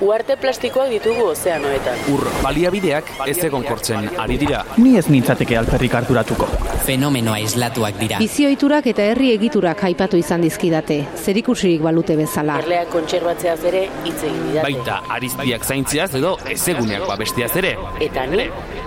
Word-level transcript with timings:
Uarte 0.00 0.32
plastikoak 0.40 0.88
ditugu 0.88 1.26
ozeanoetan. 1.34 1.98
Ur 2.08 2.22
baliabideak 2.40 3.10
ez 3.28 3.36
egon 3.44 3.66
kortzen 3.68 4.06
ari 4.22 4.38
dira. 4.40 4.62
Ni 4.80 4.94
ez 4.96 5.04
nintzateke 5.12 5.58
alperrik 5.60 5.92
harturatuko. 5.98 6.48
Fenomenoa 6.86 7.36
islatuak 7.44 7.98
dira. 8.00 8.20
Bizioiturak 8.24 8.88
eta 8.94 9.04
herri 9.10 9.28
egiturak 9.34 9.84
aipatu 9.90 10.16
izan 10.16 10.40
dizkidate, 10.46 10.96
zerikusirik 11.20 11.84
balute 11.84 12.16
bezala. 12.16 12.56
Erleak 12.64 12.88
kontserbatzeaz 12.94 13.58
ere 13.68 13.82
hitz 14.06 14.16
egin 14.22 14.40
didate. 14.46 14.64
Baita 14.70 15.02
ariztiak 15.18 15.68
zaintziaz 15.68 16.08
edo 16.16 16.32
ezeguneak 16.48 17.04
babestiaz 17.10 17.52
ere. 17.60 17.74
Eta 18.08 18.24
ni, 18.32 18.48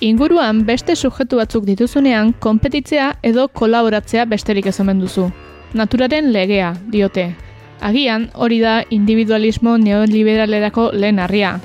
Inguruan 0.00 0.62
beste 0.64 0.94
subjektu 0.96 1.36
batzuk 1.40 1.64
dituzunean, 1.66 2.30
konpetitzea 2.38 3.08
edo 3.26 3.48
kolaboratzea 3.48 4.24
besterik 4.30 4.68
ez 4.70 4.78
omen 4.80 5.00
duzu. 5.02 5.26
Naturaren 5.74 6.30
legea, 6.32 6.72
diote. 6.92 7.26
Agian, 7.80 8.28
hori 8.34 8.60
da 8.62 8.78
individualismo 8.90 9.76
neoliberalerako 9.78 10.90
lehen 10.94 11.18
harria. 11.18 11.58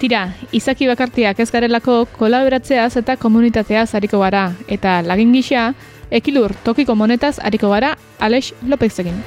Tira, 0.00 0.26
izaki 0.52 0.88
bakartiak 0.90 1.38
ez 1.40 1.50
garelako 1.52 2.02
kolaboratzeaz 2.18 2.96
eta 3.00 3.16
komunitateaz 3.16 3.94
hariko 3.94 4.20
gara, 4.24 4.50
eta 4.68 4.98
lagin 5.06 5.32
gisa, 5.32 5.70
ekilur 6.10 6.52
tokiko 6.64 6.94
monetaz 6.94 7.38
hariko 7.42 7.70
gara 7.72 7.96
Alex 8.18 8.52
Lopezekin. 8.66 9.22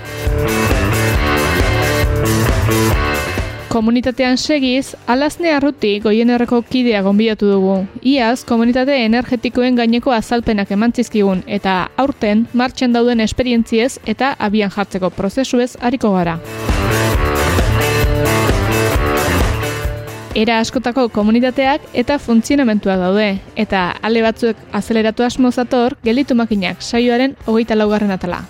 Komunitatean 3.69 4.37
segiz, 4.41 4.95
alazne 5.05 5.51
arruti 5.53 5.99
goienerreko 6.01 6.63
kidea 6.65 7.03
gonbidatu 7.05 7.51
dugu. 7.51 7.75
Iaz, 8.01 8.41
komunitate 8.49 8.95
energetikoen 9.05 9.77
gaineko 9.77 10.09
azalpenak 10.15 10.71
emantzizkigun 10.73 11.43
eta 11.45 11.75
aurten 12.01 12.47
martxan 12.57 12.97
dauden 12.97 13.21
esperientziez 13.21 13.99
eta 14.09 14.33
abian 14.39 14.73
jartzeko 14.73 15.13
prozesuez 15.13 15.75
hariko 15.85 16.15
gara. 16.17 16.39
Era 20.33 20.59
askotako 20.63 21.09
komunitateak 21.13 21.91
eta 21.93 22.17
funtzionamentua 22.17 22.97
daude, 22.97 23.35
eta 23.55 23.89
ale 24.01 24.25
batzuek 24.25 24.57
azeleratu 24.73 25.23
asmo 25.23 25.51
zator, 25.51 25.97
gelitu 26.03 26.33
makinak 26.33 26.81
saioaren 26.81 27.37
hogeita 27.45 27.77
laugarren 27.77 28.17
atala. 28.17 28.47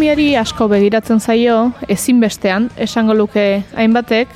Ekonomiari 0.00 0.30
asko 0.40 0.64
begiratzen 0.64 1.18
zaio, 1.20 1.54
ezinbestean, 1.92 2.70
esango 2.80 3.12
luke 3.12 3.42
hainbatek, 3.76 4.30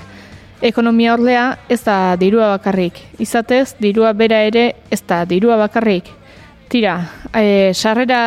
ekonomia 0.61 1.15
ordea 1.15 1.45
ez 1.73 1.79
da 1.87 1.95
dirua 2.21 2.51
bakarrik. 2.51 2.99
Izatez, 3.17 3.71
dirua 3.81 4.11
bera 4.13 4.43
ere 4.45 4.65
ez 4.93 5.01
da 5.09 5.23
dirua 5.25 5.57
bakarrik. 5.57 6.11
Tira, 6.69 6.99
e, 7.33 7.73
sarrera 7.73 8.21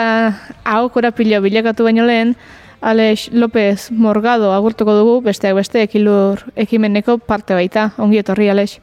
ahokora 0.65 1.13
pilo 1.13 1.43
bilakatu 1.45 1.85
baino 1.85 2.07
lehen, 2.09 2.33
Alex 2.81 3.29
López 3.29 3.91
Morgado 3.91 4.49
agurtuko 4.57 4.97
dugu, 4.97 5.21
besteak 5.29 5.61
beste 5.61 5.85
ekilur 5.85 6.41
ekimeneko 6.55 7.19
parte 7.19 7.53
baita. 7.53 7.91
Ongi 7.99 8.17
etorri, 8.17 8.49
Alex. 8.49 8.79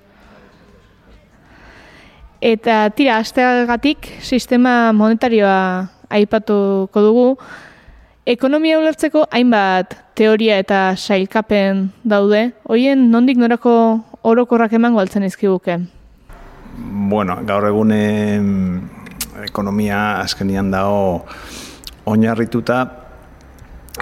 Eta 2.41 2.87
tira, 2.94 3.19
asteagatik 3.19 4.12
sistema 4.22 4.93
monetarioa 4.94 5.60
aipatuko 6.06 7.09
dugu, 7.10 7.31
Ekonomia 8.24 8.78
ulertzeko 8.80 9.26
hainbat 9.36 9.98
teoria 10.16 10.56
eta 10.62 10.94
sailkapen 10.96 11.90
daude, 12.08 12.54
hoien 12.64 13.10
nondik 13.12 13.36
norako 13.36 13.74
orokorrak 14.24 14.72
emango 14.78 15.02
altzen 15.02 15.26
izkiguke. 15.28 15.76
Bueno, 17.10 17.36
gaur 17.44 17.66
egun 17.68 17.92
ekonomia 19.44 19.98
azkenian 20.22 20.72
dago 20.72 21.26
oinarrituta 22.08 22.78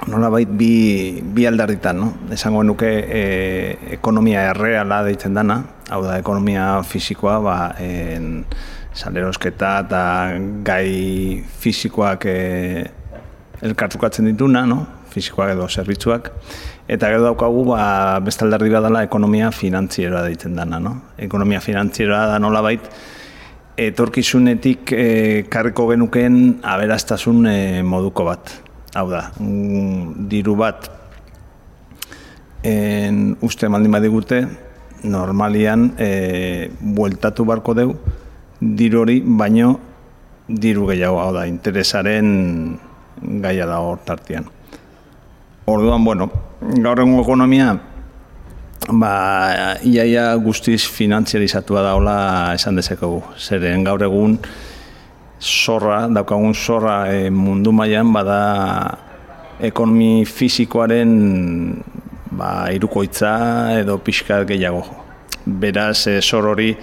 nolabait 0.07 0.55
bi, 0.55 1.19
bi 1.19 1.43
aldarritan, 1.51 1.99
no? 1.99 2.13
Esango 2.31 2.63
nuke 2.63 2.95
e, 3.03 3.21
ekonomia 3.99 4.47
erreala 4.53 5.03
deitzen 5.03 5.35
dana, 5.35 5.59
hau 5.91 5.99
da 6.07 6.15
ekonomia 6.23 6.79
fisikoa, 6.87 7.37
ba, 7.43 7.59
en, 7.83 8.45
salerosketa 8.95 9.77
eta 9.83 10.01
gai 10.63 11.43
fisikoak 11.59 12.25
e, 12.31 12.41
elkartzukatzen 13.63 14.27
dituna, 14.31 14.65
no? 14.67 14.83
fisikoak 15.13 15.53
edo 15.53 15.67
zerbitzuak, 15.69 16.31
eta 16.89 17.09
gero 17.11 17.27
daukagu 17.27 17.67
ba, 17.67 17.83
beste 18.25 18.45
alderdi 18.47 18.71
bat 18.73 18.87
dela 18.87 19.03
ekonomia 19.05 19.51
finantzieroa 19.53 20.23
deitzen 20.25 20.57
dana. 20.57 20.79
No? 20.81 20.95
Ekonomia 21.21 21.61
finantzieroa 21.61 22.25
da 22.31 22.39
nola 22.41 22.63
bait, 22.65 22.89
etorkizunetik 23.77 24.93
e, 24.93 25.05
karriko 25.53 25.87
genukeen 25.91 26.59
aberastasun 26.73 27.47
e, 27.49 27.57
moduko 27.85 28.25
bat. 28.27 28.51
Hau 28.97 29.07
da, 29.09 29.27
mm, 29.39 30.27
diru 30.29 30.57
bat 30.57 30.89
en, 32.63 33.23
uste 33.41 33.69
maldin 33.69 33.95
badigute, 33.95 34.43
normalian 35.03 35.91
e, 35.99 36.69
bueltatu 36.79 37.45
barko 37.45 37.73
deu, 37.77 37.95
diru 38.61 39.03
hori, 39.03 39.19
baino 39.25 39.75
diru 40.47 40.87
gehiago, 40.91 41.19
hau 41.23 41.31
da, 41.35 41.47
interesaren 41.49 42.33
gaia 43.21 43.65
da 43.69 43.79
hor 43.79 43.99
tartean. 44.05 44.45
Orduan, 45.65 46.03
bueno, 46.03 46.29
gaur 46.59 46.99
egun 46.99 47.21
ekonomia, 47.21 47.69
ba, 48.91 49.13
iaia 49.87 50.33
guztiz 50.43 50.81
finantziarizatua 50.91 51.83
daula 51.85 52.17
esan 52.55 52.75
dezakegu. 52.75 53.21
Zeren 53.39 53.85
gaur 53.87 54.03
egun 54.03 54.37
zorra, 55.39 56.07
daukagun 56.07 56.53
zorra 56.53 56.97
e, 57.13 57.29
mundu 57.29 57.71
mailan 57.71 58.11
bada 58.13 58.39
ekonomi 59.63 60.25
fisikoaren 60.25 61.13
ba, 62.31 62.67
irukoitza 62.73 63.79
edo 63.79 63.97
pixka 64.03 64.43
gehiago. 64.47 64.83
Beraz, 65.45 66.07
e, 66.07 66.19
zor 66.21 66.51
hori 66.51 66.73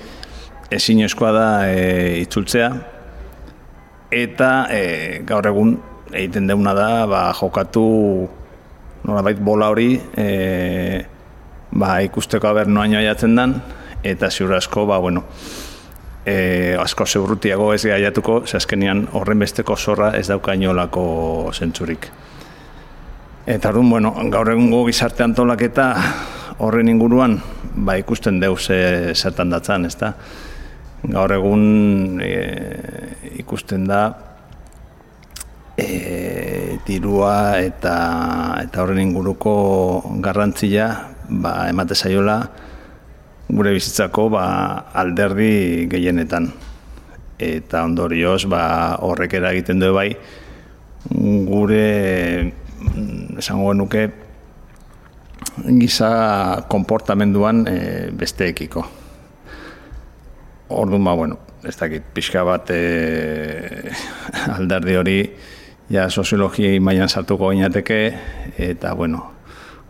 ezinezkoa 0.71 1.33
da 1.33 1.47
e, 1.69 2.21
itzultzea, 2.23 2.73
eta 4.11 4.51
e, 4.73 4.83
gaur 5.27 5.49
egun 5.53 5.77
egiten 6.13 6.47
deuna 6.51 6.75
da 6.75 7.07
ba, 7.07 7.23
jokatu 7.37 8.29
nolabait 9.05 9.39
bola 9.41 9.71
hori 9.71 9.95
e, 10.17 11.05
ba, 11.73 12.01
ikusteko 12.05 12.51
aber 12.51 12.69
noaino 12.69 12.99
aiatzen 12.99 13.37
dan, 13.37 13.57
eta 14.03 14.31
ziur 14.31 14.55
asko, 14.57 14.87
ba, 14.87 14.99
bueno, 14.99 15.25
e, 16.27 16.77
asko 16.81 17.07
zeurrutiago 17.07 17.73
ez 17.75 17.85
gaiatuko, 17.87 18.43
ze 18.47 18.59
azkenian 18.59 19.07
horren 19.13 19.39
besteko 19.39 19.77
zorra 19.77 20.13
ez 20.19 20.27
dauka 20.29 20.55
inolako 20.55 21.51
zentzurik. 21.55 22.11
Eta 23.47 23.71
orduan, 23.71 23.91
bueno, 23.91 24.15
gaur 24.31 24.51
egungo 24.53 24.85
gizarte 24.87 25.25
antolaketa 25.25 25.95
horren 26.59 26.89
inguruan, 26.93 27.39
ba, 27.75 27.97
ikusten 27.99 28.41
deu 28.41 28.57
ze 28.59 29.15
zertan 29.15 29.51
datzan, 29.51 29.87
ezta? 29.87 30.15
Gaur 31.01 31.33
egun 31.33 32.21
e, 32.21 32.35
ikusten 33.41 33.87
da 33.89 34.30
e, 35.81 36.79
dirua 36.87 37.61
eta 37.61 37.97
eta 38.63 38.83
horren 38.83 39.01
inguruko 39.03 39.55
garrantzia 40.23 40.89
ba, 41.29 41.69
emate 41.71 41.95
zaiola 41.95 42.41
gure 43.51 43.73
bizitzako 43.75 44.29
ba, 44.31 44.45
alderdi 44.95 45.89
gehienetan. 45.91 46.53
Eta 47.41 47.85
ondorioz 47.89 48.45
ba, 48.53 48.63
horrek 49.01 49.39
eragiten 49.41 49.81
du 49.81 49.93
bai 49.97 50.13
gure 51.49 52.53
esango 53.41 53.71
genuke 53.73 54.03
giza 55.81 56.11
konportamenduan 56.69 57.65
e, 57.67 57.79
besteekiko. 58.13 58.85
Orduan 60.71 61.05
ba, 61.05 61.17
bueno, 61.17 61.41
ez 61.67 61.75
dakit, 61.81 62.05
pixka 62.15 62.45
bat 62.47 62.71
e, 62.71 62.83
alderdi 64.57 65.01
hori 65.01 65.19
ja 65.91 66.09
soziologi 66.11 66.81
mailan 66.81 67.09
sartuko 67.09 67.49
gainateke 67.49 68.01
eta 68.59 68.95
bueno, 68.95 69.25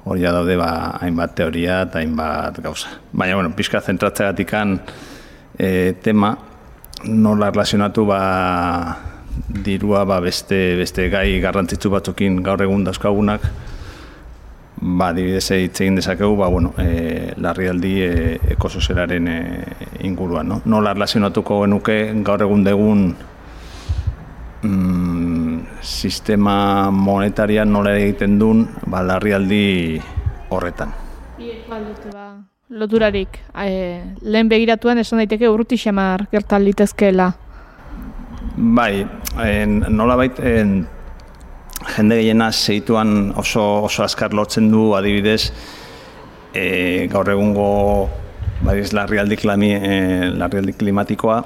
hori 0.04 0.24
daude 0.24 0.56
ba, 0.56 0.96
hainbat 1.00 1.34
teoria 1.36 1.82
eta 1.84 2.00
hainbat 2.00 2.60
gauza. 2.64 2.88
Baina, 3.12 3.36
bueno, 3.36 3.52
pixka 3.56 3.80
zentratzeagatikan 3.80 4.78
e, 5.58 5.92
tema 6.02 6.36
nola 7.04 7.50
relazionatu 7.50 8.06
ba, 8.08 8.20
dirua 9.64 10.04
ba, 10.04 10.20
beste, 10.20 10.76
beste 10.76 11.08
gai 11.12 11.40
garrantzitsu 11.40 11.90
batzukin 11.92 12.40
gaur 12.44 12.62
egun 12.64 12.84
dauzkagunak, 12.84 13.44
ba, 14.80 15.10
dibidez 15.16 15.50
hitz 15.52 15.80
egin 15.80 16.00
dezakegu, 16.00 16.36
ba, 16.40 16.48
bueno, 16.48 16.72
e, 16.80 17.34
larrialdi 17.36 17.94
e, 18.06 18.14
ekosozialaren 18.56 19.28
e, 19.28 19.40
inguruan. 20.08 20.48
No? 20.48 20.62
Nola 20.64 20.94
relazionatuko 20.96 21.62
genuke 21.66 22.00
gaur 22.24 22.48
egun 22.48 22.64
degun 22.64 23.04
mm, 24.62 25.39
sistema 25.82 26.90
monetarian 26.90 27.72
nola 27.72 27.96
egiten 27.98 28.38
duen 28.38 28.66
ba, 28.86 29.02
larrialdi 29.02 30.00
horretan. 30.50 30.94
Ba, 31.68 31.80
loturarik, 32.70 33.40
e, 33.54 34.00
lehen 34.22 34.48
begiratuan 34.48 34.98
esan 35.02 35.22
daiteke 35.22 35.48
urruti 35.48 35.78
xamar 35.80 36.26
gertal 36.32 36.64
litezkeela. 36.68 37.30
Bai, 38.56 39.06
en, 39.44 39.80
nola 39.96 40.16
baiten, 40.20 40.86
jende 41.96 42.18
gehiena 42.20 42.50
zeituan 42.52 43.32
oso, 43.36 43.84
oso 43.86 44.04
azkar 44.04 44.34
lotzen 44.36 44.70
du 44.70 44.90
adibidez 44.96 45.52
e, 46.54 47.06
gaur 47.10 47.30
egungo 47.30 47.70
badiz 48.64 48.92
larrialdi, 48.92 49.38
klami, 49.40 49.72
e, 49.74 49.94
larrialdi 50.36 50.76
klimatikoa 50.76 51.40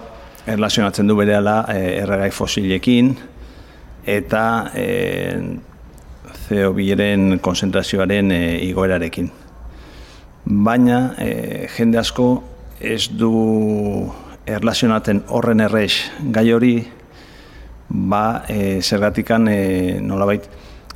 erlazionatzen 0.47 1.09
du 1.09 1.17
berehala 1.17 1.65
e, 1.73 1.79
erregai 2.03 2.31
fosilekin 2.35 3.15
eta 4.07 4.71
e, 4.75 4.87
CO2-ren 6.49 7.39
konzentrazioaren 7.41 8.33
e, 8.33 8.43
igoerarekin. 8.69 9.31
Baina 10.45 11.15
e, 11.19 11.69
jende 11.77 11.99
asko 11.99 12.29
ez 12.81 13.09
du 13.09 13.33
erlazionatzen 14.45 15.23
horren 15.33 15.65
errex 15.65 16.03
gai 16.35 16.51
hori 16.53 16.75
ba, 17.89 18.45
e, 18.49 18.81
zergatikan 18.83 19.49
e, 19.49 20.01
nolabait 20.05 20.49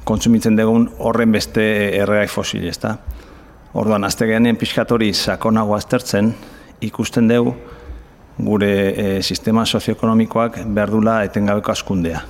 kontsumitzen 0.04 0.56
dugun 0.56 0.88
horren 0.98 1.32
beste 1.32 1.64
erregai 2.00 2.28
fosil, 2.28 2.66
ezta? 2.68 2.96
Orduan, 3.76 4.04
azte 4.04 4.26
gehanean 4.26 4.56
pixkatori 4.56 5.12
sakonago 5.12 5.76
aztertzen, 5.76 6.32
ikusten 6.80 7.28
dugu 7.28 7.54
gure 8.38 8.72
e, 8.72 9.06
sistema 9.22 9.64
sozioekonomikoak 9.66 10.60
behar 10.74 10.92
dula 10.94 11.22
etengabeko 11.26 11.72
askundea. 11.72 12.22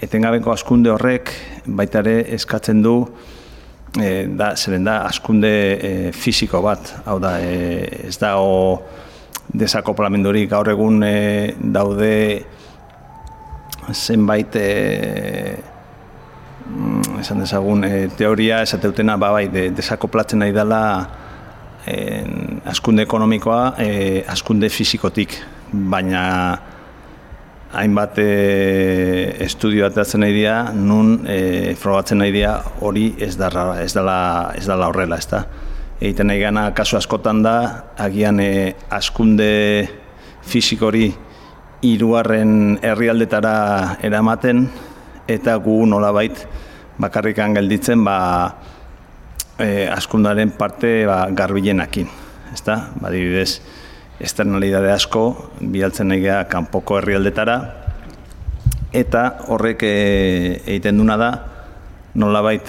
Etengabeko 0.00 0.54
askunde 0.54 0.88
horrek 0.94 1.30
baita 1.66 2.00
ere 2.00 2.22
eskatzen 2.36 2.80
du 2.80 2.94
e, 4.00 4.24
da, 4.32 4.54
zeren 4.56 4.86
da 4.88 5.02
askunde 5.04 5.50
e, 5.76 5.90
fisiko 6.16 6.62
bat, 6.64 6.94
hau 7.04 7.18
da, 7.20 7.34
e, 7.44 8.06
ez 8.08 8.16
da 8.20 8.38
o 8.40 8.80
desakoplamendurik 9.52 10.48
gaur 10.54 10.70
egun 10.72 11.04
e, 11.04 11.52
daude 11.60 12.14
zenbait 13.92 14.56
e, 14.56 14.70
esan 17.20 17.44
dezagun 17.44 17.84
e, 17.84 18.08
teoria 18.16 18.62
esateutena 18.64 19.18
ba 19.20 19.34
bai 19.36 19.48
de, 19.52 19.68
desakoplatzen 19.76 20.40
nahi 20.40 20.56
dela 20.56 20.82
en, 21.84 22.62
askunde 22.64 23.04
ekonomikoa 23.04 23.74
e, 23.84 24.24
askunde 24.32 24.72
fisikotik. 24.72 25.36
Baina 25.70 26.69
hainbat 27.72 28.18
e, 28.18 29.36
estudio 29.44 29.86
atatzen 29.86 30.24
nahi 30.24 30.34
dira 30.34 30.72
nun 30.74 31.20
e, 31.28 31.74
frogatzen 31.78 32.18
nahi 32.18 32.32
dira 32.34 32.56
hori 32.80 33.14
ez 33.18 33.36
da 33.38 33.50
ez 33.80 33.92
dela 33.94 34.52
ez 34.58 34.66
dela 34.66 34.88
horrela 34.90 35.18
ezta 35.18 35.44
egiten 36.00 36.30
nahi 36.30 36.40
gana 36.40 36.70
kasu 36.74 36.96
askotan 36.98 37.42
da 37.42 37.56
agian 37.98 38.40
e, 38.40 38.74
askunde 38.90 39.50
fisikori 40.42 41.12
hirugarren 41.82 42.78
herrialdetara 42.82 43.98
eramaten 44.02 44.66
eta 45.28 45.56
gu 45.62 45.84
nolabait 45.86 46.46
bakarrikan 47.00 47.54
gelditzen 47.54 48.04
ba 48.04 48.18
e, 49.60 49.86
askundaren 49.88 50.50
parte 50.56 51.04
ba, 51.06 51.26
garbilenakin, 51.30 52.08
ezta? 52.52 52.90
Badibidez, 53.00 53.60
externalidade 54.20 54.92
asko 54.92 55.24
bialtzen 55.60 56.12
egea 56.12 56.44
kanpoko 56.50 56.98
herrialdetara 57.00 57.56
eta 58.92 59.22
horrek 59.48 59.84
e, 59.86 59.94
egiten 60.66 60.98
duna 61.00 61.16
da 61.16 61.30
nolabait 62.14 62.66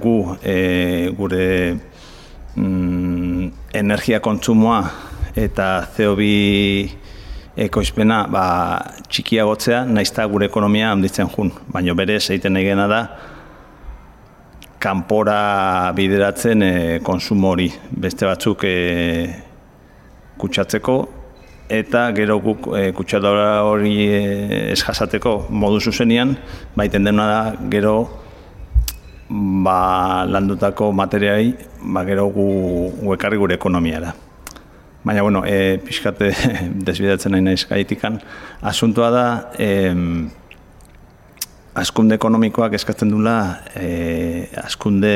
gu 0.00 0.16
e, 0.42 0.56
gure 1.16 1.46
mm, 2.56 3.48
energia 3.74 4.20
kontsumoa 4.20 4.82
eta 5.34 5.86
CO2 5.96 7.00
ekoizpena 7.56 8.24
ba, 8.30 8.44
txikiagotzea, 9.08 9.84
naizta 9.86 10.26
gure 10.30 10.48
ekonomia 10.50 10.90
handitzen 10.92 11.30
jun. 11.30 11.52
Baina 11.70 11.94
bere 11.94 12.18
egiten 12.18 12.58
egena 12.58 12.86
da, 12.90 13.00
kanpora 14.82 15.92
bideratzen 15.96 16.62
e, 16.62 16.72
konsumo 17.06 17.54
hori. 17.54 17.70
Beste 18.04 18.26
batzuk 18.28 18.66
e, 18.68 18.74
kutsatzeko, 20.38 20.96
eta 21.68 22.10
gero 22.16 22.38
guk 22.44 22.68
e, 22.76 22.90
kutsadora 22.92 23.62
hori 23.64 23.94
e, 24.04 24.20
ez 24.72 24.80
jasateko 24.82 25.46
modu 25.50 25.80
zuzenian, 25.80 26.36
baiten 26.76 27.04
dena 27.04 27.26
da 27.30 27.40
gero 27.70 27.96
ba, 29.28 30.24
landutako 30.28 30.92
materiai, 30.92 31.54
ba, 31.82 32.04
gero 32.04 32.28
gu, 32.28 32.46
gu 33.00 33.16
ekarri 33.16 33.40
gure 33.40 33.56
ekonomiara. 33.56 34.12
Baina, 35.04 35.22
bueno, 35.22 35.44
e, 35.44 35.78
pixkate 35.84 36.30
desbidatzen 36.86 37.34
nahi 37.34 37.44
naiz 37.44 37.64
gaitikan. 37.68 38.20
Asuntoa 38.62 39.10
da, 39.12 39.26
e, 39.58 39.68
askunde 41.74 42.16
ekonomikoak 42.16 42.76
eskatzen 42.78 43.10
dula 43.12 43.36
e, 43.76 44.48
askunde 44.62 45.14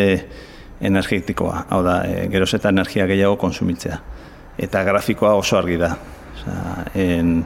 energetikoa. 0.81 1.67
Hau 1.71 1.83
da, 1.87 2.03
e, 2.05 2.29
geroz 2.33 2.53
eta 2.59 2.73
energia 2.75 3.07
gehiago 3.09 3.39
konsumitzea. 3.41 4.01
Eta 4.59 4.83
grafikoa 4.85 5.35
oso 5.39 5.59
argi 5.59 5.77
da. 5.79 5.93
Osa, 6.35 6.85
en, 6.95 7.45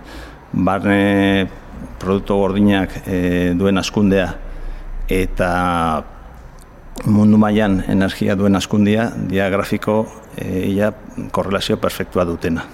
barne 0.53 1.49
produktu 1.99 2.37
gordinak 2.37 3.03
e, 3.07 3.53
duen 3.57 3.79
askundea 3.81 4.29
eta 5.13 5.49
mundu 7.09 7.39
mailan 7.41 7.81
energia 7.89 8.37
duen 8.37 8.57
askundia 8.57 9.09
diagrafiko 9.29 9.97
e, 10.37 10.69
ia 10.69 10.93
korrelazio 11.31 11.79
perfektua 11.81 12.25
dutena. 12.29 12.67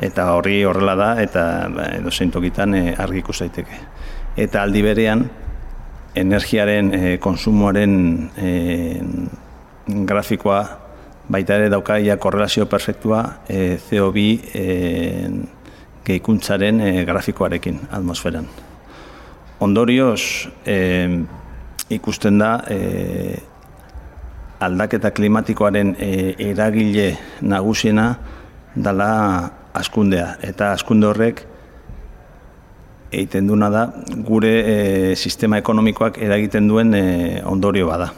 Eta 0.00 0.30
horri 0.32 0.62
horrela 0.64 0.96
da 0.96 1.10
eta 1.22 1.44
ba, 1.68 1.90
edo 1.98 2.10
zeintokitan 2.10 2.74
e, 2.74 2.82
argi 2.96 3.20
ikus 3.20 3.38
daiteke. 3.42 3.80
Eta 4.40 4.62
aldi 4.62 4.82
berean 4.82 5.26
energiaren 6.16 6.94
e, 6.94 7.16
konsumoaren 7.22 7.94
e, 8.36 8.50
grafikoa 9.86 10.62
baita 11.30 11.54
ere 11.54 11.68
dauka 11.70 11.98
ia 12.02 12.16
korrelazio 12.18 12.66
perfektua 12.66 13.42
e, 13.48 13.78
CO2 13.78 14.24
e, 14.54 14.64
gehikuntzaren 16.04 16.80
e, 16.80 17.04
grafikoarekin 17.06 17.78
atmosferan. 17.90 18.48
Ondorioz, 19.60 20.48
e, 20.66 21.06
ikusten 21.90 22.40
da 22.40 22.50
e, 22.70 23.38
aldaketa 24.60 25.12
klimatikoaren 25.14 25.94
e, 25.98 26.10
eragile 26.50 27.12
nagusiena 27.42 28.08
dala 28.74 29.12
askundea. 29.74 30.34
Eta 30.42 30.72
askunde 30.74 31.08
horrek 31.12 31.44
egiten 33.10 33.46
duna 33.46 33.70
da 33.70 33.86
gure 34.26 34.52
e, 34.58 34.76
sistema 35.16 35.58
ekonomikoak 35.62 36.18
eragiten 36.22 36.68
duen 36.70 36.94
e, 36.94 37.04
ondorio 37.46 37.86
bada. 37.90 38.10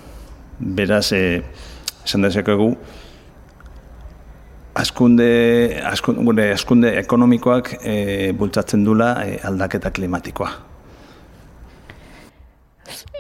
Beraz, 0.59 1.13
e, 1.13 1.43
esan 2.05 2.27
dezakegu, 2.27 2.73
askunde, 4.75 5.81
askunde, 5.85 6.25
gure 6.25 6.51
askunde 6.53 6.93
ekonomikoak 7.03 7.75
e, 7.83 8.33
bultzatzen 8.37 8.85
dula 8.85 9.15
e, 9.25 9.39
aldaketa 9.45 9.93
klimatikoa. 9.93 10.51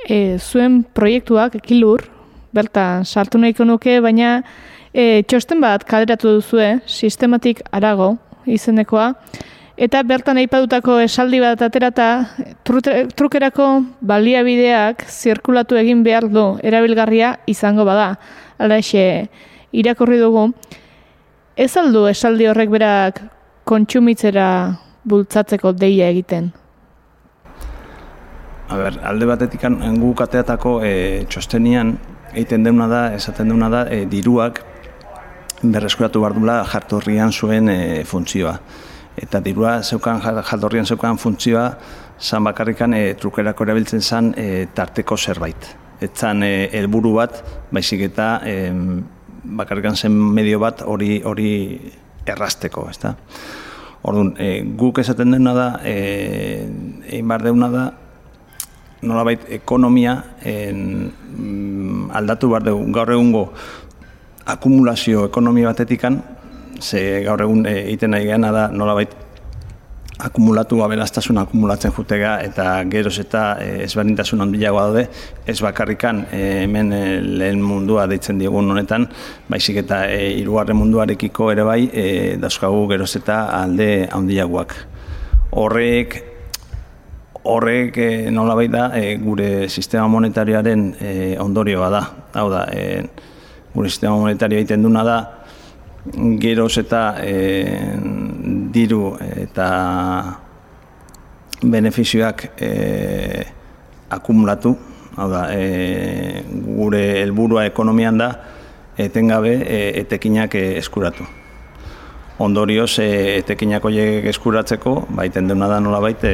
E, 0.09 0.38
zuen 0.38 0.82
proiektuak 0.97 1.56
ekilur, 1.61 2.04
bertan 2.52 3.04
sartu 3.04 3.40
nahiko 3.40 3.66
nuke, 3.68 4.00
baina 4.04 4.40
e, 4.92 5.23
txosten 5.28 5.61
bat 5.62 5.85
kaderatu 5.88 6.38
duzue, 6.38 6.75
sistematik 6.87 7.62
arago 7.73 8.16
izenekoa, 8.49 9.12
eta 9.76 10.02
bertan 10.04 10.40
aipatutako 10.42 10.99
esaldi 11.04 11.40
bat 11.42 11.62
aterata 11.62 12.09
trukerako 12.64 13.68
baliabideak 14.00 15.06
zirkulatu 15.09 15.78
egin 15.80 16.02
behar 16.04 16.28
du 16.28 16.52
erabilgarria 16.62 17.37
izango 17.47 17.87
bada. 17.88 18.14
Hala 18.59 18.78
irakurri 19.73 20.18
dugu. 20.21 20.50
Ez 21.52 21.75
aldu 21.76 22.06
esaldi 22.09 22.47
horrek 22.49 22.71
berak 22.73 23.18
kontsumitzera 23.68 24.47
bultzatzeko 25.04 25.75
deia 25.76 26.09
egiten? 26.09 26.49
A 28.73 28.78
ber, 28.80 28.97
alde 29.04 29.28
batetik 29.28 29.66
gu 30.00 30.14
kateatako 30.16 30.78
e, 30.80 30.92
txostenian 31.28 31.92
egiten 32.32 32.64
deuna 32.64 32.88
da, 32.88 33.02
esaten 33.18 33.52
deuna 33.52 33.68
da, 33.68 33.85
e, 33.85 34.06
diruak 34.09 34.62
berreskuratu 35.61 36.25
behar 36.25 36.38
dula 36.40 36.56
jartorrian 36.73 37.32
zuen 37.32 37.68
e, 37.68 37.78
funtzioa. 38.09 38.56
Eta 39.21 39.44
dirua 39.44 39.82
zeukan, 39.82 40.25
jartorrian 40.25 40.88
zeukan 40.88 41.21
funtzioa, 41.21 41.68
zan 42.18 42.49
bakarrikan 42.49 42.97
e, 42.97 43.12
trukerako 43.21 43.68
erabiltzen 43.68 44.00
zen 44.00 44.32
e, 44.40 44.68
tarteko 44.73 45.21
zerbait. 45.21 45.75
Etzan 46.00 46.40
helburu 46.42 47.12
bat, 47.21 47.44
baizik 47.71 48.09
eta 48.09 48.38
e, 48.40 48.73
bakarrikan 49.44 49.96
zen 49.96 50.12
medio 50.12 50.58
bat 50.62 50.82
hori 50.87 51.22
hori 51.25 51.52
errasteko, 52.26 52.87
ezta? 52.90 53.14
Orduan, 54.02 54.34
e, 54.38 54.62
guk 54.78 54.99
esaten 54.99 55.30
dena 55.30 55.54
da, 55.54 55.66
e, 55.87 55.96
egin 57.06 57.28
bar 57.28 57.42
deuna 57.42 57.68
da, 57.70 57.84
nolabait 59.02 59.44
ekonomia 59.50 60.16
en, 60.46 61.11
mm, 61.11 62.11
aldatu 62.14 62.50
behar 62.50 62.66
dugu. 62.66 62.92
Gaur 62.94 63.11
egungo 63.11 63.52
akumulazio 64.46 65.26
ekonomia 65.26 65.70
batetikan, 65.70 66.22
ze 66.80 67.22
gaur 67.25 67.42
egun 67.42 67.66
e, 67.66 67.76
egiten 67.87 68.11
nahi 68.11 68.26
gana 68.26 68.52
da 68.52 68.68
nolabait 68.68 69.11
akumulatu 70.23 70.81
aberastasun 70.85 71.38
akumulatzen 71.43 71.93
jutega 71.97 72.37
eta 72.47 72.67
geroz 72.91 73.17
eta 73.23 73.43
e, 73.61 73.69
ezberdintasun 73.87 74.45
handiagoa 74.45 74.85
daude 74.88 75.07
ez 75.47 75.59
bakarrikan 75.64 76.25
e, 76.31 76.43
hemen 76.62 76.93
e, 76.93 77.02
lehen 77.23 77.62
mundua 77.62 78.07
deitzen 78.11 78.38
diegun 78.38 78.71
honetan 78.71 79.09
baizik 79.50 79.83
eta 79.83 80.05
e, 80.11 80.29
hirugarren 80.38 80.79
munduarekiko 80.79 81.50
ere 81.52 81.67
bai 81.67 81.81
e, 81.88 82.07
dauzkagu 82.43 82.87
geroz 82.95 83.11
eta 83.19 83.45
alde 83.62 83.88
handiagoak. 84.12 84.76
Horrek 85.59 86.21
horrek 87.43 87.99
e, 87.99 88.09
nolabait 88.31 88.71
da 88.71 88.91
e, 88.95 89.17
gure 89.19 89.69
sistema 89.69 90.07
monetarioaren 90.09 90.88
e, 91.00 91.12
ondorioa 91.43 91.91
da. 91.91 92.02
Hau 92.38 92.49
da 92.52 92.67
e, 92.71 93.02
gure 93.75 93.91
sistema 93.91 94.17
monetario 94.17 94.61
egiten 94.61 94.83
duna 94.87 95.02
da 95.05 95.19
geroz 96.43 96.76
eta 96.79 97.02
e, 97.23 97.35
diru 98.73 99.17
eta 99.21 99.69
benefizioak 101.62 102.47
e, 102.61 103.45
akumulatu, 104.11 104.75
hau 105.17 105.29
da, 105.31 105.45
e, 105.55 106.43
gure 106.50 107.02
helburua 107.23 107.67
ekonomian 107.69 108.19
da, 108.19 108.31
etengabe 108.99 109.55
e, 109.62 109.81
etekinak 110.02 110.57
e, 110.59 110.64
eskuratu. 110.81 111.26
Ondorioz, 112.43 112.97
e, 112.99 113.38
etekinak 113.38 113.85
horiek 113.87 114.26
eskuratzeko, 114.33 114.97
baiten 115.14 115.50
dena 115.50 115.69
da 115.71 115.81
nola 115.81 116.00
baite, 116.02 116.33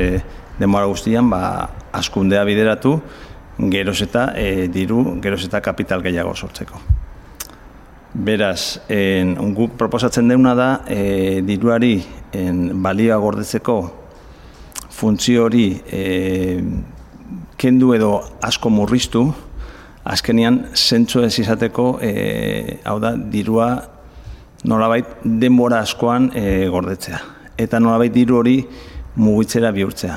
demora 0.59 0.89
guztian, 0.91 1.29
ba, 1.31 1.43
askundea 1.99 2.45
bideratu, 2.49 2.97
geroz 3.71 4.01
eta 4.07 4.31
e, 4.39 4.69
diru, 4.73 5.19
geroz 5.23 5.45
eta 5.51 5.61
kapital 5.65 6.03
gehiago 6.07 6.35
sortzeko. 6.35 6.98
Beraz, 8.15 8.81
en, 8.89 9.35
guk 9.53 9.75
proposatzen 9.77 10.31
deuna 10.33 10.55
da, 10.57 10.69
e, 10.89 11.43
diruari 11.45 11.99
en, 12.33 12.71
balioa 12.81 13.19
gordetzeko 13.21 13.75
funtzio 14.89 15.45
hori 15.45 15.67
e, 15.93 16.05
kendu 17.61 17.93
edo 17.93 18.15
asko 18.41 18.73
murriztu, 18.73 19.27
azkenian 20.09 20.63
zentzu 20.73 21.21
ez 21.27 21.35
izateko, 21.45 21.99
e, 22.01 22.79
hau 22.89 22.97
da, 23.03 23.13
dirua 23.13 23.69
nolabait 24.65 25.21
denbora 25.23 25.83
askoan 25.85 26.31
e, 26.33 26.65
gordetzea. 26.73 27.21
Eta 27.61 27.77
nolabait 27.77 28.15
diru 28.15 28.41
hori 28.41 28.57
mugitzera 29.21 29.69
bihurtzea. 29.77 30.17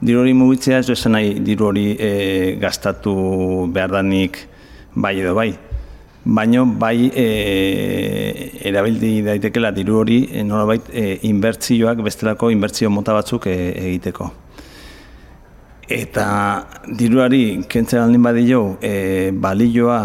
Diru 0.00 0.24
hori 0.24 0.32
mugitzea 0.32 0.80
ez 0.80 0.88
du 0.88 0.96
nahi 1.12 1.36
diru 1.44 1.68
hori 1.68 1.86
e, 2.00 2.10
gastatu 2.64 3.68
behar 3.68 3.92
danik 4.00 4.46
bai 4.96 5.18
edo 5.20 5.36
bai 5.36 5.50
baino 6.26 6.66
bai 6.66 7.10
e, 7.14 8.50
erabildi 8.66 9.22
daitekela 9.22 9.70
diru 9.70 10.00
hori 10.00 10.18
e, 10.32 10.42
nolabait 10.42 10.88
e, 10.92 11.20
inbertsioak 11.28 12.02
bestelako 12.02 12.50
inbertsio 12.50 12.90
mota 12.90 13.14
batzuk 13.14 13.46
e, 13.46 13.54
egiteko. 13.86 14.32
Eta 15.86 16.26
diruari 16.98 17.62
kentzen 17.70 18.02
aldin 18.02 18.24
badio 18.26 18.62
e, 18.82 19.30
balioa 19.30 20.00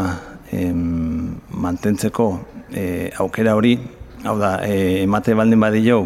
e, 0.52 0.68
mantentzeko 0.72 2.28
e, 2.70 3.10
aukera 3.18 3.56
hori, 3.58 3.80
hau 4.24 4.38
da, 4.38 4.60
e, 4.62 5.02
emate 5.02 5.34
baldin 5.34 5.60
badio, 5.66 6.04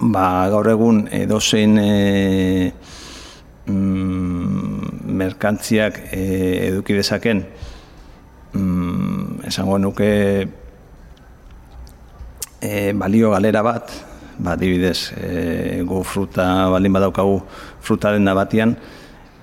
ba, 0.00 0.48
gaur 0.48 0.70
egun 0.72 1.04
edozein 1.12 1.76
e, 1.76 2.72
mm, 3.68 5.12
merkantziak 5.20 6.00
e, 6.08 6.24
eduki 6.70 6.96
dezaken, 6.96 7.44
mm, 8.54 9.44
esango 9.46 9.78
nuke 9.78 10.10
e, 12.60 12.92
balio 12.92 13.30
galera 13.30 13.62
bat, 13.62 13.90
ba, 14.38 14.56
dibidez, 14.56 15.12
e, 15.18 15.82
gu 15.84 16.02
fruta 16.02 16.70
balin 16.70 16.92
badaukagu 16.92 17.42
fruta 17.80 18.12
denda 18.12 18.34
batian, 18.34 18.76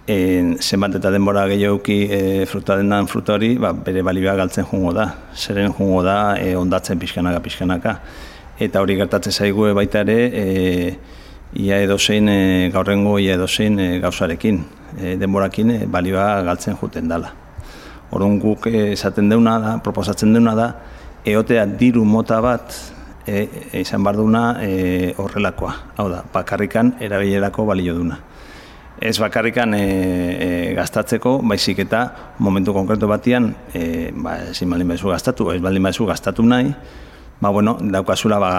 e, 0.07 0.55
zenbat 0.59 0.95
eta 0.99 1.11
denbora 1.11 1.45
gehiaguki 1.47 1.97
e, 2.09 2.45
fruta 2.45 2.77
dendan 2.77 3.07
fruta 3.07 3.35
hori, 3.37 3.55
ba, 3.57 3.71
bere 3.73 4.03
balioa 4.03 4.35
galtzen 4.35 4.65
jungo 4.65 4.93
da. 4.93 5.07
Zeren 5.35 5.73
jungo 5.77 6.03
da, 6.03 6.35
e, 6.39 6.55
ondatzen 6.55 6.99
pixkanaka, 6.99 7.41
pixkanaka. 7.43 7.97
Eta 8.61 8.81
hori 8.81 8.97
gertatzen 8.99 9.33
zaigu 9.33 9.71
baita 9.77 10.03
ere, 10.05 10.17
e, 10.33 10.97
ia 11.61 11.81
edozein, 11.83 12.29
e, 12.29 12.69
gaurrengo 12.73 13.17
ia 13.19 13.37
edozein 13.39 13.79
e, 13.79 13.91
gauzarekin. 14.03 14.63
E, 14.97 15.15
denborakin 15.21 15.77
e, 15.77 15.85
balioa 15.85 16.33
galtzen 16.47 16.77
juten 16.81 17.07
dala. 17.11 17.40
Orduan 18.11 18.39
guk 18.39 18.67
eh, 18.67 18.91
esaten 18.93 19.29
deuna 19.31 19.57
da, 19.59 19.77
proposatzen 19.83 20.33
deuna 20.33 20.55
da, 20.55 20.71
eotea 21.25 21.65
diru 21.79 22.03
mota 22.05 22.41
bat 22.43 22.75
e, 23.27 23.45
izan 23.81 24.03
bar 24.03 24.17
duna 24.17 24.57
e, 24.63 25.13
horrelakoa. 25.17 25.73
Hau 25.97 26.07
da, 26.11 26.23
bakarrikan 26.33 26.95
erabilerako 27.01 27.65
balio 27.69 27.95
duna. 27.97 28.17
Ez 29.01 29.15
bakarrikan 29.21 29.73
e, 29.73 29.81
e, 29.81 30.49
gastatzeko, 30.77 31.39
baizik 31.49 31.79
eta 31.85 32.03
momentu 32.39 32.73
konkretu 32.73 33.09
batian, 33.09 33.51
e, 33.73 34.11
ba, 34.13 34.37
ezin 34.51 34.69
baldin 34.69 34.93
baizu 34.93 35.09
gastatu, 35.09 35.49
ez 35.53 35.61
baldin 35.61 35.87
baizu 35.89 36.05
gastatu 36.05 36.45
nahi, 36.45 36.69
ba, 37.41 37.49
bueno, 37.49 37.77
daukazula 37.81 38.37
ba, 38.41 38.51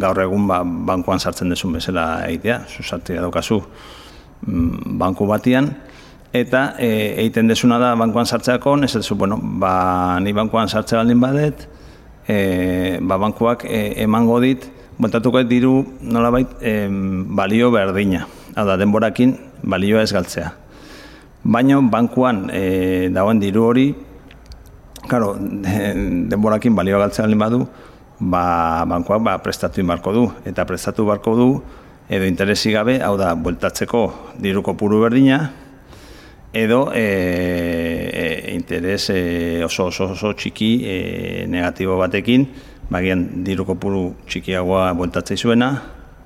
gaur 0.00 0.20
egun 0.26 0.48
ba, 0.48 0.60
bankuan 0.64 1.20
sartzen 1.20 1.54
dezun 1.54 1.78
bezala 1.78 2.08
egitea, 2.28 2.60
zuzartia 2.68 3.22
daukazu 3.24 3.62
mm, 3.62 4.98
banku 5.00 5.28
batian, 5.30 5.72
eta 6.32 6.74
e, 6.78 7.14
egiten 7.22 7.48
desuna 7.48 7.78
da 7.78 7.94
bankuan 7.96 8.26
sartzeako, 8.26 8.76
ez 8.84 8.92
duzu, 8.92 9.16
bueno, 9.16 9.38
ba, 9.40 10.18
ni 10.20 10.32
bankuan 10.32 10.68
sartze 10.68 10.96
baldin 10.96 11.20
badet, 11.20 11.68
e, 12.28 12.98
ba, 13.00 13.16
bankuak 13.16 13.64
e, 13.64 14.02
emango 14.02 14.40
dit, 14.40 14.68
bontatuko 14.98 15.42
diru 15.48 15.84
nolabait 16.02 16.48
e, 16.60 16.88
balio 16.90 17.70
berdina, 17.72 18.26
hau 18.54 18.66
da, 18.66 18.76
denborakin 18.76 19.36
balioa 19.62 20.02
ez 20.02 20.12
galtzea. 20.12 20.52
Baina 21.44 21.80
bankuan 21.80 22.48
e, 22.52 23.08
dagoen 23.14 23.40
diru 23.40 23.64
hori, 23.70 23.88
claro, 25.08 25.34
denborakin 26.32 26.76
balioa 26.76 27.06
galtzea 27.06 27.24
baldin 27.24 27.44
badu, 27.46 27.62
ba, 28.20 28.84
bankuak 28.84 29.24
ba, 29.24 29.38
prestatu 29.40 29.80
inbarko 29.80 30.12
du, 30.12 30.26
eta 30.44 30.66
prestatu 30.68 31.06
barko 31.08 31.36
du, 31.38 31.48
edo 32.08 32.28
interesi 32.28 32.72
gabe, 32.72 32.98
hau 33.04 33.16
da, 33.20 33.32
bueltatzeko 33.36 34.04
diruko 34.42 34.76
puru 34.76 35.00
berdina, 35.04 35.48
edo 36.52 36.92
e, 36.94 37.04
e, 38.12 38.54
interes 38.54 39.10
e, 39.10 39.62
oso, 39.64 39.86
oso 39.86 40.12
oso 40.12 40.32
txiki 40.32 40.70
e, 40.84 40.96
negatibo 41.48 41.98
batekin, 42.00 42.48
bagian 42.90 43.44
diru 43.44 43.66
kopuru 43.68 44.14
txikiagoa 44.26 44.92
bueltatzei 44.96 45.36
zuena, 45.36 45.70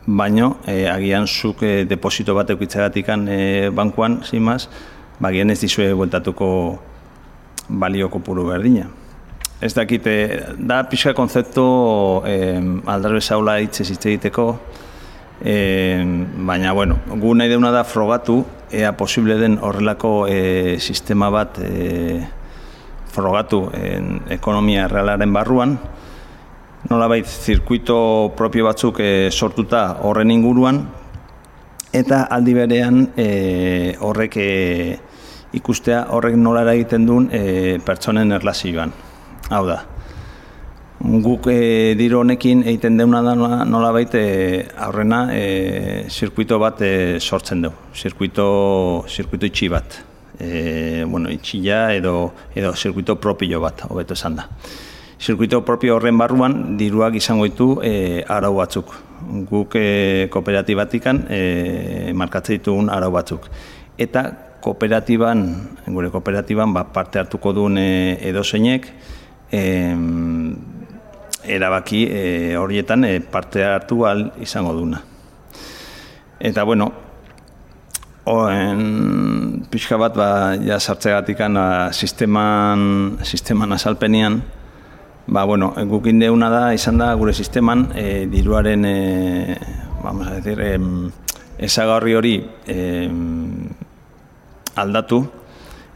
baino 0.07 0.57
e, 0.67 0.87
agian 0.87 1.27
zuk 1.27 1.63
e, 1.67 1.85
deposito 1.85 2.35
bat 2.35 2.51
eukitzagatikan 2.55 3.29
e, 3.29 3.43
bankuan, 3.75 4.23
zimaz, 4.25 4.67
bagian 5.21 5.51
ez 5.51 5.61
dizue 5.61 5.93
bueltatuko 5.95 6.49
balio 7.69 8.09
kopuru 8.11 8.47
berdina. 8.51 8.89
Ez 9.63 9.71
dakite, 9.75 10.15
da 10.59 10.81
pixka 10.91 11.13
konzeptu 11.15 11.63
eh, 12.27 12.59
aldarbe 12.91 13.21
zaula 13.23 13.61
hitz 13.63 13.85
egiteko, 13.85 14.47
eh, 15.39 16.03
baina, 16.49 16.73
bueno, 16.75 16.97
gu 17.07 17.35
nahi 17.39 17.53
deuna 17.53 17.71
da 17.71 17.85
frogatu, 17.87 18.41
ea 18.73 18.97
posible 18.97 19.37
den 19.39 19.59
horrelako 19.63 20.27
eh, 20.29 20.79
sistema 20.81 21.31
bat 21.31 21.59
eh, 21.63 22.25
frogatu 23.13 23.67
en, 23.77 24.23
ekonomia 24.33 24.89
realaren 24.89 25.33
barruan, 25.33 25.77
nolabait 26.91 27.27
zirkuito 27.27 28.33
propio 28.37 28.67
batzuk 28.67 29.01
eh, 29.01 29.31
sortuta 29.31 29.99
horren 30.03 30.33
inguruan, 30.33 30.83
eta 31.93 32.25
aldi 32.33 32.55
berean 32.57 33.03
eh, 33.17 33.95
horrek 34.01 34.37
eh, 34.41 34.99
ikustea 35.53 36.07
horrek 36.17 36.37
nola 36.41 36.65
egiten 36.73 37.05
duen 37.07 37.29
e, 37.29 37.79
pertsonen 37.85 38.33
erlazioan. 38.33 38.93
Hau 39.53 39.67
da, 39.69 39.83
guk 41.03 41.49
e, 41.51 41.95
diru 41.99 42.21
honekin 42.21 42.63
egiten 42.63 42.97
deuna 42.97 43.23
da 43.27 43.35
nola, 43.35 43.65
nola 43.67 43.91
baite 43.93 44.23
aurrena 44.87 45.25
e, 45.35 46.07
zirkuito 46.09 46.59
bat 46.63 46.81
e, 46.87 47.19
sortzen 47.19 47.65
du, 47.65 47.73
zirkuito, 47.95 49.05
zirkuito 49.09 49.49
itxi 49.49 49.69
bat. 49.73 49.99
E, 50.39 51.03
bueno, 51.07 51.31
itxila 51.31 51.93
edo, 51.95 52.33
edo 52.55 52.73
zirkuito 52.75 53.17
propio 53.21 53.61
bat, 53.61 53.83
hobeto 53.91 54.15
esan 54.15 54.39
da. 54.39 54.47
Zirkuito 55.23 55.65
propio 55.67 55.97
horren 55.97 56.19
barruan 56.19 56.77
diruak 56.79 57.19
izango 57.19 57.49
ditu 57.51 57.69
e, 57.83 58.23
arau 58.29 58.55
batzuk. 58.61 58.95
Guk 59.51 59.75
e, 59.79 60.29
kooperatibatikan 60.31 61.25
e, 61.31 62.13
markatzen 62.15 62.61
ditugun 62.61 62.91
arau 62.91 63.11
batzuk. 63.15 63.49
Eta 63.99 64.25
kooperatiban, 64.63 65.45
gure 65.91 66.11
kooperatiban 66.15 66.75
ba, 66.75 66.87
parte 66.95 67.19
hartuko 67.19 67.53
duen 67.55 67.79
e, 67.79 68.19
edo 68.31 68.47
zeinek, 68.47 68.87
erabaki 71.45 72.07
e, 72.11 72.57
horietan 72.57 73.05
e, 73.05 73.21
parte 73.21 73.65
hartu 73.65 74.07
al 74.07 74.33
izango 74.41 74.73
duna. 74.75 75.03
Eta 76.41 76.65
bueno, 76.65 76.93
oen 78.25 79.67
pixka 79.71 79.99
bat 79.99 80.17
ba, 80.17 80.29
ja 80.63 80.79
sartzegatik 80.81 81.39
ba, 81.39 81.93
sisteman, 81.93 83.19
sisteman 83.23 83.73
azalpenian, 83.73 84.43
ba, 85.27 85.45
bueno, 85.45 85.73
gukin 85.77 86.19
deuna 86.19 86.51
da, 86.51 86.75
izan 86.75 86.99
da 86.99 87.15
gure 87.15 87.33
sisteman, 87.33 87.91
e, 87.95 88.27
diruaren, 88.27 88.85
e, 88.85 89.59
vamos 90.03 90.27
a 90.27 90.35
decir, 90.41 90.61
e, 90.61 90.79
ezagarri 91.59 92.15
hori 92.15 92.37
e, 92.67 93.09
aldatu, 94.77 95.27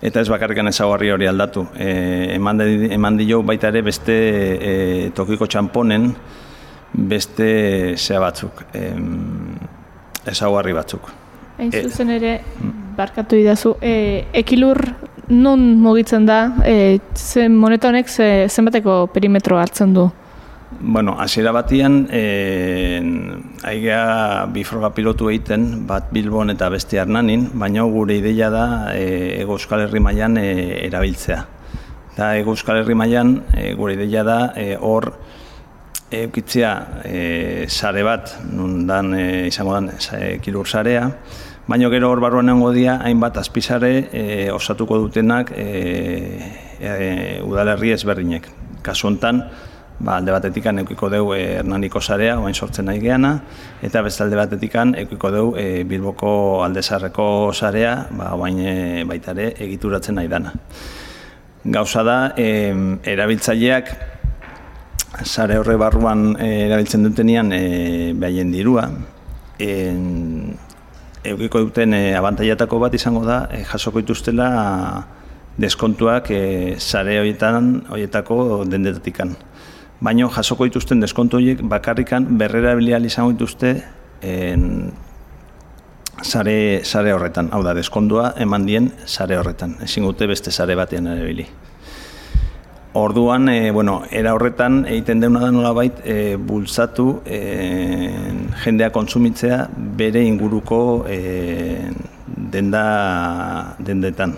eta 0.03 0.21
ez 0.21 0.29
bakarrikan 0.29 0.69
ezagarri 0.69 1.11
hori 1.11 1.29
aldatu. 1.29 1.67
E, 1.77 2.35
eman, 2.37 2.59
di, 2.61 2.91
eman 2.95 3.17
dio 3.17 3.43
baita 3.47 3.71
ere 3.73 3.83
beste 3.87 4.17
e, 4.17 4.75
tokiko 5.17 5.47
txamponen 5.47 6.11
beste 6.97 7.49
zea 7.97 8.21
batzuk, 8.21 8.63
e, 8.75 8.91
ezagarri 10.33 10.77
batzuk. 10.77 11.11
Hain 11.57 11.73
e, 11.73 11.83
zuzen 11.83 12.13
ere, 12.13 12.37
barkatu 12.97 13.39
idazu, 13.41 13.77
e, 13.81 14.27
ekilur 14.37 14.83
non 15.33 15.65
mugitzen 15.83 16.27
da, 16.29 16.41
e, 16.65 16.99
zen 17.15 17.57
moneta 17.57 17.91
honek 17.91 18.13
zenbateko 18.13 19.07
perimetro 19.13 19.59
hartzen 19.59 19.95
du? 19.97 20.11
Bueno, 20.69 21.15
hasiera 21.21 21.53
batian, 21.53 22.09
eh, 22.11 23.01
aigea 23.63 24.47
bifroga 24.51 24.91
pilotu 24.91 25.29
egiten, 25.31 25.87
bat 25.87 26.09
Bilbon 26.11 26.51
eta 26.51 26.67
beste 26.75 26.99
Arnanin, 26.99 27.45
baina 27.55 27.85
gure 27.87 28.17
ideia 28.19 28.49
da 28.51 28.65
e, 28.91 29.39
Ego 29.43 29.55
Euskal 29.55 29.85
Herri 29.85 30.01
mailan 30.03 30.37
e, 30.41 30.49
erabiltzea. 30.89 31.45
Da 32.17 32.33
Ego 32.37 32.51
Euskal 32.57 32.81
Herri 32.81 32.97
mailan 32.99 33.45
e, 33.55 33.75
gure 33.79 33.95
ideia 33.95 34.25
da 34.27 34.39
hor 34.81 35.13
e, 36.11 36.25
eukitzea 36.25 36.73
e, 37.05 37.23
sare 37.69 38.03
bat, 38.03 38.35
nun 38.51 38.89
dan 38.91 39.15
e, 39.15 39.47
izango 39.47 39.79
dan 39.79 39.93
e, 40.19 40.41
kilur 40.43 40.67
sarea, 40.67 41.07
baina 41.71 41.93
gero 41.95 42.11
hor 42.11 42.25
barruan 42.27 42.51
nengo 42.51 42.73
dia, 42.75 42.99
hainbat 43.07 43.39
azpizare 43.39 43.95
e, 44.11 44.27
osatuko 44.51 44.99
dutenak 44.99 45.55
e, 45.55 46.43
e, 46.83 47.41
udalerri 47.47 47.95
ezberdinek. 47.95 48.51
Kasu 48.83 49.13
honetan, 49.13 49.45
ba, 49.99 50.17
alde 50.17 50.33
batetikan 50.33 50.79
eukiko 50.83 51.09
deu 51.11 51.33
e, 51.35 51.41
Hernaniko 51.59 52.01
sarea, 52.01 52.37
oain 52.41 52.55
sortzen 52.55 52.87
nahi 52.91 53.01
geana, 53.01 53.33
eta 53.85 54.03
beste 54.05 54.25
alde 54.25 54.37
batetikan 54.37 54.95
eukiko 55.03 55.31
deu 55.33 55.47
e, 55.59 55.85
Bilboko 55.89 56.63
aldezarreko 56.67 57.53
sarea, 57.55 57.97
ba, 58.13 58.35
oain 58.37 58.61
e, 58.61 59.05
baitare 59.09 59.53
egituratzen 59.67 60.19
nahi 60.21 60.29
dana. 60.29 60.53
Gauza 61.65 62.05
da, 62.07 62.19
e, 62.37 62.49
erabiltzaileak 63.15 63.95
sare 65.25 65.57
horre 65.59 65.79
barruan 65.81 66.35
e, 66.37 66.51
erabiltzen 66.69 67.07
dutenian 67.07 67.53
e, 67.57 68.13
behaien 68.15 68.53
dirua, 68.53 68.91
e, 69.59 69.71
eukiko 71.33 71.65
duten 71.67 71.97
e, 71.97 72.03
abantaiatako 72.19 72.81
bat 72.85 72.95
izango 72.95 73.25
da, 73.27 73.47
e, 73.51 73.65
jasoko 73.65 74.05
ituztela 74.05 74.51
deskontuak 75.57 76.31
e, 76.37 76.43
sare 76.77 77.17
horietan, 77.23 77.87
horietako 77.89 78.67
dendetatikan 78.69 79.33
baino 80.01 80.29
jasoko 80.29 80.65
dituzten 80.69 81.01
deskontu 81.01 81.39
horiek 81.39 81.63
bakarrikan 81.63 82.27
berrera 82.39 82.75
bilial 82.75 83.05
izango 83.05 83.33
dituzte 83.33 83.83
en, 84.23 84.93
sare, 86.23 86.85
sare 86.85 87.13
horretan, 87.13 87.51
hau 87.53 87.63
da, 87.65 87.75
deskondua 87.77 88.33
eman 88.41 88.67
dien 88.67 88.91
sare 89.05 89.39
horretan, 89.39 89.77
ezin 89.85 90.05
gute 90.09 90.29
beste 90.29 90.51
sare 90.51 90.77
batean 90.77 91.09
ere 91.13 91.25
bili. 91.27 91.47
Orduan, 92.97 93.51
e, 93.53 93.71
bueno, 93.77 93.99
era 94.11 94.33
horretan 94.33 94.87
egiten 94.89 95.21
deuna 95.21 95.43
da 95.43 95.51
nolabait 95.53 95.99
e, 96.01 96.37
bultzatu 96.41 97.21
e, 97.29 97.41
jendea 98.63 98.89
kontsumitzea 98.95 99.67
bere 99.99 100.23
inguruko 100.25 100.79
e, 101.05 101.91
denda 102.27 103.77
dendetan. 103.85 104.33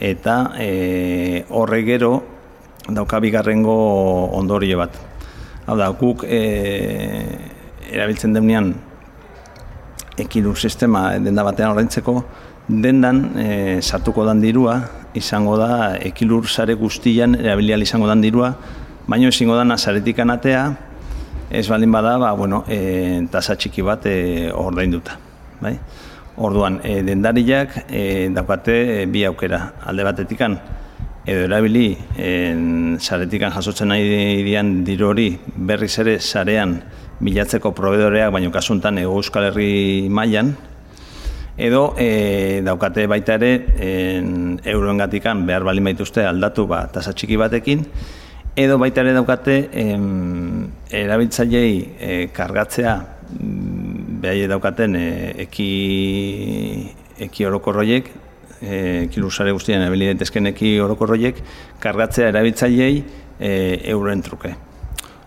Eta 0.00 0.38
e, 0.56 1.44
horre 1.50 1.82
gero, 1.84 2.12
dauka 2.88 3.20
bigarrengo 3.20 3.74
ondorio 4.32 4.78
bat. 4.78 4.96
Hau 5.66 5.76
da, 5.76 5.90
guk 5.92 6.24
e, 6.24 6.40
erabiltzen 7.92 8.32
denean 8.32 8.72
ekilur 10.18 10.56
sistema 10.56 11.10
denda 11.20 11.44
batean 11.46 11.74
horrentzeko, 11.74 12.22
dendan 12.68 13.22
e, 13.38 13.48
sartuko 13.82 14.24
dan 14.26 14.40
dirua, 14.40 14.80
izango 15.14 15.56
da 15.60 15.96
ekilur 16.00 16.48
sare 16.48 16.74
guztian 16.74 17.36
erabilial 17.38 17.84
izango 17.84 18.08
dan 18.08 18.24
dirua, 18.24 18.52
baino 19.08 19.28
ezingo 19.32 19.56
da 19.56 19.64
nazaretik 19.64 20.18
anatea, 20.24 20.64
ez 21.50 21.66
baldin 21.68 21.92
bada, 21.92 22.18
ba, 22.20 22.32
bueno, 22.36 22.64
e, 22.68 23.24
tasa 23.32 23.56
txiki 23.56 23.84
bat 23.84 24.04
e, 24.08 24.18
ordainduta. 24.52 25.16
Bai? 25.60 25.76
Orduan, 26.38 26.80
e, 26.84 27.00
dendariak 27.02 27.84
e, 27.88 28.02
daukate 28.34 28.76
e, 29.02 29.06
bi 29.10 29.24
aukera, 29.26 29.62
alde 29.88 30.04
batetikan, 30.06 30.58
edo 31.28 31.44
erabili 31.44 31.92
en, 32.16 32.96
saretikan 33.00 33.52
jasotzen 33.52 33.90
nahi 33.92 34.42
dian 34.46 34.78
diru 34.84 35.10
hori 35.10 35.28
berriz 35.68 35.92
ere 36.00 36.16
sarean 36.20 36.78
bilatzeko 37.20 37.74
proveedoreak, 37.76 38.30
baino 38.32 38.50
kasuntan 38.54 38.98
ego 39.02 39.18
euskal 39.20 39.50
herri 39.50 40.08
mailan 40.08 40.54
edo 41.58 41.82
e, 42.00 42.62
daukate 42.64 43.04
baita 43.10 43.36
ere 43.36 43.50
en, 43.84 44.30
euroen 44.64 45.02
gatikan 45.02 45.42
behar 45.46 45.66
bali 45.68 45.84
maituzte 45.84 46.24
aldatu 46.24 46.64
ba, 46.70 46.86
tasa 46.94 47.12
txiki 47.12 47.36
batekin, 47.36 47.82
edo 48.56 48.78
baita 48.80 49.02
ere 49.02 49.12
daukate 49.18 49.58
em, 49.82 50.68
erabiltzailei 50.88 51.74
e, 51.98 52.14
kargatzea 52.32 52.94
mm, 53.34 54.16
behai 54.22 54.46
daukaten 54.54 54.96
e, 54.96 55.08
eki, 55.44 55.68
eki 57.28 57.50
orokorroiek, 57.50 58.08
e, 58.62 59.08
kilusare 59.12 59.52
guztien 59.52 59.82
erabili 59.82 60.08
daitezkeneki 60.10 60.78
orokorroiek 60.84 61.42
kargatzea 61.82 62.28
erabiltzaileei 62.32 62.96
e, 63.38 63.52
euren 63.92 64.22
truke. 64.22 64.54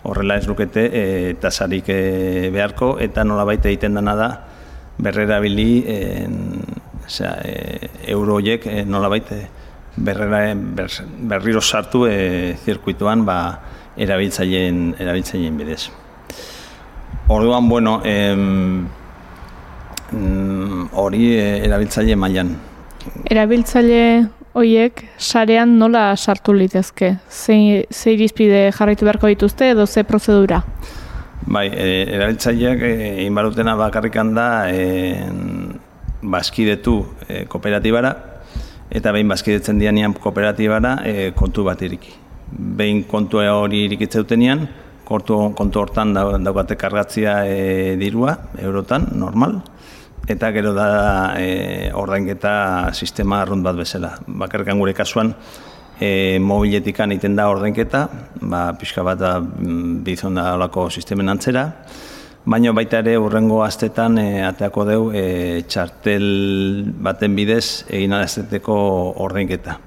Horrela 0.02 0.36
ez 0.36 0.46
lukete 0.48 0.88
e, 0.92 1.04
tasarik 1.40 1.88
e, 1.92 2.50
beharko 2.54 2.96
eta 3.00 3.24
nolabait 3.24 3.64
egiten 3.70 3.94
dena 3.98 4.16
da 4.18 4.30
berrera 4.98 5.38
bili 5.40 5.84
e, 5.86 5.98
osea, 7.06 7.36
e, 7.44 7.90
euro 8.14 8.38
horiek 8.40 8.66
e, 8.66 8.84
nolabait 8.84 9.30
e, 9.32 9.42
berrera, 9.96 10.54
ber, 10.54 10.90
berriro 11.30 11.60
sartu 11.60 12.06
e, 12.08 12.56
zirkuituan 12.64 13.24
ba, 13.28 13.38
erabiltzaileen 13.96 14.96
erabiltzaileen 14.98 15.56
bidez. 15.60 15.82
Orduan, 17.32 17.68
bueno, 17.68 18.00
em, 18.04 18.88
hori 20.92 21.32
e, 21.38 21.46
erabiltzaile 21.64 22.16
mailan 22.16 22.56
Erabiltzaile 23.30 24.28
hoiek 24.54 25.04
sarean 25.18 25.76
nola 25.78 26.12
sartu 26.16 26.52
litezke? 26.56 27.16
Ze, 27.30 27.86
ze 27.90 28.12
irizpide 28.14 28.70
jarraitu 28.72 29.06
beharko 29.08 29.30
dituzte 29.30 29.70
edo 29.72 29.86
ze 29.86 30.04
prozedura? 30.04 30.62
Bai, 31.46 31.66
e, 31.74 31.86
erabiltzaileak 32.14 32.82
e, 32.86 32.92
egin 33.22 33.34
barutena 33.34 33.74
bakarrikan 33.76 34.34
da 34.36 34.46
e, 34.70 35.16
bazkidetu 36.22 37.00
e, 37.26 37.44
kooperatibara 37.50 38.12
eta 38.92 39.12
behin 39.12 39.32
bazkidetzen 39.32 39.80
dianean 39.80 40.14
kooperatibara 40.14 40.98
e, 41.08 41.30
kontu 41.34 41.64
bat 41.66 41.82
iriki. 41.82 42.12
Behin 42.52 43.02
kontu 43.08 43.40
hori 43.40 43.86
irikitzeutenean, 43.88 44.66
kontu, 45.08 45.38
kontu 45.56 45.80
hortan 45.80 46.12
dau- 46.14 46.36
daukate 46.38 46.76
kargatzia 46.76 47.40
e, 47.48 47.96
dirua, 47.98 48.36
eurotan, 48.60 49.08
normal, 49.16 49.62
eta 50.28 50.52
gero 50.54 50.72
da 50.74 51.34
e, 51.38 51.90
ordainketa 51.94 52.92
sistema 52.94 53.42
arrunt 53.42 53.64
bat 53.64 53.76
bezala. 53.76 54.14
Bakarrikan 54.26 54.78
gure 54.78 54.94
kasuan, 54.94 55.34
e, 56.00 56.38
mobiletikan 56.38 57.12
egiten 57.12 57.36
da 57.36 57.48
ordainketa, 57.50 58.06
ba, 58.40 58.64
pixka 58.78 59.04
bat 59.06 59.20
da 59.20 59.36
mm, 59.40 60.02
bizon 60.06 60.38
da 60.38 60.52
olako 60.56 60.88
sistemen 60.90 61.32
antzera, 61.32 61.68
baina 62.44 62.72
baita 62.74 63.02
ere 63.02 63.16
urrengo 63.20 63.62
astetan 63.62 64.18
e, 64.18 64.26
ateako 64.46 64.86
deu 64.88 65.06
e, 65.14 65.62
txartel 65.68 66.26
baten 67.02 67.38
bidez 67.38 67.84
egin 67.90 68.14
alasteteko 68.18 68.76
ordainketa. 69.22 69.78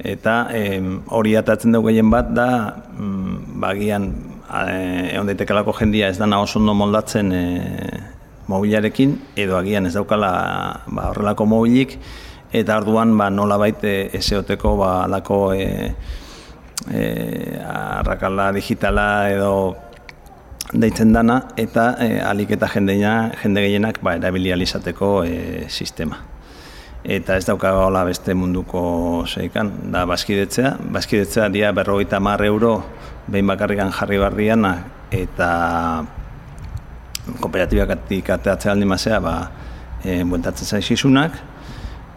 Eta 0.00 0.34
em, 0.56 0.94
hori 1.12 1.34
atatzen 1.36 1.74
dugu 1.76 1.90
gehien 1.90 2.08
bat 2.10 2.30
da, 2.32 2.48
mm, 2.96 3.58
bagian, 3.60 4.08
e, 4.48 5.10
egon 5.12 5.28
daitekelako 5.28 5.76
jendia 5.82 6.08
ez 6.08 6.18
dana 6.18 6.40
oso 6.40 6.58
ondo 6.58 6.74
moldatzen 6.74 7.32
e, 7.32 7.44
mobilarekin, 8.50 9.14
edo 9.38 9.58
agian 9.58 9.86
ez 9.86 9.94
daukala 9.94 10.30
ba, 10.86 11.10
horrelako 11.10 11.46
mobilik, 11.46 11.96
eta 12.52 12.80
orduan 12.82 13.14
ba, 13.18 13.30
nola 13.30 13.58
baite 13.60 14.10
eseoteko 14.18 14.74
ba, 14.80 14.90
alako 15.04 15.38
e, 15.54 15.68
e, 16.90 17.04
arrakala 17.64 18.50
digitala 18.56 19.06
edo 19.30 19.52
deitzen 20.72 21.14
dana, 21.14 21.40
eta 21.58 21.94
e, 22.02 22.10
alik 22.22 22.56
eta 22.58 22.70
jendeina, 22.74 23.14
jende 23.42 23.64
gehienak 23.66 24.02
ba, 24.02 24.18
erabili 24.18 24.52
ahal 24.52 24.66
izateko 24.66 25.14
e, 25.24 25.66
sistema 25.68 26.26
eta 27.04 27.38
ez 27.40 27.46
dauka 27.48 27.72
hola 27.80 28.02
beste 28.04 28.34
munduko 28.36 29.24
zeikan, 29.24 29.70
da 29.92 30.04
bazkidetzea. 30.04 30.74
Bazkidetzea 30.92 31.48
dia 31.48 31.72
berrogeita 31.72 32.20
mar 32.20 32.42
euro 32.44 32.82
behin 33.26 33.48
bakarrikan 33.48 33.92
jarri 33.96 34.18
barriana 34.20 34.74
eta 35.10 35.50
kooperatibakatik 37.40 38.30
ateatzea 38.36 38.72
aldi 38.72 38.88
mazea, 38.88 39.20
ba, 39.22 39.34
e, 40.04 40.22
buentatzen 40.24 40.66
zaizizunak, 40.66 41.38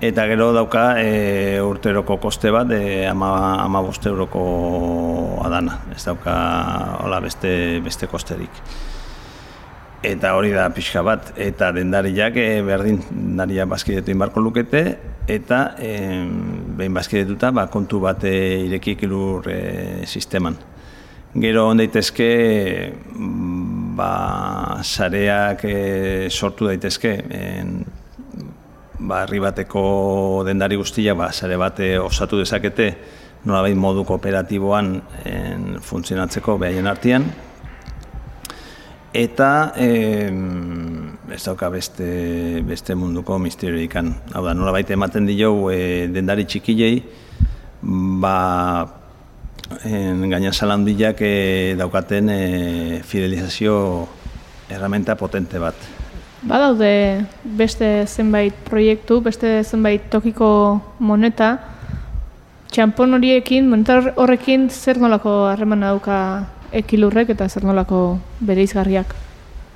eta 0.04 0.26
gero 0.28 0.52
dauka 0.56 0.98
e, 1.00 1.62
urteroko 1.64 2.18
koste 2.24 2.52
bat, 2.52 2.72
e, 2.76 3.06
ama, 3.08 3.30
ama 3.64 3.84
boste 3.86 4.10
euroko 4.12 4.44
adana, 5.46 5.80
ez 5.96 6.04
dauka 6.04 6.34
hola 7.04 7.22
beste, 7.24 7.54
beste 7.86 8.10
kosterik. 8.12 8.64
Eta 10.04 10.34
hori 10.36 10.52
da 10.52 10.68
pixka 10.76 11.00
bat, 11.06 11.32
eta 11.40 11.72
dendariak 11.72 12.36
e, 12.36 12.48
berdin, 12.68 13.00
dendaria 13.10 13.68
bazkidetu 13.70 14.12
inbarko 14.12 14.44
lukete, 14.44 14.84
eta 15.32 15.62
e, 15.80 15.94
behin 16.76 16.94
bazkidetuta 16.94 17.54
ba, 17.56 17.70
kontu 17.72 18.02
bat 18.04 18.26
e, 18.28 18.36
irekik 18.68 19.06
ilur 19.08 19.48
e, 19.48 19.62
sisteman. 20.06 20.60
Gero 21.34 21.70
on 21.70 21.80
daitezke, 21.80 22.28
mm, 23.16 23.83
ba, 23.96 24.80
sareak 24.84 25.66
e, 25.70 26.30
sortu 26.30 26.68
daitezke, 26.70 27.14
en, 27.30 27.74
ba, 29.00 29.24
herri 29.24 29.42
bateko 29.44 30.44
dendari 30.48 30.80
guztia, 30.80 31.16
ba, 31.16 31.32
sare 31.32 31.58
bat 31.62 31.80
e, 31.84 31.96
osatu 32.02 32.42
dezakete, 32.42 32.90
nolabait 33.46 33.76
modu 33.76 34.06
kooperatiboan 34.08 34.94
en, 35.30 35.66
funtzionatzeko 35.84 36.58
behaien 36.62 36.88
artean, 36.90 37.28
eta 39.14 39.74
eh, 39.78 40.32
ez 41.32 41.44
dauka 41.46 41.70
beste, 41.70 42.62
beste 42.66 42.96
munduko 42.98 43.38
misterioikan. 43.40 44.10
Hau 44.34 44.42
da, 44.46 44.56
nola 44.58 44.74
baita 44.74 44.96
ematen 44.98 45.30
dio 45.30 45.70
e, 45.70 46.10
dendari 46.10 46.48
txikilei, 46.50 46.98
ba, 48.24 48.34
en, 49.84 50.30
gaina 50.30 50.54
salandiak 50.54 51.22
e, 51.22 51.76
daukaten 51.80 52.30
e, 52.30 53.02
fidelizazio 53.04 54.08
erramenta 54.70 55.16
potente 55.16 55.60
bat. 55.60 55.76
Badaude 56.44 57.26
beste 57.44 58.06
zenbait 58.08 58.56
proiektu, 58.68 59.22
beste 59.24 59.62
zenbait 59.64 60.10
tokiko 60.12 60.82
moneta, 61.00 61.58
txampon 62.74 63.16
horiekin, 63.16 63.70
moneta 63.70 64.00
horrekin 64.16 64.68
zer 64.70 65.00
nolako 65.00 65.46
harremana 65.52 65.94
dauka 65.94 66.18
ekilurrek 66.74 67.32
eta 67.36 67.48
zer 67.48 67.64
nolako 67.64 68.18
bereizgarriak. 68.42 69.14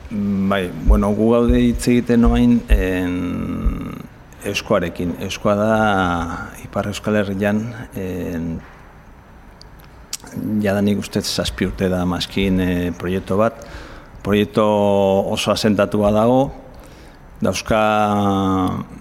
Bai, 0.10 0.70
bueno, 0.88 1.12
gu 1.16 1.32
gaude 1.34 1.60
hitz 1.60 1.88
egiten 1.92 2.24
noain 2.24 2.60
en, 2.72 3.16
euskoarekin. 4.48 5.18
Euskoa 5.28 5.56
da 5.60 5.72
Ipar 6.64 6.88
Euskal 6.92 7.20
Herrian 7.20 7.62
en, 7.96 8.58
jadanik 10.64 11.00
ustez 11.00 11.26
zazpi 11.26 11.68
urte 11.68 11.90
da 11.90 12.06
maskin 12.06 12.60
e, 12.60 12.72
proiektu 12.98 13.38
bat. 13.40 13.66
Proiektu 14.24 14.64
oso 15.34 15.52
asentatua 15.54 16.12
dago, 16.12 16.42
dauzka 17.42 17.82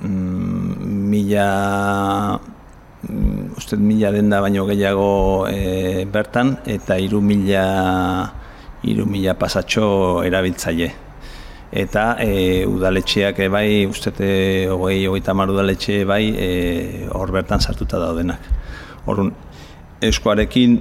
mm, 0.02 1.08
mila 1.10 1.48
mm, 3.08 3.56
uste 3.56 3.78
mila 3.80 4.12
denda 4.12 4.40
baino 4.44 4.66
gehiago 4.68 5.46
e, 5.48 6.04
bertan 6.12 6.56
eta 6.66 6.98
hiru 7.00 7.22
mila 7.24 7.64
hiru 8.84 9.06
mila 9.06 9.34
pasatxo 9.34 10.22
erabiltzaile. 10.26 10.92
Eta 11.76 12.04
e, 12.22 12.64
udaletxeak 12.68 13.40
bai, 13.50 13.86
uste 13.90 14.12
hogei, 14.70 15.06
hogeita 15.08 15.32
hamar 15.32 15.50
udaletxe 15.50 16.04
bai, 16.06 16.22
e, 16.30 17.08
hor 17.10 17.32
bertan 17.34 17.60
sartuta 17.60 17.98
daudenak. 17.98 18.46
Horun, 19.06 19.32
eskoarekin 20.00 20.78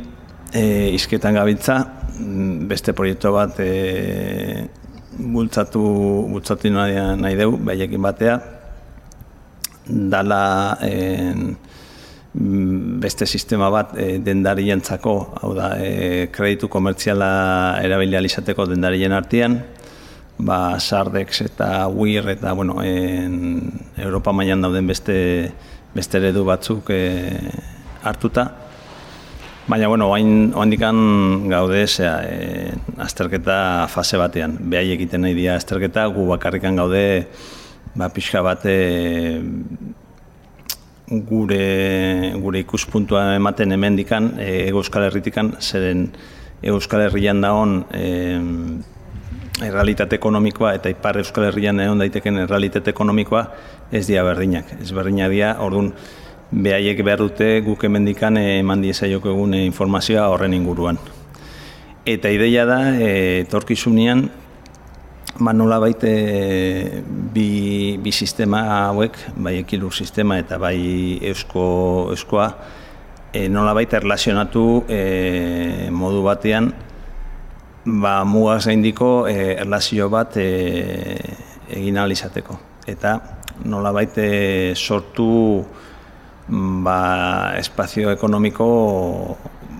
e, 0.56 0.89
izketan 0.96 1.36
gabiltza, 1.36 1.80
mm, 2.20 2.68
beste 2.70 2.96
proiektu 2.96 3.32
bat 3.36 3.60
e, 3.60 4.68
bultzatu, 5.20 5.84
bultzatu 6.32 6.72
nahi, 6.72 6.96
nahi 7.20 7.39
dugu, 7.39 7.60
behaiekin 7.68 8.04
batea, 8.04 8.39
dala 9.86 10.78
en, 10.88 11.56
beste 12.36 13.28
sistema 13.28 13.70
bat 13.72 13.94
e, 14.00 14.18
dendarientzako, 14.24 15.15
hau 15.41 15.54
da, 15.56 15.76
e, 15.80 16.28
kreditu 16.36 16.72
komertziala 16.72 17.80
erabili 17.84 18.20
izateko 18.28 18.68
dendarien 18.72 19.15
artean, 19.15 19.62
ba, 20.38 20.80
Sardex 20.80 21.46
eta 21.46 21.88
WIR 21.88 22.36
eta, 22.36 22.52
bueno, 22.54 22.82
en, 22.84 23.72
Europa 23.98 24.34
mailan 24.36 24.68
dauden 24.68 24.88
beste, 24.88 25.18
beste 25.96 26.20
eredu 26.20 26.44
batzuk 26.48 26.91
e, 26.91 27.04
hartuta. 28.04 28.64
Baina, 29.65 29.88
bueno, 29.88 30.12
oain, 30.12 30.51
oandikan 30.54 30.97
gaude, 31.49 31.88
zera, 31.88 32.19
e, 32.30 32.69
azterketa 33.01 33.88
fase 33.89 34.19
batean. 34.21 34.60
Behai 34.69 34.91
egiten 34.93 35.23
nahi 35.25 35.34
dira 35.34 35.56
azterketa, 35.58 36.04
gu 36.13 36.28
bakarrikan 36.30 36.78
gaude, 36.78 37.25
ba, 37.97 38.12
pixka 38.13 38.43
bate 38.45 38.75
gure, 41.10 41.65
gure 42.43 42.62
ikuspuntua 42.62 43.23
ematen 43.39 43.73
hemendikan 43.73 44.36
e, 44.38 44.67
Euskal 44.69 45.08
Herritikan, 45.08 45.56
zeren 45.58 46.12
Euskal 46.62 47.08
Herrian 47.08 47.41
daon 47.41 47.80
e, 47.89 48.04
errealitate 49.65 50.19
ekonomikoa 50.19 50.75
eta 50.78 50.93
Ipar 50.93 51.17
Euskal 51.23 51.47
Herrian 51.49 51.82
egon 51.82 52.06
daiteken 52.06 52.38
errealitate 52.43 52.93
ekonomikoa 52.93 53.47
ez 53.89 54.06
dira 54.06 54.28
berdinak. 54.30 54.75
Ez 54.78 54.91
berdinak 54.93 55.34
dira, 55.34 55.56
orduan, 55.65 55.89
behaiek 56.52 57.02
behar 57.04 57.20
dute 57.24 57.62
guk 57.66 57.84
hemendikan 57.88 58.38
eman 58.38 58.82
diezaiok 58.84 59.26
egun 59.32 59.54
e, 59.54 59.66
informazioa 59.66 60.28
horren 60.30 60.54
inguruan. 60.54 61.00
Eta 62.06 62.30
ideia 62.30 62.66
da, 62.70 62.80
e, 63.02 63.46
torkizunean, 63.50 64.28
ba 65.40 65.54
nola 65.54 65.80
baite 65.82 66.12
bi, 67.34 67.98
bi 67.98 68.12
sistema 68.12 68.62
hauek, 68.88 69.18
bai 69.36 69.58
ekilur 69.64 69.94
sistema 69.94 70.38
eta 70.40 70.60
bai 70.62 70.78
eusko, 71.32 71.66
euskoa, 72.14 72.50
e, 73.34 73.48
nola 73.50 73.74
baita 73.74 73.98
erlazionatu 73.98 74.86
e, 74.88 75.90
modu 75.92 76.22
batean, 76.24 76.70
ba 77.86 78.24
mugaz 78.26 78.66
gaindiko 78.70 79.28
e, 79.28 79.56
erlazio 79.60 80.08
bat 80.10 80.38
e, 80.38 81.18
egin 81.74 81.98
ahal 81.98 82.14
izateko. 82.16 82.60
Eta 82.88 83.18
nola 83.66 83.92
baite 83.96 84.76
sortu 84.76 85.66
ba, 86.48 87.54
espazio 87.58 88.12
ekonomiko 88.14 89.38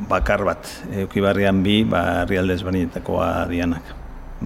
bakar 0.10 0.44
bat, 0.46 0.70
eukibarrian 1.04 1.62
bi, 1.64 1.84
ba, 1.84 2.24
herrialdez 2.24 2.62
bainetakoa 2.64 3.46
dianak. 3.50 3.94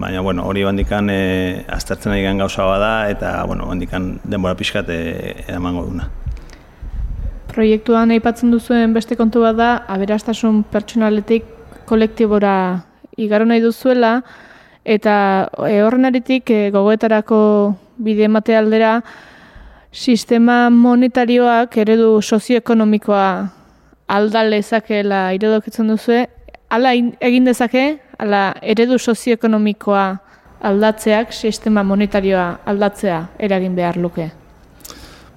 Baina, 0.00 0.20
bueno, 0.22 0.44
hori 0.46 0.62
bandikan 0.64 1.10
e, 1.10 1.64
aztertzen 1.68 2.12
ari 2.12 2.22
gauza 2.38 2.64
bada 2.64 3.10
eta, 3.10 3.44
bueno, 3.44 3.66
bandikan 3.66 4.20
denbora 4.24 4.54
pixkat 4.54 4.88
e, 4.88 5.34
duna. 5.48 6.08
Proiektuan 7.50 8.10
aipatzen 8.10 8.50
duzuen 8.50 8.94
beste 8.94 9.16
kontu 9.16 9.40
bat 9.40 9.56
da, 9.56 9.70
aberastasun 9.88 10.62
pertsonaletik 10.70 11.44
kolektibora 11.86 12.84
igaro 13.16 13.44
nahi 13.44 13.60
duzuela, 13.60 14.22
eta 14.84 15.50
e, 15.66 15.82
horren 15.82 16.04
aritik 16.04 16.50
e, 16.50 16.70
gogoetarako 16.70 17.74
bide 17.98 18.24
emate 18.24 18.56
aldera, 18.56 19.02
sistema 19.92 20.70
monetarioak 20.70 21.76
eredu 21.76 22.20
sozioekonomikoa 22.22 23.48
aldale 24.08 24.58
ezakela 24.62 25.30
iredoketzen 25.34 25.88
duzue, 25.90 26.26
ala 26.70 26.92
in- 26.94 27.14
egin 27.20 27.44
dezake, 27.44 27.98
ala 28.18 28.54
eredu 28.62 28.98
sozioekonomikoa 28.98 30.04
aldatzeak 30.62 31.32
sistema 31.32 31.82
monetarioa 31.82 32.60
aldatzea 32.66 33.24
eragin 33.38 33.74
behar 33.74 33.96
luke. 33.96 34.30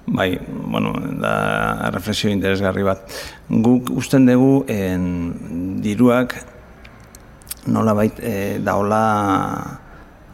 Bai, 0.06 0.38
bueno, 0.48 0.92
da 1.20 1.90
reflexio 1.90 2.28
interesgarri 2.30 2.82
bat. 2.84 3.08
Guk 3.48 3.88
usten 3.90 4.26
dugu 4.26 4.64
en, 4.68 5.80
diruak 5.82 6.34
nolabait 7.66 8.18
e, 8.20 8.58
daola 8.60 9.00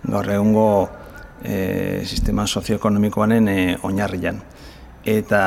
gaur 0.02 0.26
egungo 0.34 0.88
e, 1.44 2.02
sistema 2.04 2.46
sozioekonomikoanen 2.46 3.48
e, 3.48 3.60
oinarrian. 3.82 4.40
Eta 5.04 5.42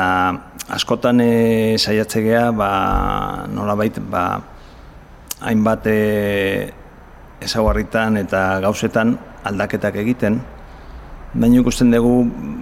askotan 0.74 1.20
e, 1.20 1.76
saiatzegea 1.78 2.50
ba, 2.52 2.70
nolabait 3.52 4.00
ba, 4.10 4.24
hainbat 5.40 5.86
e, 5.86 6.00
ezaguarritan 7.44 8.16
eta 8.22 8.44
gauzetan 8.64 9.16
aldaketak 9.44 9.96
egiten, 10.02 10.40
Baina 11.34 11.58
ikusten 11.58 11.90
dugu 11.90 12.12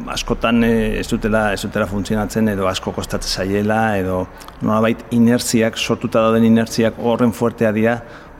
askotan 0.09 0.65
eh, 0.65 1.01
ez 1.01 1.05
dutela, 1.11 1.43
ez 1.53 1.61
dutela 1.61 1.85
funtzionatzen 1.91 2.47
edo 2.55 2.71
asko 2.71 2.95
kostatzen 2.97 3.43
zaiela 3.43 3.99
edo 4.01 4.23
nolabait 4.63 5.03
inertziak, 5.13 5.77
sortuta 5.77 6.23
dauden 6.25 6.47
inertziak 6.49 6.97
horren 6.97 7.35
fuertea 7.37 7.73
dira 7.77 7.99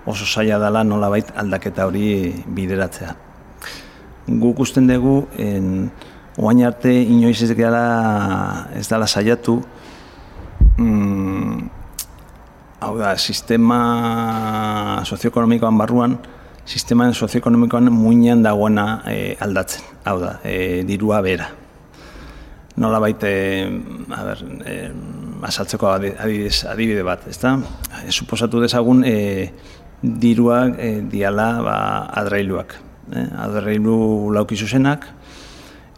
oso 0.09 0.25
zaila 0.25 0.57
dela 0.63 0.87
nolabait 0.89 1.29
aldaketa 1.37 1.85
hori 1.91 2.07
bideratzea. 2.49 3.13
Guk 4.27 4.61
usten 4.63 4.87
dugu, 4.87 5.27
en, 5.39 5.91
oain 6.39 6.63
arte 6.65 6.93
inoiz 6.93 7.43
ez 7.43 7.51
dela, 7.57 8.69
ez 8.79 8.87
dela 8.89 9.07
saiatu, 9.07 9.57
mm, 10.79 11.59
hau 12.83 12.93
da, 12.99 13.17
sistema 13.19 15.03
sozioekonomikoan 15.05 15.79
barruan, 15.79 16.19
sistema 16.65 17.11
sozioekonomikoan 17.13 17.91
muinean 17.93 18.43
dagoena 18.43 19.03
e, 19.07 19.35
aldatzen. 19.41 19.83
Hau 20.05 20.19
da, 20.21 20.39
e, 20.45 20.83
dirua 20.87 21.21
bera. 21.23 21.51
Nola 22.77 22.99
baite, 23.03 23.33
a 24.11 24.23
ber, 24.25 24.47
e, 24.65 24.77
asaltzeko 25.51 25.91
adibidez, 25.93 26.65
adibide 26.71 27.03
bat, 27.07 27.27
ezta? 27.29 27.59
Suposatu 28.09 28.63
dezagun 28.63 29.05
e, 29.05 29.51
diruak 30.03 30.79
e, 30.79 30.95
diala 31.11 31.51
ba, 31.63 31.77
adreiluak. 32.23 32.79
E, 33.11 33.23
adreilu 33.43 34.31
lauki 34.35 34.57
zuzenak, 34.57 35.09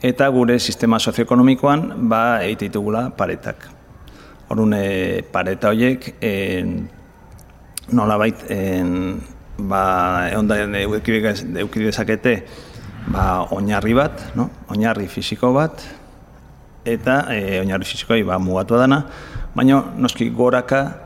eta 0.04 0.28
gure 0.32 0.58
sistema 0.58 0.98
sozioekonomikoan 0.98 2.08
ba, 2.08 2.40
egite 2.44 2.70
ditugula 2.70 3.10
paretak. 3.16 3.68
Horun, 4.48 4.72
e, 4.76 5.22
pareta 5.32 5.72
horiek, 5.72 6.14
e, 6.20 6.32
nola 7.92 8.16
bait, 8.16 8.46
ba, 9.58 9.82
egon 10.30 10.48
da 10.48 10.58
eukide 10.80 11.34
dezakete 11.90 12.38
ba, 13.12 13.44
oinarri 13.52 13.94
bat, 13.94 14.30
no? 14.36 14.48
oinarri 14.72 15.08
fisiko 15.08 15.52
bat, 15.52 15.84
eta 16.84 17.24
e, 17.32 17.60
oinarri 17.60 17.88
fisikoi 17.88 18.22
ba, 18.24 18.38
mugatu 18.40 18.78
dana, 18.80 19.04
baina 19.54 19.82
noski 20.00 20.30
goraka 20.30 21.03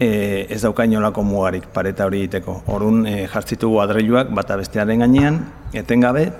e, 0.00 0.46
ez 0.48 0.62
dauka 0.62 0.84
inolako 0.88 1.22
mugarik 1.22 1.68
pareta 1.74 2.06
hori 2.08 2.24
egiteko. 2.24 2.62
Horun 2.72 3.04
e, 3.06 3.26
jartzitugu 3.28 3.82
adreiluak 3.84 4.32
bata 4.34 4.56
bestearen 4.56 5.04
gainean, 5.04 5.38
etengabe, 5.76 6.30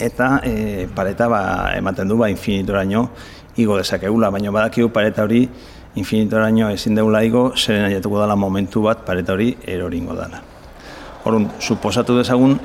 eta 0.00 0.40
e, 0.44 0.88
pareta 0.94 1.28
ba, 1.28 1.42
ematen 1.76 2.08
du 2.08 2.16
ba, 2.16 2.30
infinitora 2.32 2.82
igo 3.56 3.76
dezakegula, 3.76 4.30
baina 4.30 4.50
badakigu 4.50 4.90
pareta 4.92 5.24
hori 5.24 5.48
infinitora 5.96 6.50
ezin 6.72 6.94
deula 6.94 7.22
igo, 7.24 7.52
zeren 7.56 7.84
aiatuko 7.84 8.20
dela 8.20 8.36
momentu 8.36 8.82
bat 8.82 9.04
pareta 9.04 9.32
hori 9.32 9.56
eroringo 9.64 10.14
dela. 10.14 10.42
Horun, 11.24 11.50
suposatu 11.60 12.16
dezagun, 12.18 12.58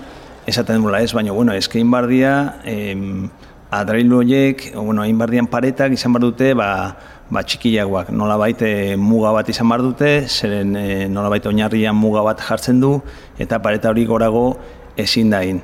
esaten 0.46 0.82
dula 0.82 1.02
ez, 1.02 1.14
baina, 1.14 1.32
bueno, 1.32 1.54
eskein 1.54 1.90
bardia, 1.90 2.60
em, 2.66 3.30
adreilu 3.72 4.18
horiek, 4.20 4.76
bueno, 4.76 5.02
hain 5.02 5.18
bardian 5.18 5.48
paretak 5.48 5.94
izan 5.94 6.14
bar 6.14 6.22
dute, 6.22 6.54
ba, 6.54 6.98
ba 7.32 7.44
txikiagoak, 7.48 8.12
nola 8.12 8.36
baite 8.40 8.98
muga 9.00 9.32
bat 9.32 9.50
izan 9.50 9.70
bar 9.72 9.82
dute, 9.84 10.10
zeren 10.28 10.76
e, 10.76 10.88
nola 11.08 11.32
baite 11.32 11.48
oinarrian 11.48 11.96
muga 11.96 12.26
bat 12.28 12.44
jartzen 12.44 12.82
du, 12.84 12.98
eta 13.40 13.62
pareta 13.64 13.92
hori 13.94 14.04
gorago 14.06 14.46
ezin 15.00 15.32
dain. 15.32 15.62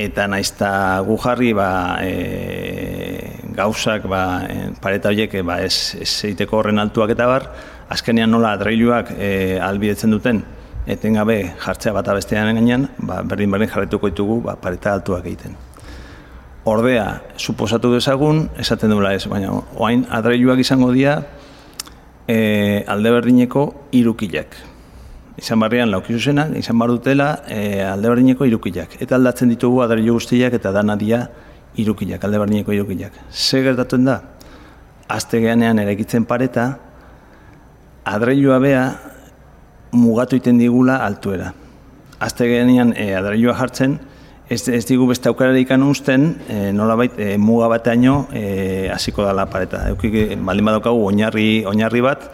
Eta 0.00 0.26
naizta 0.30 0.70
gu 1.06 1.16
jarri, 1.22 1.52
ba, 1.54 1.70
e, 2.02 3.52
gauzak, 3.54 4.06
ba, 4.10 4.22
e, 4.50 4.70
pareta 4.82 5.14
horiek, 5.14 5.38
e, 5.38 5.46
ba, 5.46 5.60
ez, 5.62 5.94
ez 6.02 6.10
egiteko 6.30 6.58
horren 6.58 6.82
altuak 6.82 7.14
eta 7.14 7.30
bar, 7.30 7.46
azkenean 7.90 8.30
nola 8.34 8.56
adreiluak 8.58 9.14
e, 9.14 9.32
albidetzen 9.62 10.14
duten, 10.14 10.42
etengabe 10.90 11.42
jartzea 11.60 11.94
bat 11.94 12.10
abestean 12.10 12.54
gainean, 12.56 12.90
ba, 12.98 13.22
berdin 13.22 13.50
berdin 13.54 13.70
jarretuko 13.70 14.10
ditugu 14.10 14.40
ba, 14.46 14.58
pareta 14.58 14.98
altuak 14.98 15.26
egiten. 15.26 15.54
Ordea, 16.64 17.22
suposatu 17.38 17.94
dezagun, 17.94 18.50
esaten 18.60 18.92
duela 18.92 19.14
ez, 19.16 19.24
baina 19.30 19.52
oain 19.80 20.02
adreiluak 20.12 20.60
izango 20.60 20.90
dira 20.92 21.14
e, 22.28 22.84
alde 22.84 23.12
berdineko 23.14 23.62
irukilak. 23.96 24.58
Izan 25.40 25.62
barrian 25.62 25.88
lauki 25.88 26.12
zuzena, 26.12 26.44
izan 26.60 26.76
bar 26.78 26.92
dutela 26.92 27.30
e, 27.48 27.80
alde 27.80 28.12
berdineko 28.12 28.44
irukilak. 28.44 28.98
Eta 29.00 29.16
aldatzen 29.16 29.48
ditugu 29.54 29.80
adreilu 29.86 30.18
guztiak 30.18 30.58
eta 30.58 30.72
dana 30.76 30.98
dia 31.00 31.22
irukilak, 31.80 32.26
alde 32.28 32.42
berdineko 32.44 32.76
irukilak. 32.76 33.16
Ze 33.32 33.62
gertatuen 33.64 34.04
da? 34.04 34.20
Azte 35.08 35.40
geanean 35.40 35.80
erekitzen 35.80 36.28
pareta, 36.28 36.74
adreilua 38.04 38.60
bea 38.60 38.84
mugatu 39.96 40.36
iten 40.36 40.60
digula 40.60 41.00
altuera. 41.06 41.54
Azte 42.20 42.52
geanean 42.52 42.92
e, 42.92 43.14
adreilua 43.16 43.56
jartzen, 43.56 43.96
ez, 44.50 44.68
ez 44.68 44.84
digu 44.86 45.06
beste 45.06 45.30
aukerarik 45.30 45.70
usten, 45.86 46.40
e, 46.48 46.72
nolabait 46.72 47.18
e, 47.18 47.36
muga 47.38 47.68
bateaino 47.68 48.28
e, 48.32 48.88
hasiko 48.90 49.22
dala 49.24 49.46
pareta. 49.46 49.88
Eukik, 49.90 50.36
baldin 50.42 50.66
badaukagu 50.66 51.06
oinarri, 51.06 51.64
oinarri 51.66 52.00
bat, 52.00 52.26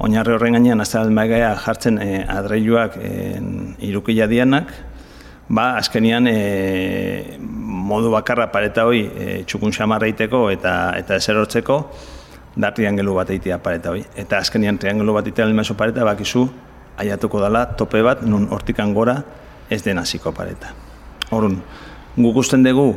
oinarri 0.00 0.34
horren 0.34 0.58
gainean 0.58 0.80
azten 0.80 1.16
jartzen 1.64 1.98
e, 1.98 2.24
adreiluak 2.26 2.96
e, 2.96 3.40
irukila 3.86 4.26
dianak, 4.26 4.72
ba, 5.48 5.76
azkenian 5.78 6.26
e, 6.26 7.38
modu 7.38 8.10
bakarra 8.10 8.50
pareta 8.50 8.86
hoi 8.86 9.04
e, 9.06 9.44
txukun 9.46 9.72
xamarra 9.72 10.08
iteko 10.08 10.50
eta, 10.50 10.94
eta 10.98 11.16
eserortzeko, 11.16 11.78
da 12.56 12.70
triangelu 12.70 13.14
bat 13.14 13.30
eitea 13.30 13.58
pareta 13.58 13.90
hoi. 13.90 14.02
Eta 14.16 14.38
azkenian 14.38 14.78
triangelu 14.78 15.14
bat 15.14 15.26
eitea 15.26 15.46
limazo 15.46 15.74
pareta, 15.74 16.04
bakizu, 16.04 16.48
aiatuko 16.98 17.40
dala 17.42 17.66
tope 17.78 18.02
bat, 18.02 18.22
nun 18.22 18.48
hortikan 18.50 18.94
gora 18.94 19.20
ez 19.70 19.82
den 19.82 19.98
hasiko 19.98 20.32
pareta. 20.32 20.83
Horun, 21.30 21.60
guk 22.16 22.36
usten 22.36 22.64
dugu, 22.66 22.94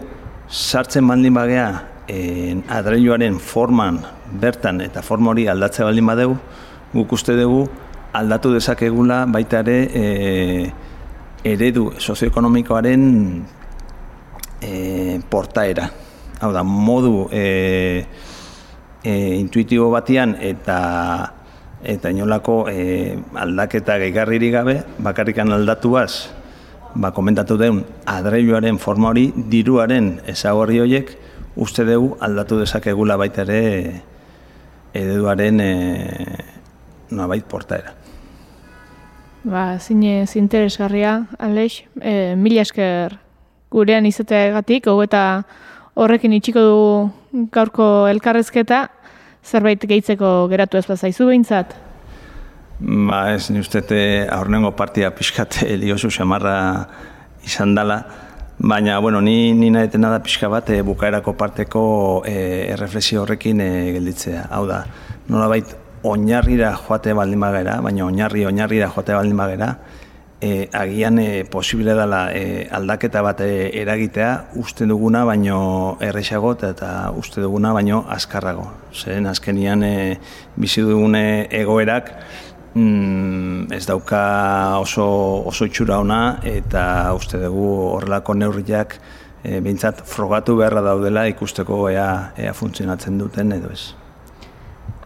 sartzen 0.50 1.08
baldin 1.08 1.34
bagea, 1.34 1.68
en, 2.08 2.64
adreiluaren 2.72 3.40
forman 3.40 4.02
bertan 4.42 4.82
eta 4.82 5.02
forma 5.04 5.32
hori 5.32 5.48
aldatzea 5.48 5.88
baldin 5.88 6.08
badegu, 6.12 6.38
guk 6.94 7.14
uste 7.16 7.36
dugu 7.40 7.68
aldatu 8.18 8.54
dezakegula 8.56 9.26
baita 9.30 9.62
ere 9.66 9.78
e, 9.94 10.04
eredu 11.48 11.92
sozioekonomikoaren 12.00 13.04
e, 14.62 15.20
portaera. 15.30 15.90
Hau 16.42 16.52
da, 16.54 16.64
modu 16.64 17.28
e, 17.32 18.06
e, 19.04 19.14
intuitibo 19.38 19.90
batian 19.94 20.36
eta 20.42 21.34
eta 21.88 22.10
inolako 22.10 22.66
e, 22.72 23.16
aldaketa 23.38 24.00
gehigarririk 24.02 24.54
gabe, 24.56 24.80
bakarrikan 25.04 25.54
aldatuaz, 25.54 26.28
ba, 26.98 27.12
komentatu 27.14 27.58
deun 27.58 27.84
adreiluaren 28.10 28.80
forma 28.82 29.12
hori, 29.14 29.30
diruaren 29.52 30.18
ezagorri 30.28 30.82
horiek, 30.82 31.14
uste 31.58 31.86
dugu 31.86 32.16
aldatu 32.22 32.60
dezakegula 32.62 33.18
baita 33.18 33.46
ere 33.46 33.62
ereduaren 34.98 35.62
e, 35.62 35.72
nabait 37.14 37.46
portaera. 37.46 37.94
Ba, 39.48 39.78
zine 39.80 40.26
zinteresgarria, 40.28 41.28
Aleix, 41.40 41.84
e, 42.02 42.36
mila 42.36 42.66
esker 42.66 43.18
gurean 43.72 44.06
izateagatik, 44.10 44.90
hau 44.90 45.00
eta 45.06 45.24
horrekin 45.98 46.34
itxiko 46.38 46.64
du 46.68 47.48
gaurko 47.54 48.08
elkarrezketa, 48.10 48.88
zerbait 49.46 49.82
gehitzeko 49.88 50.48
geratu 50.52 50.80
ez 50.80 50.88
bazaizu 50.90 51.30
behintzat? 51.30 51.78
Ba 52.80 53.34
ez, 53.34 53.50
ni 53.50 53.58
uste 53.58 53.82
aurrengo 54.30 54.72
partia 54.78 55.10
pixkat 55.10 55.64
liosu 55.82 56.12
xamarra 56.14 56.86
izan 57.44 57.74
dela, 57.74 58.04
baina, 58.60 59.00
bueno, 59.00 59.20
ni, 59.20 59.54
ni 59.54 59.72
nahi 59.72 59.88
da 59.88 60.20
pixka 60.20 60.48
bat 60.48 60.70
e, 60.70 60.84
bukaerako 60.84 61.34
parteko 61.34 62.22
e, 62.26 62.70
erreflexio 62.74 63.24
horrekin 63.24 63.62
e, 63.62 63.92
gelditzea. 63.94 64.48
Hau 64.52 64.68
da, 64.68 64.86
nolabait 65.28 65.66
oinarrira 66.04 66.76
joate 66.78 67.14
baldin 67.14 67.40
bagera, 67.40 67.82
baina 67.82 68.06
oinarri 68.06 68.46
oinarrira 68.46 68.92
joate 68.94 69.14
baldin 69.14 69.38
bagera, 69.38 69.76
e, 70.40 70.70
agian 70.72 71.18
e, 71.18 71.46
posible 71.46 71.96
dela 71.98 72.30
e, 72.32 72.68
aldaketa 72.70 73.24
bat 73.26 73.42
eragitea 73.42 74.52
uste 74.62 74.86
duguna 74.86 75.24
baino 75.26 75.98
erresago 76.00 76.54
eta 76.54 77.12
uste 77.18 77.42
duguna 77.42 77.74
baino 77.74 78.06
azkarrago. 78.08 78.70
Zeren 78.94 79.26
azkenian 79.26 79.84
e, 79.84 80.20
bizi 80.56 80.86
dugune 80.86 81.48
egoerak 81.50 82.14
mm, 82.78 83.74
ez 83.74 83.86
dauka 83.88 84.78
oso, 84.80 85.08
oso 85.48 85.66
itxura 85.66 86.00
ona 86.00 86.40
eta 86.46 87.14
uste 87.18 87.40
dugu 87.42 87.68
horrelako 87.96 88.36
neurriak 88.38 88.98
e, 89.44 89.60
behintzat 89.60 90.04
frogatu 90.08 90.58
beharra 90.60 90.84
daudela 90.86 91.28
ikusteko 91.32 91.88
ea, 91.90 92.10
ea 92.38 92.54
funtzionatzen 92.54 93.18
duten 93.18 93.52
edo 93.58 93.74
ez. 93.74 93.94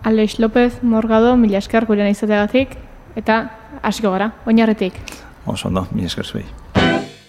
Aleix 0.03 0.39
López 0.39 0.81
Morgado, 0.81 1.35
mila 1.37 1.59
esker 1.61 1.85
gurean 1.85 2.09
izateagatik, 2.09 2.73
eta 3.15 3.43
hasiko 3.81 4.11
gara, 4.15 4.31
oinarretik. 4.49 4.97
Oso 5.45 5.69
ondo, 5.69 5.85
mi 5.91 6.05
esker 6.05 6.25
zuei. 6.25 6.45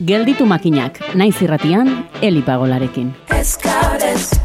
Gelditu 0.02 0.46
makinak, 0.48 0.98
naiz 1.14 1.36
irratian, 1.44 1.92
elipagolarekin. 2.22 3.12
Eskades. 3.38 4.41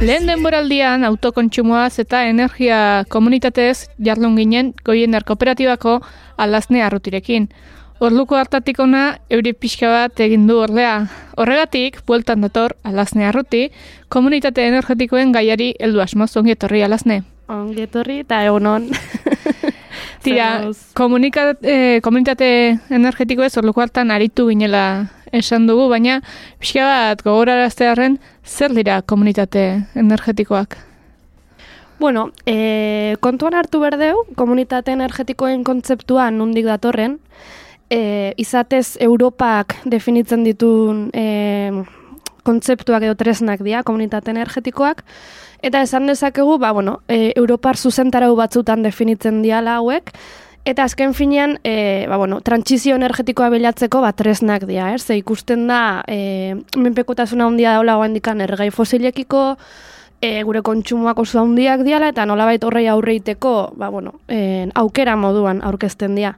Lehen 0.00 0.24
denboraldian 0.24 1.02
autokontsumoaz 1.04 1.98
eta 2.00 2.22
energia 2.24 2.76
komunitatez 3.12 3.90
jardun 4.00 4.38
ginen 4.38 4.70
goiener 4.84 5.26
kooperatibako 5.28 5.98
alazne 6.40 6.80
arrutirekin. 6.82 7.50
Orluko 8.00 8.38
hartatik 8.40 8.80
ona 8.80 9.02
euri 9.28 9.52
pixka 9.52 9.90
bat 9.92 10.22
egin 10.24 10.46
du 10.48 10.56
orlea. 10.56 10.94
Horregatik, 11.36 12.00
bueltan 12.08 12.40
dator 12.40 12.78
alazne 12.82 13.28
arruti, 13.28 13.66
komunitate 14.08 14.64
energetikoen 14.70 15.36
gaiari 15.36 15.74
heldu 15.78 16.00
asmoz 16.00 16.32
ongi 16.40 16.56
etorri 16.56 16.80
alazne. 16.86 17.20
Ongi 17.52 17.84
etorri 17.84 18.22
eta 18.24 18.40
egunon. 18.48 18.88
Tira, 20.24 20.70
komunika, 20.96 21.50
eh, 21.60 22.00
komunitate 22.00 22.78
energetiko 22.88 23.44
ez 23.44 23.52
orluko 23.60 23.84
hartan 23.84 24.16
aritu 24.16 24.48
ginela 24.48 25.10
esan 25.32 25.66
dugu, 25.66 25.88
baina 25.90 26.20
pixka 26.60 26.86
bat 26.86 27.24
gogoraraztearen 27.24 28.18
zer 28.44 28.74
dira 28.74 29.00
komunitate 29.02 29.84
energetikoak? 29.94 30.78
Bueno, 32.00 32.30
e, 32.48 33.16
kontuan 33.20 33.54
hartu 33.54 33.80
berdeu, 33.82 34.22
komunitate 34.34 34.94
energetikoen 34.96 35.64
kontzeptua 35.68 36.30
nundik 36.32 36.64
datorren, 36.64 37.18
e, 37.92 38.32
izatez 38.40 38.96
Europak 39.04 39.76
definitzen 39.84 40.46
ditun 40.46 41.10
e, 41.12 41.84
kontzeptuak 42.46 43.04
edo 43.04 43.18
tresnak 43.20 43.60
dira, 43.66 43.82
komunitate 43.84 44.32
energetikoak, 44.32 45.04
eta 45.60 45.82
esan 45.84 46.08
dezakegu, 46.08 46.56
ba, 46.58 46.72
bueno, 46.72 47.02
e, 47.04 47.34
Europar 47.36 47.76
zuzentarau 47.76 48.32
batzutan 48.38 48.82
definitzen 48.86 49.42
diala 49.44 49.76
hauek, 49.82 50.14
Eta 50.68 50.84
azken 50.84 51.14
finean, 51.16 51.58
e, 51.64 52.06
ba, 52.08 52.18
bueno, 52.20 52.42
trantsizio 52.44 52.96
energetikoa 53.00 53.48
bilatzeko 53.54 54.02
ba, 54.04 54.12
tresnak 54.12 54.66
dira, 54.68 54.90
ez? 54.94 55.02
Ze 55.06 55.16
ikusten 55.16 55.64
da, 55.70 56.02
e, 56.06 56.56
menpekotasuna 56.76 57.46
handia 57.48 57.78
daula 57.78 57.96
goa 57.96 58.10
indikan 58.10 58.42
ergai 58.44 58.68
fosilekiko, 58.70 59.56
e, 60.20 60.42
gure 60.44 60.60
kontsumoak 60.60 61.18
oso 61.22 61.40
handiak 61.40 61.80
diala, 61.86 62.10
eta 62.12 62.26
nolabait 62.28 62.64
horrei 62.64 62.86
aurreiteko, 62.92 63.72
ba, 63.80 63.88
bueno, 63.88 64.18
e, 64.28 64.68
aukera 64.74 65.16
moduan 65.16 65.62
aurkezten 65.64 66.14
dira. 66.14 66.36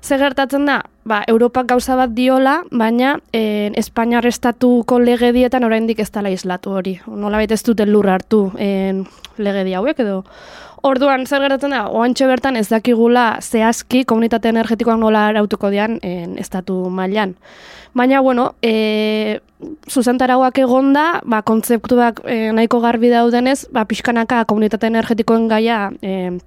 Ze 0.00 0.16
gertatzen 0.16 0.64
da, 0.64 0.78
ba, 1.04 1.22
Europak 1.28 1.66
gauza 1.68 1.96
bat 1.98 2.14
diola, 2.16 2.62
baina 2.70 3.18
e, 3.32 3.70
Espainiar 3.76 4.24
estatuko 4.26 4.98
legedietan 5.02 5.66
oraindik 5.66 6.00
ez 6.00 6.08
dela 6.14 6.30
islatu 6.32 6.72
hori. 6.72 6.98
Nolabait 7.06 7.52
ez 7.52 7.62
duten 7.66 7.92
lur 7.92 8.08
hartu 8.08 8.46
e, 8.56 8.94
legedi 9.36 9.74
hauek 9.76 10.00
edo 10.00 10.22
Orduan, 10.86 11.24
zer 11.26 11.42
gertatzen 11.42 11.72
da, 11.74 11.86
oantxe 11.90 12.26
bertan 12.30 12.56
ez 12.56 12.68
dakigula 12.70 13.38
zehazki 13.42 14.04
komunitate 14.06 14.50
energetikoak 14.52 14.98
nola 15.00 15.26
arautuko 15.32 15.70
dian 15.74 15.98
en, 16.06 16.36
estatu 16.38 16.86
mailan. 16.94 17.34
Baina, 17.98 18.20
bueno, 18.22 18.52
e, 18.62 19.40
zuzentarauak 19.90 20.60
egonda, 20.62 21.06
ba, 21.26 21.42
kontzeptuak 21.42 22.22
e, 22.26 22.52
nahiko 22.54 22.78
garbi 22.84 23.10
daudenez, 23.10 23.64
ba, 23.74 23.86
pixkanaka 23.90 24.44
komunitate 24.46 24.86
energetikoen 24.86 25.48
gaia 25.50 25.88
e, 26.02 26.38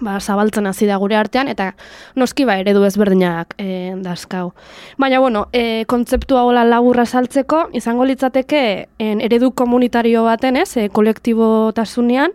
ba, 0.00 0.18
zabaltzen 0.20 0.66
hasi 0.66 0.86
da 0.86 0.96
gure 0.98 1.16
artean, 1.16 1.48
eta 1.48 1.72
noski 2.18 2.46
ba, 2.48 2.56
eredu 2.62 2.84
ezberdinak 2.86 3.54
e, 3.58 3.94
dazkau. 4.02 4.52
Baina, 4.98 5.20
bueno, 5.22 5.46
e, 5.52 5.84
kontzeptua 5.90 6.44
hola 6.44 6.64
laburra 6.66 7.06
saltzeko, 7.06 7.68
izango 7.76 8.06
litzateke 8.08 8.64
en, 8.98 9.20
eredu 9.24 9.52
komunitario 9.54 10.24
baten, 10.26 10.58
ez, 10.60 10.76
e, 10.76 10.88
kolektibotasunean, 10.94 12.34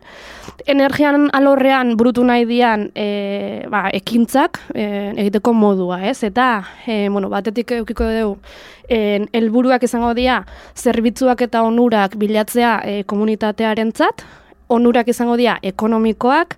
energian 0.69 1.29
alorrean 1.35 1.95
brutu 1.99 2.23
nahi 2.23 2.45
dian 2.49 2.89
e, 2.95 3.65
ba, 3.69 3.87
ekintzak 3.93 4.61
e, 4.73 5.13
egiteko 5.17 5.53
modua, 5.53 6.03
ez, 6.07 6.21
eta, 6.27 6.49
e, 6.87 7.07
bueno, 7.09 7.29
batetik 7.31 7.75
eukiko 7.79 8.07
dugu, 8.15 8.37
en, 8.89 9.29
elburuak 9.33 9.83
izango 9.85 10.13
dira, 10.17 10.43
zerbitzuak 10.75 11.43
eta 11.45 11.63
onurak 11.67 12.15
bilatzea 12.19 12.79
e, 12.85 13.01
komunitatearentzat, 13.09 14.23
onurak 14.69 15.09
izango 15.09 15.35
dira 15.39 15.57
ekonomikoak, 15.65 16.55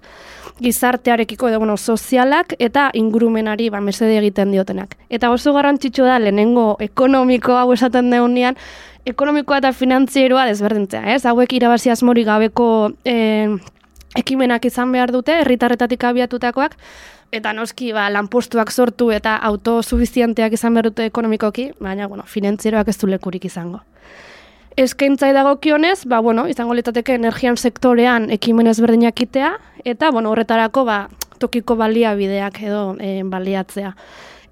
gizartearekiko 0.62 1.50
edo 1.50 1.60
bueno, 1.60 1.78
sozialak 1.78 2.54
eta 2.60 2.89
ingurumenari 2.93 3.69
ba, 3.69 3.82
mesede 3.82 4.17
egiten 4.19 4.52
diotenak. 4.54 4.95
Eta 5.10 5.32
oso 5.34 5.54
garrantzitsu 5.54 6.06
da 6.06 6.19
lehenengo 6.19 6.76
ekonomiko 6.80 7.58
hau 7.58 7.71
esaten 7.74 8.12
deunean, 8.13 8.58
ekonomikoa 9.06 9.62
eta 9.63 9.71
finantzieroa 9.74 10.45
desberdintzea, 10.52 11.15
ez? 11.15 11.26
Hauek 11.26 11.54
irabazi 11.58 11.89
asmori 11.89 12.24
gabeko 12.28 12.91
e, 13.06 13.15
ekimenak 14.17 14.65
izan 14.69 14.91
behar 14.93 15.13
dute, 15.13 15.39
herritarretatik 15.41 16.04
abiatutakoak, 16.12 16.76
eta 17.32 17.54
noski 17.58 17.91
ba, 17.95 18.10
lanpostuak 18.13 18.71
sortu 18.71 19.10
eta 19.15 19.38
autosuficienteak 19.50 20.54
izan 20.60 20.76
behar 20.78 20.91
dute 20.91 21.08
ekonomikoki, 21.10 21.71
baina 21.80 22.08
bueno, 22.12 22.28
finantzieroak 22.28 22.91
ez 22.91 23.00
du 23.02 23.10
lekurik 23.10 23.50
izango. 23.50 23.82
Eskaintza 24.78 25.34
dagokionez, 25.34 26.06
ba, 26.06 26.20
bueno, 26.20 26.48
izango 26.48 26.74
litzateke 26.74 27.18
energian 27.20 27.58
sektorean 27.58 28.30
ekimen 28.32 28.68
ezberdinak 28.72 29.20
itea, 29.20 29.52
eta 29.84 30.12
bueno, 30.12 30.32
horretarako 30.32 30.86
ba, 30.88 31.00
tokiko 31.40 31.76
baliabideak 31.76 32.62
edo 32.64 32.84
e, 33.00 33.22
baliatzea. 33.28 33.96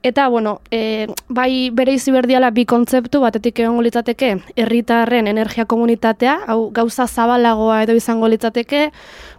Eta, 0.02 0.30
bueno, 0.32 0.62
e, 0.72 1.08
bai 1.28 1.72
bere 1.76 1.94
izi 1.96 2.12
berdiala 2.12 2.54
bi 2.56 2.64
kontzeptu, 2.66 3.20
batetik 3.20 3.60
egongo 3.60 3.84
litzateke 3.84 4.30
herritarren 4.56 5.28
energia 5.28 5.66
komunitatea, 5.68 6.38
hau 6.48 6.70
gauza 6.72 7.08
zabalagoa 7.08 7.82
edo 7.84 7.96
izango 8.00 8.30
litzateke, 8.32 8.90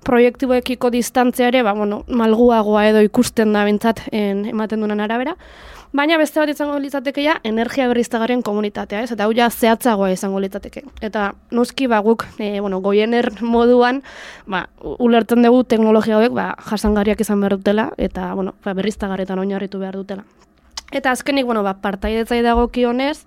proiektiboekiko 0.05 0.91
distantzia 0.93 1.49
ere, 1.49 1.63
ba, 1.65 1.73
bueno, 1.77 2.03
malguagoa 2.09 2.87
edo 2.89 3.05
ikusten 3.05 3.53
da 3.57 3.65
bintzat 3.69 4.05
ematen 4.13 4.85
dunan 4.85 5.01
arabera. 5.01 5.37
Baina 5.91 6.15
beste 6.21 6.39
bat 6.39 6.51
izango 6.53 6.77
litzateke 6.79 7.23
ja, 7.25 7.33
energia 7.43 7.89
berriztagarrien 7.91 8.45
komunitatea, 8.47 9.01
ez? 9.03 9.11
Eta 9.11 9.27
hau 9.27 9.33
ja 9.35 9.49
zehatzagoa 9.51 10.13
izango 10.15 10.39
litzateke. 10.39 10.85
Eta 11.03 11.33
noski 11.51 11.89
ba 11.91 11.99
guk, 12.07 12.29
e, 12.39 12.61
bueno, 12.63 12.79
goiener 12.85 13.33
moduan, 13.43 13.99
ba, 14.47 14.69
ulertzen 15.03 15.43
dugu 15.43 15.65
teknologia 15.67 16.21
hauek, 16.21 16.37
ba, 16.37 16.53
jasangarriak 16.69 17.25
izan 17.27 17.43
behar 17.43 17.57
dutela, 17.59 17.89
eta, 17.99 18.29
bueno, 18.39 18.55
ba, 18.63 18.77
berriztagarretan 18.79 19.43
oinarritu 19.43 19.83
behar 19.83 19.99
dutela. 19.99 20.23
Eta 20.95 21.11
azkenik, 21.11 21.49
bueno, 21.51 21.65
ba, 21.67 21.75
partaidetzai 21.83 22.39
dago 22.47 22.69
kionez, 22.71 23.25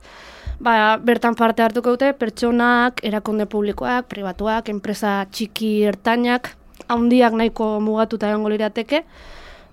ba, 0.64 0.96
bertan 1.04 1.36
parte 1.36 1.68
hartuko 1.68 1.98
dute, 1.98 2.14
pertsonak, 2.16 3.04
erakunde 3.04 3.44
publikoak, 3.44 4.08
pribatuak, 4.08 4.72
enpresa 4.72 5.26
txiki 5.36 5.82
ertainak, 5.92 6.54
handiak 6.88 7.36
nahiko 7.36 7.74
mugatuta 7.84 8.32
egongo 8.32 8.56
lirateke, 8.56 9.04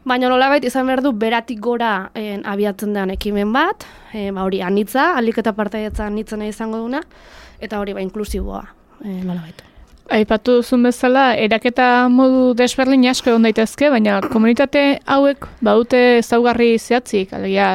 Baina 0.04 0.30
nolabait 0.32 0.64
izan 0.64 0.86
behar 0.88 1.02
du 1.04 1.12
beratik 1.12 1.58
gora 1.60 2.10
en, 2.16 2.40
abiatzen 2.48 2.94
den 2.96 3.10
ekimen 3.12 3.52
bat, 3.52 3.84
e, 4.16 4.30
ba 4.32 4.46
hori 4.46 4.62
anitza, 4.64 5.10
alik 5.18 5.42
eta 5.42 5.52
partaietza 5.52 6.06
anitzena 6.06 6.48
izango 6.48 6.80
duna, 6.80 7.02
eta 7.60 7.80
hori 7.80 7.92
ba 7.92 8.00
inklusiboa, 8.00 8.62
e, 9.04 9.18
nolabait. 9.20 9.60
Aipatu 10.10 10.56
duzun 10.58 10.88
bezala, 10.88 11.34
eraketa 11.38 12.08
modu 12.10 12.54
desberdin 12.58 13.04
asko 13.12 13.30
egon 13.30 13.44
daitezke, 13.46 13.90
baina 13.92 14.18
komunitate 14.32 14.82
hauek 15.06 15.46
baute 15.62 16.00
ezaugarri 16.22 16.72
zehatzik, 16.78 17.36
alegia 17.36 17.68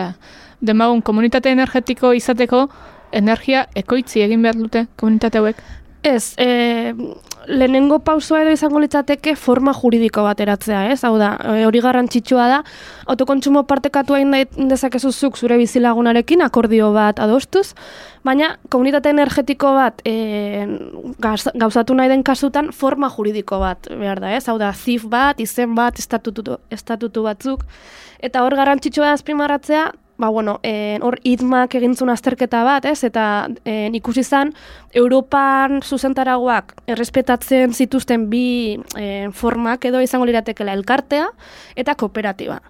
demagun 0.66 1.06
komunitate 1.06 1.54
energetiko 1.54 2.12
izateko 2.18 2.66
energia 3.16 3.68
ekoitzi 3.78 4.26
egin 4.26 4.42
behar 4.42 4.58
dute 4.60 4.88
komunitate 5.00 5.40
hauek. 5.40 5.62
Ez, 6.06 6.36
e, 6.38 6.94
lehenengo 7.50 7.98
pausua 8.06 8.44
edo 8.44 8.52
izango 8.54 8.78
litzateke 8.78 9.32
forma 9.42 9.72
juridiko 9.74 10.22
bat 10.22 10.44
eratzea, 10.44 10.84
ez? 10.94 11.00
Hau 11.08 11.16
da, 11.18 11.32
e, 11.42 11.64
hori 11.66 11.82
garrantzitsua 11.82 12.46
da, 12.52 12.60
autokontsumo 13.10 13.64
partekatu 13.66 14.14
hain 14.14 14.36
dezakezuzuk 14.70 15.40
zure 15.42 15.58
bizilagunarekin, 15.58 16.46
akordio 16.46 16.92
bat 16.94 17.24
adostuz, 17.26 17.72
baina 18.22 18.52
komunitate 18.70 19.10
energetiko 19.16 19.74
bat 19.80 20.06
e, 20.06 20.14
gauzatu 21.26 21.98
nahi 21.98 22.14
den 22.14 22.22
kasutan 22.28 22.70
forma 22.70 23.10
juridiko 23.10 23.58
bat 23.66 23.90
behar 23.90 24.22
da, 24.22 24.36
ez? 24.38 24.46
Hau 24.46 24.60
da, 24.62 24.70
zif 24.78 25.10
bat, 25.10 25.42
izen 25.42 25.74
bat, 25.74 25.98
estatutu, 25.98 26.60
estatutu 26.70 27.26
batzuk, 27.26 27.66
eta 28.22 28.46
hor 28.46 28.62
garrantzitsua 28.62 29.10
da 29.10 29.18
azpimarratzea, 29.18 29.90
ba, 30.18 30.30
bueno, 30.30 30.60
en, 30.64 31.04
hor 31.04 31.20
itmak 31.24 31.76
egintzun 31.76 32.10
azterketa 32.10 32.64
bat, 32.64 32.86
ez? 32.86 33.04
Eta 33.04 33.48
en, 33.66 33.96
ikusi 33.96 34.24
zan, 34.24 34.54
Europan 34.96 35.82
zuzentaragoak 35.84 36.74
errespetatzen 36.88 37.74
zituzten 37.74 38.30
bi 38.30 38.80
en, 38.96 39.34
formak 39.34 39.86
edo 39.86 40.02
izango 40.02 40.26
liratekela 40.26 40.74
elkartea 40.74 41.28
eta 41.76 41.96
kooperatiba. 41.96 42.62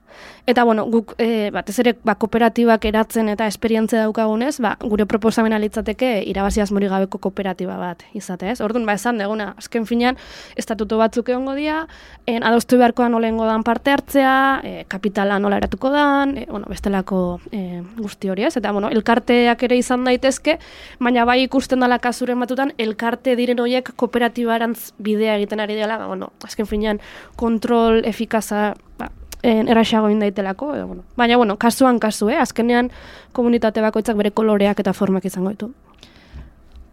Eta, 0.48 0.64
bueno, 0.64 0.86
guk 0.86 1.16
e, 1.18 1.50
batez 1.52 1.80
ere 1.82 1.96
ba, 2.06 2.16
kooperatibak 2.22 2.86
eratzen 2.86 3.30
eta 3.34 3.48
esperientzia 3.50 4.04
daukagunez, 4.04 4.60
ba, 4.62 4.76
gure 4.82 5.08
proposamena 5.10 5.58
litzateke 5.60 6.20
irabaziaz 6.30 6.70
mori 6.76 6.90
gabeko 6.92 7.18
kooperatiba 7.24 7.80
bat 7.82 8.06
izate, 8.14 8.52
ez? 8.54 8.60
Orduan, 8.62 8.86
ba, 8.86 8.94
esan 8.94 9.18
deguna, 9.22 9.54
azken 9.58 9.88
finean, 9.90 10.20
estatuto 10.56 11.00
batzuk 11.02 11.34
egongo 11.34 11.56
dira, 11.58 11.88
en, 12.30 12.46
adostu 12.46 12.78
beharkoan 12.78 13.16
nolengo 13.18 13.50
dan 13.50 13.66
parte 13.66 13.92
hartzea, 13.96 14.36
e, 14.64 14.86
kapitala 14.88 15.40
nola 15.42 15.58
eratuko 15.64 15.90
dan, 15.94 16.38
e, 16.38 16.46
bueno, 16.50 16.70
bestelako 16.70 17.35
e, 17.52 17.82
guzti 17.98 18.30
hori, 18.30 18.46
ez? 18.48 18.56
Eta, 18.58 18.72
bueno, 18.72 18.90
elkarteak 18.94 19.64
ere 19.68 19.78
izan 19.78 20.06
daitezke, 20.08 20.58
baina 21.00 21.26
bai 21.26 21.42
ikusten 21.44 21.84
dela 21.84 22.00
kasuren 22.00 22.40
batutan, 22.40 22.74
elkarte 22.78 23.36
diren 23.36 23.60
horiek 23.60 23.92
kooperatibarantz 23.96 24.94
bidea 24.98 25.38
egiten 25.40 25.64
ari 25.64 25.76
dela, 25.76 25.98
ba, 25.98 26.08
bueno, 26.08 26.32
azken 26.44 26.68
finean, 26.70 27.02
kontrol 27.36 28.04
efikaza, 28.06 28.74
ba, 29.00 29.12
en, 29.46 29.70
eraxago 29.70 30.10
indaitelako, 30.10 30.74
edo, 30.76 30.88
bueno. 30.88 31.04
baina, 31.16 31.38
bueno, 31.38 31.58
kasuan 31.58 32.00
kasu, 32.00 32.30
eh? 32.30 32.38
azkenean 32.42 32.92
komunitate 33.32 33.82
bakoitzak 33.82 34.18
bere 34.18 34.32
koloreak 34.32 34.80
eta 34.80 34.94
formak 34.94 35.26
izango 35.26 35.54
ditu. 35.54 35.72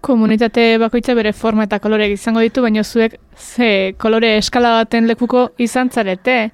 Komunitate 0.03 0.79
bakoitza 0.83 1.15
bere 1.15 1.33
forma 1.33 1.65
eta 1.69 1.79
koloreak 1.79 2.17
izango 2.17 2.43
ditu, 2.43 2.63
baina 2.63 2.85
zuek 2.85 3.21
ze 3.37 3.95
kolore 3.99 4.37
eskala 4.37 4.73
baten 4.81 5.07
lekuko 5.07 5.51
izan 5.59 5.91
zarete. 5.91 6.51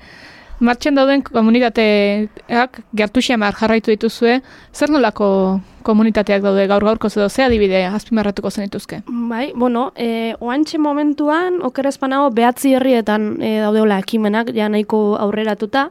Martxen 0.59 0.97
dauden 0.99 1.23
komunitateak 1.23 2.81
gertu 2.99 3.23
xamar 3.23 3.55
jarraitu 3.55 3.93
dituzue, 3.95 4.41
zer 4.75 4.91
nolako 4.91 5.61
komunitateak 5.87 6.43
daude 6.43 6.67
gaur 6.67 6.85
gaurko 6.85 7.09
edo 7.09 7.29
ze 7.29 7.45
adibide 7.45 7.85
azpimarratuko 7.87 8.51
zen 8.51 8.67
dituzke? 8.67 9.03
Bai, 9.07 9.53
bueno, 9.55 9.93
e, 9.95 10.35
oantxe 10.41 10.79
momentuan, 10.79 11.63
okerezpanago, 11.63 12.33
behatzi 12.35 12.75
herrietan 12.75 13.37
e, 13.41 13.61
daudeola 13.63 14.01
ekimenak, 14.03 14.51
ja 14.55 14.69
nahiko 14.69 15.17
aurreratuta, 15.17 15.91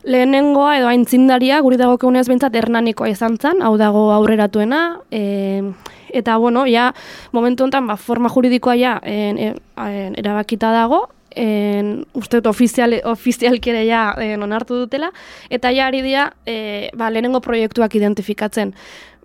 Lehenengoa 0.00 0.78
edo 0.78 0.88
aintzindaria, 0.88 1.58
guri 1.60 1.76
dago 1.76 1.98
keunez 2.00 2.24
bintzat 2.30 2.54
hernanikoa 2.56 3.10
izan 3.12 3.34
zen, 3.36 3.58
hau 3.60 3.74
dago 3.76 4.06
aurreratuena, 4.14 4.96
e, 5.12 5.60
eta 6.08 6.38
bueno, 6.40 6.64
ja, 6.64 6.94
momentu 7.36 7.66
honetan, 7.66 7.86
ba, 7.86 7.98
forma 8.00 8.32
juridikoa 8.32 8.78
ja, 8.80 8.94
en, 9.04 9.36
en, 9.38 10.16
erabakita 10.16 10.72
dago, 10.72 11.10
en, 11.36 11.92
uste 12.18 12.40
dut 12.40 12.50
ofizial, 12.50 12.96
ofizialkere 13.10 13.84
ja 13.86 14.10
en, 14.18 14.42
onartu 14.42 14.78
dutela, 14.82 15.12
eta 15.50 15.72
ja 15.74 15.86
ari 15.90 16.02
dira, 16.06 16.30
e, 16.46 16.90
ba, 16.96 17.10
lehenengo 17.10 17.42
proiektuak 17.44 17.94
identifikatzen. 17.94 18.74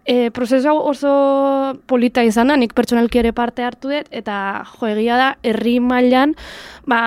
E, 0.05 0.29
prozesu 0.29 0.69
hau 0.69 0.83
oso 0.91 1.11
polita 1.89 2.21
izan 2.21 2.51
da, 2.51 2.57
nik 2.61 2.75
pertsonalki 2.77 3.23
ere 3.23 3.31
parte 3.33 3.65
hartu 3.65 3.89
dut, 3.89 4.09
eta 4.13 4.35
jo 4.75 4.89
egia 4.91 5.17
da, 5.17 5.29
herri 5.41 5.79
mailan 5.81 6.35
ba, 6.85 6.99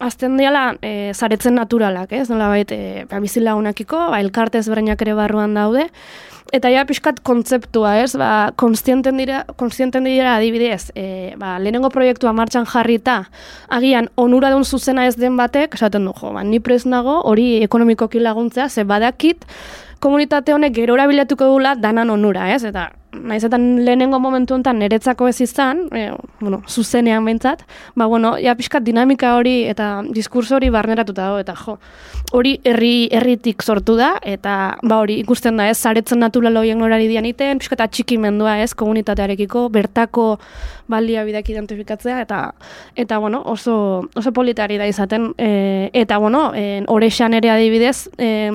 azten 0.00 0.38
diala, 0.40 0.70
e, 0.80 1.12
zaretzen 1.12 1.58
naturalak, 1.60 2.14
ez? 2.16 2.30
Nola 2.32 2.48
bait, 2.48 2.72
e, 2.72 3.04
ba, 3.10 3.20
bizilagunakiko, 3.20 4.06
ba, 4.14 4.22
elkarte 4.24 4.64
ezberdinak 4.64 5.04
ere 5.04 5.18
barruan 5.18 5.54
daude, 5.58 5.90
Eta 6.54 6.70
ja 6.70 6.84
pixkat 6.86 7.18
kontzeptua, 7.26 7.96
ez? 8.04 8.12
Ba, 8.18 8.52
konstienten 8.54 9.18
dira, 9.18 9.40
konstienten 9.58 10.04
dira 10.06 10.36
adibidez, 10.36 10.92
e, 10.94 11.34
ba, 11.40 11.56
lehenengo 11.58 11.90
proiektua 11.90 12.30
martxan 12.36 12.68
jarrita, 12.70 13.16
agian 13.74 14.06
onuradun 14.14 14.62
zuzena 14.64 15.08
ez 15.10 15.16
den 15.18 15.34
batek, 15.36 15.74
esaten 15.74 16.06
du, 16.06 16.14
jo, 16.14 16.30
ba, 16.36 16.44
ni 16.46 16.60
pres 16.62 16.84
nago, 16.86 17.18
hori 17.26 17.64
ekonomikoki 17.66 18.22
laguntzea, 18.22 18.68
ze 18.70 18.86
badakit, 18.86 19.42
komunitate 20.06 20.54
honek 20.54 20.74
gerora 20.78 21.08
bilatuko 21.10 21.50
dula 21.56 21.74
danan 21.82 22.14
onura, 22.14 22.46
ez? 22.54 22.62
Eta 22.68 22.88
naiz 23.22 23.42
eta 23.44 23.58
lehenengo 23.58 24.18
momentu 24.22 24.54
honetan 24.54 24.78
niretzako 24.78 25.28
ez 25.28 25.40
izan, 25.40 25.86
e, 25.92 26.10
bueno, 26.40 26.62
zuzenean 26.68 27.24
behintzat, 27.24 27.64
ba, 27.94 28.06
bueno, 28.06 28.36
ja 28.42 28.54
pixkat 28.56 28.84
dinamika 28.84 29.34
hori 29.36 29.64
eta 29.70 30.02
diskurso 30.12 30.56
hori 30.56 30.70
barneratuta 30.70 31.26
dago, 31.26 31.40
eta 31.42 31.54
jo, 31.56 31.78
hori 32.36 32.56
herri 32.66 33.08
herritik 33.14 33.62
sortu 33.62 33.96
da, 33.98 34.16
eta 34.22 34.76
ba 34.82 35.00
hori 35.02 35.18
ikusten 35.22 35.56
da 35.56 35.68
ez, 35.70 35.78
zaretzen 35.78 36.20
natural 36.22 36.56
horien 36.60 36.82
horari 36.82 37.08
dian 37.08 37.26
iten, 37.28 37.60
pixkat 37.62 37.84
atxikimendua 37.86 38.58
ez, 38.64 38.72
komunitatearekiko, 38.74 39.68
bertako 39.72 40.26
baliabideak 40.90 41.48
identifikatzea, 41.50 42.20
eta 42.22 42.40
eta 42.96 43.18
bueno, 43.18 43.42
oso, 43.44 44.06
oso 44.14 44.32
politari 44.32 44.78
da 44.78 44.86
izaten, 44.86 45.32
e, 45.38 45.90
eta 45.92 46.18
bueno, 46.22 46.50
e, 46.54 46.82
orexan 46.92 47.34
ere 47.34 47.50
adibidez, 47.50 48.08
e, 48.18 48.50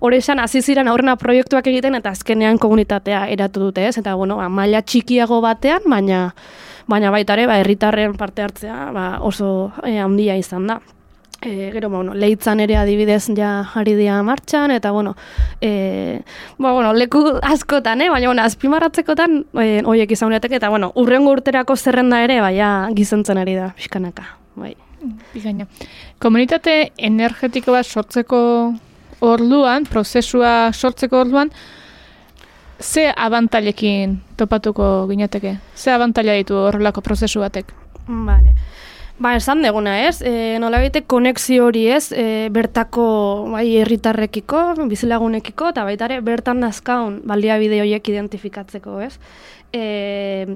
orexan 0.00 0.40
hasi 0.42 0.62
ziren 0.62 0.88
aurrena 0.88 1.16
proiektuak 1.16 1.66
egiten, 1.70 1.98
eta 1.98 2.14
azkenean 2.14 2.58
komunitatea 2.58 3.26
eratu 3.34 3.68
dute 3.68 3.86
ez, 3.86 3.97
eta 3.98 4.14
bueno, 4.14 4.38
ba, 4.38 4.48
maila 4.48 4.82
txikiago 4.82 5.40
batean, 5.44 5.84
baina 5.86 6.28
baina 6.88 7.10
baita 7.12 7.36
ere, 7.36 7.46
ba, 7.46 7.58
herritarren 7.60 8.16
parte 8.16 8.42
hartzea 8.42 8.90
ba, 8.96 9.08
oso 9.20 9.72
e, 9.84 9.98
handia 10.00 10.38
izan 10.40 10.66
da. 10.70 10.80
E, 11.38 11.70
gero, 11.70 11.86
bueno, 11.92 12.16
lehitzan 12.18 12.58
ere 12.64 12.74
adibidez 12.80 13.28
ja 13.36 13.68
ari 13.78 13.94
dia 13.94 14.16
martxan, 14.26 14.72
eta 14.74 14.90
bueno, 14.90 15.14
e, 15.60 16.22
ba, 16.58 16.72
bueno, 16.72 16.92
leku 16.96 17.22
askotan, 17.42 18.00
eh? 18.02 18.10
baina 18.10 18.32
bueno, 18.32 18.42
azpimarratzekotan 18.42 19.44
e, 19.60 19.68
oiek 19.86 20.16
izan 20.16 20.32
eta 20.32 20.68
bueno, 20.68 20.90
urrengo 20.96 21.30
urterako 21.30 21.76
zerrenda 21.76 22.24
ere, 22.24 22.40
baina 22.40 22.88
gizentzen 22.96 23.38
ari 23.38 23.54
da, 23.54 23.70
pixkanaka. 23.76 24.26
Bai. 24.56 24.74
Bigaina. 25.32 25.68
Komunitate 26.18 26.90
energetiko 26.96 27.72
bat 27.76 27.86
sortzeko 27.86 28.40
orduan, 29.20 29.86
prozesua 29.86 30.72
sortzeko 30.72 31.20
orduan, 31.20 31.52
ze 32.80 33.12
abantailekin 33.16 34.20
topatuko 34.36 35.06
ginateke? 35.08 35.58
Ze 35.74 35.92
abantaila 35.92 36.36
ditu 36.38 36.54
horrelako 36.54 37.00
prozesu 37.00 37.40
batek? 37.40 37.72
Vale. 38.06 38.54
Ba, 39.18 39.34
esan 39.34 39.64
deguna, 39.66 39.96
ez? 40.06 40.20
E, 40.22 40.58
nola 40.62 40.78
baite 40.78 41.02
konexio 41.02 41.64
hori, 41.66 41.88
ez? 41.90 42.12
E, 42.14 42.48
bertako 42.54 43.04
bai 43.50 43.66
herritarrekiko, 43.80 44.60
bizilagunekiko, 44.86 45.72
eta 45.74 45.82
baita 45.88 46.06
ere 46.06 46.20
bertan 46.22 46.62
dazkaun 46.62 47.18
baliabide 47.26 47.80
horiek 47.82 48.12
identifikatzeko, 48.14 49.00
ez? 49.02 49.16
E, 49.74 50.46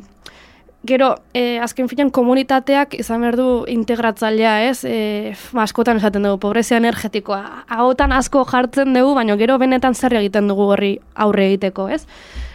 Gero, 0.85 1.15
e, 1.33 1.61
azken 1.63 1.87
finan 1.87 2.09
komunitateak 2.11 2.97
izan 2.99 3.23
behar 3.23 3.37
du 3.39 3.45
integratzailea, 3.71 4.55
ez? 4.67 4.81
E, 4.83 5.31
askotan 5.63 6.01
esaten 6.01 6.27
dugu, 6.27 6.41
pobrezia 6.43 6.81
energetikoa. 6.81 7.63
Agotan 7.71 8.11
asko 8.17 8.43
jartzen 8.51 8.91
dugu, 8.97 9.13
baina 9.15 9.39
gero 9.39 9.61
benetan 9.63 9.95
zer 9.95 10.19
egiten 10.19 10.51
dugu 10.51 10.67
horri 10.75 10.97
aurre 11.15 11.47
egiteko, 11.53 11.87
ez? 11.87 12.03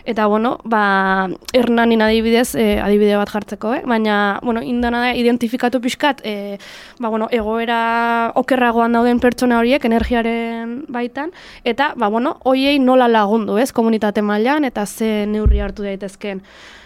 Eta, 0.03 0.27
bueno, 0.27 0.57
ba, 0.67 1.29
ernanin 1.55 2.03
adibidez, 2.03 2.49
e, 2.59 2.67
adibide 2.83 3.15
bat 3.15 3.31
jartzeko, 3.31 3.73
eh? 3.79 3.81
baina, 3.87 4.39
bueno, 4.43 4.61
indana 4.63 5.05
da, 5.05 5.15
identifikatu 5.15 5.79
pixkat, 5.83 6.19
e, 6.27 6.57
ba, 6.99 7.07
bueno, 7.07 7.31
egoera 7.31 8.33
okerragoan 8.35 8.95
dauden 8.95 9.23
pertsona 9.23 9.59
horiek, 9.59 9.83
energiaren 9.87 10.81
baitan, 10.91 11.31
eta, 11.63 11.93
ba, 11.95 12.11
bueno, 12.11 12.41
hoiei 12.43 12.79
nola 12.79 13.07
lagundu, 13.07 13.55
ez, 13.59 13.71
komunitate 13.71 14.23
mailan 14.23 14.67
eta 14.67 14.85
ze 14.85 15.23
neurri 15.27 15.63
hartu 15.63 15.87
daitezken 15.87 16.43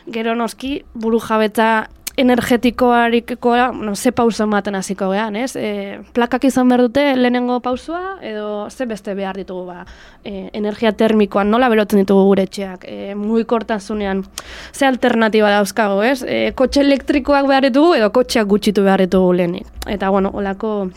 gero 0.07 0.35
noski 0.35 0.83
buru 0.93 1.19
jabetza 1.19 1.87
energetikoarikeko 2.17 3.55
no, 3.73 3.95
ze 3.95 4.11
pauso 4.11 4.43
ematen 4.43 4.75
hasiko 4.75 5.09
gean, 5.11 5.35
ez? 5.35 5.55
E, 5.55 5.99
plakak 6.13 6.45
izan 6.49 6.69
behar 6.69 6.83
dute 6.85 7.03
lehenengo 7.15 7.59
pausua 7.63 8.17
edo 8.21 8.69
ze 8.69 8.85
beste 8.85 9.15
behar 9.15 9.37
ditugu 9.37 9.65
ba, 9.65 9.85
e, 10.23 10.49
energia 10.53 10.91
termikoan 10.91 11.51
nola 11.51 11.69
berotzen 11.69 12.03
ditugu 12.03 12.25
gure 12.29 12.45
etxeak, 12.49 12.85
e, 12.87 13.15
mugikortasunean 13.15 14.25
ze 14.73 14.85
alternatiba 14.85 15.51
dauzkago, 15.51 16.01
ez? 16.03 16.23
E, 16.27 16.51
kotxe 16.55 16.81
elektrikoak 16.81 17.47
behar 17.47 17.69
ditugu 17.69 17.95
edo 17.99 18.11
kotxeak 18.11 18.47
gutxitu 18.47 18.83
behar 18.83 19.05
ditugu 19.07 19.33
lehenik. 19.33 19.67
Eta 19.87 20.09
bueno, 20.09 20.31
olako 20.33 20.89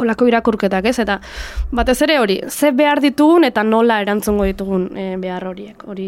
Olako 0.00 0.24
irakurketak, 0.24 0.86
ez? 0.88 0.94
Eta 1.02 1.18
batez 1.70 1.98
ere 2.06 2.16
hori, 2.18 2.38
ze 2.48 2.70
behar 2.72 3.02
ditugun 3.04 3.44
eta 3.44 3.60
nola 3.62 4.00
erantzungo 4.00 4.48
ditugun 4.48 4.88
e, 4.96 5.10
behar 5.20 5.44
horiek, 5.50 5.84
hori 5.84 6.06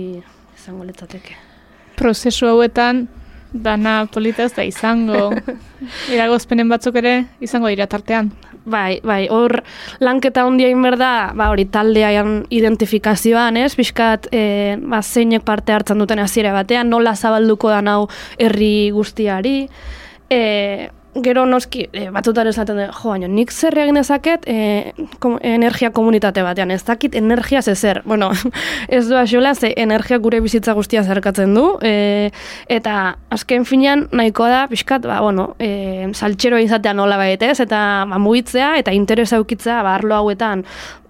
izango 0.56 0.88
letzateke 0.88 1.53
prozesu 1.96 2.48
hauetan 2.50 3.06
dana 3.54 4.06
polita 4.10 4.44
ez 4.44 4.52
da 4.54 4.64
izango. 4.66 5.30
Iragozpenen 6.14 6.68
batzuk 6.68 6.98
ere 6.98 7.14
izango 7.44 7.70
dira 7.70 7.86
tartean. 7.86 8.32
Bai, 8.64 8.98
bai, 9.04 9.26
hor 9.28 9.58
lanketa 10.00 10.46
handia 10.48 10.70
egin 10.70 10.80
behar 10.82 10.96
da, 10.96 11.10
ba, 11.36 11.50
hori 11.52 11.66
taldean 11.68 12.46
identifikazioan, 12.54 13.58
ez? 13.60 13.74
Piskat, 13.76 14.30
e, 14.32 14.78
ba, 14.80 15.02
zeinek 15.02 15.44
parte 15.44 15.74
hartzen 15.76 16.00
duten 16.00 16.22
hasiera 16.22 16.54
batean, 16.56 16.88
nola 16.88 17.12
zabalduko 17.14 17.68
da 17.68 17.82
hau 17.92 18.08
herri 18.40 18.90
guztiari. 18.94 19.68
E, 20.32 20.40
gero 21.22 21.44
noski, 21.46 21.86
e, 21.92 22.08
batzutan 22.14 22.48
esaten 22.50 22.78
dut, 22.80 22.94
jo, 22.96 23.12
baina 23.12 23.28
nik 23.30 23.52
zer 23.52 23.76
egin 23.78 23.98
dezaket 23.98 24.48
e, 24.50 24.56
kom, 25.22 25.36
energia 25.46 25.90
komunitate 25.94 26.42
batean, 26.42 26.72
ez 26.74 26.82
dakit 26.84 27.14
energia 27.14 27.62
zer. 27.62 28.02
Bueno, 28.04 28.32
ez 28.88 29.06
du 29.08 29.16
asola, 29.16 29.54
ze 29.54 29.72
energia 29.76 30.18
gure 30.18 30.40
bizitza 30.40 30.74
guztia 30.74 31.04
zerkatzen 31.04 31.54
du, 31.54 31.66
e, 31.82 32.30
eta 32.68 33.16
azken 33.30 33.64
finean 33.64 34.08
nahikoa 34.12 34.48
da, 34.50 34.62
pixkat, 34.68 35.06
ba, 35.06 35.20
bueno, 35.20 35.54
e, 35.58 36.10
saltxero 36.12 36.58
izatea 36.58 36.94
nola 36.94 37.16
baitez, 37.20 37.58
eta 37.60 38.04
ba, 38.10 38.18
mugitzea, 38.18 38.74
eta 38.82 38.92
interesa 38.92 39.40
ukitzea, 39.40 39.82
ba, 39.82 39.94
arlo 40.00 40.18
hauetan, 40.18 40.64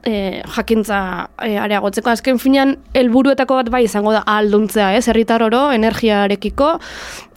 e, 0.07 0.43
jakintza 0.57 1.29
e, 1.43 1.55
areagotzeko. 1.59 2.13
Azken 2.13 2.41
finean 2.43 2.77
helburuetako 2.97 3.59
bat 3.61 3.71
bai 3.73 3.85
izango 3.87 4.13
da 4.15 4.23
alduntzea, 4.37 4.93
ez? 4.99 5.07
Herritar 5.09 5.43
oro 5.47 5.67
energiarekiko. 5.75 6.75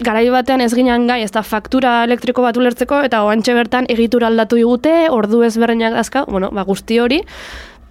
Garai 0.03 0.28
batean 0.34 0.61
ez 0.61 0.74
ginen 0.76 1.07
gai, 1.09 1.22
ez 1.26 1.32
da 1.36 1.43
faktura 1.43 2.03
elektriko 2.07 2.45
bat 2.45 2.57
ulertzeko 2.57 3.01
eta 3.07 3.24
oantxe 3.26 3.55
bertan 3.57 3.89
egitura 3.89 4.30
aldatu 4.32 4.59
digute, 4.59 4.93
ordu 5.13 5.41
ezberdinak 5.47 5.97
dazka, 5.97 6.26
bueno, 6.28 6.51
ba 6.53 6.68
guzti 6.68 6.99
hori 7.01 7.24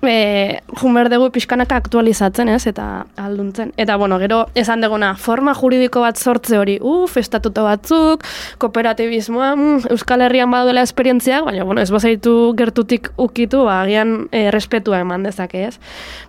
e, 0.02 0.60
jumer 0.80 1.08
dugu 1.10 1.30
pixkanaka 1.34 1.76
aktualizatzen, 1.80 2.50
ez, 2.52 2.66
eta 2.66 3.06
alduntzen. 3.20 3.72
Eta, 3.76 3.96
bueno, 3.96 4.18
gero, 4.18 4.46
esan 4.54 4.84
deguna, 4.84 5.14
forma 5.16 5.54
juridiko 5.54 6.02
bat 6.04 6.18
sortze 6.18 6.58
hori, 6.58 6.78
uf, 6.80 7.16
estatuto 7.16 7.64
batzuk, 7.66 8.24
kooperatibismoa, 8.62 9.54
mm, 9.56 9.92
Euskal 9.94 10.26
Herrian 10.26 10.50
baduela 10.50 10.84
esperientziak, 10.86 11.44
baina, 11.44 11.64
bueno, 11.64 11.80
ez 11.80 11.90
bazaitu 11.90 12.54
gertutik 12.58 13.10
ukitu, 13.16 13.64
ba, 13.64 13.82
agian 13.82 14.28
e, 14.32 14.50
respetua 14.50 15.00
eman 15.00 15.26
dezake, 15.26 15.66
ez. 15.70 15.80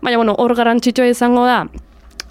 Baina, 0.01 0.17
bueno, 0.17 0.35
hor 0.37 0.55
garantzitsua 0.55 1.07
izango 1.07 1.45
da, 1.45 1.65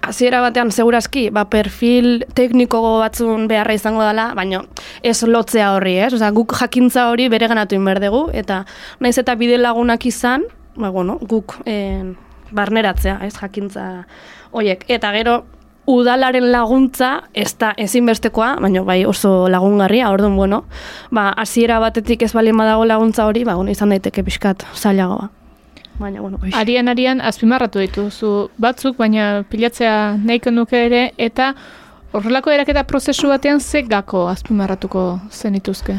hasiera 0.07 0.41
batean 0.41 0.71
segurazki, 0.71 1.27
ba, 1.35 1.45
perfil 1.51 2.23
tekniko 2.37 2.81
batzun 3.01 3.47
beharra 3.51 3.75
izango 3.75 4.05
dela, 4.05 4.31
baina 4.37 4.63
ez 5.03 5.19
lotzea 5.27 5.73
horri, 5.75 5.97
ez? 6.05 6.13
Osea, 6.15 6.31
guk 6.35 6.55
jakintza 6.57 7.09
hori 7.11 7.27
bere 7.33 7.49
ganatu 7.51 7.75
inberdegu, 7.75 8.27
eta 8.33 8.63
naiz 9.03 9.17
eta 9.19 9.35
bide 9.35 9.59
lagunak 9.59 10.05
izan, 10.07 10.47
ba, 10.77 10.89
bueno, 10.89 11.17
guk 11.21 11.57
en, 11.65 12.15
barneratzea, 12.51 13.19
ez, 13.25 13.35
jakintza 13.37 14.05
hoiek. 14.51 14.85
Eta 14.87 15.11
gero, 15.15 15.37
udalaren 15.87 16.49
laguntza 16.51 17.23
ez 17.33 17.53
da 17.59 17.71
ezinbestekoa, 17.79 18.55
baina 18.61 18.83
bai 18.87 19.03
oso 19.07 19.47
lagungarria, 19.51 20.11
orduan, 20.11 20.35
bueno, 20.35 20.63
ba, 21.11 21.29
hasiera 21.37 21.79
batetik 21.79 22.23
ez 22.23 22.33
bali 22.33 22.51
dago 22.51 22.85
laguntza 22.85 23.25
hori, 23.25 23.43
ba, 23.43 23.55
bueno, 23.55 23.71
izan 23.71 23.89
daiteke 23.89 24.23
pixkat 24.23 24.65
zailagoa. 24.75 25.29
Baina, 25.97 26.21
bueno, 26.21 26.37
oiz. 26.43 26.53
Arian, 26.53 26.87
arian, 26.87 27.21
azpimarratu 27.21 27.79
dituzu 27.79 28.49
batzuk, 28.57 28.97
baina 28.97 29.43
pilatzea 29.49 30.17
nahiko 30.17 30.51
nuke 30.51 30.85
ere, 30.85 31.13
eta 31.17 31.55
horrelako 32.11 32.51
eraketa 32.51 32.83
prozesu 32.83 33.27
batean 33.27 33.59
ze 33.59 33.81
gako 33.81 34.27
azpimarratuko 34.27 35.19
zenituzke? 35.31 35.97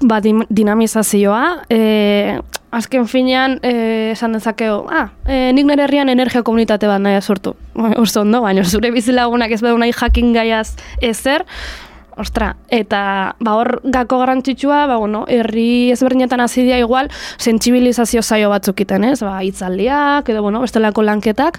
ba, 0.00 0.20
dinamizazioa, 0.48 1.64
e, 1.68 2.40
azken 2.74 3.06
finean, 3.08 3.58
e, 3.62 4.10
esan 4.12 4.36
dezakeo, 4.36 4.86
ah, 4.90 5.08
e, 5.26 5.52
nik 5.56 5.66
nire 5.68 5.86
herrian 5.86 6.08
energia 6.12 6.42
komunitate 6.42 6.88
bat 6.90 7.00
nahi 7.00 7.20
sortu. 7.22 7.54
Oso 8.02 8.22
ondo, 8.22 8.42
baina 8.42 8.64
zure 8.64 8.90
bizilagunak 8.94 9.52
ez 9.52 9.62
bedu 9.62 9.78
nahi 9.78 9.94
jakin 9.96 10.32
gaiaz 10.36 10.76
ezer, 11.00 11.46
Ostra, 12.16 12.54
eta 12.72 13.36
ba 13.44 13.54
hor 13.58 13.82
gako 13.84 14.16
garrantzitsua, 14.22 14.86
ba 14.88 14.96
bueno, 14.96 15.26
herri 15.28 15.90
ezberdinetan 15.92 16.40
hasi 16.40 16.62
dira 16.64 16.78
igual 16.80 17.10
sentsibilizazio 17.36 18.22
saio 18.22 18.48
batzuk 18.48 18.80
iten, 18.80 19.04
ez? 19.04 19.18
Ba 19.20 19.42
hitzaldiak 19.44 20.30
edo 20.32 20.40
bueno, 20.40 20.62
bestelako 20.64 21.04
lanketak 21.04 21.58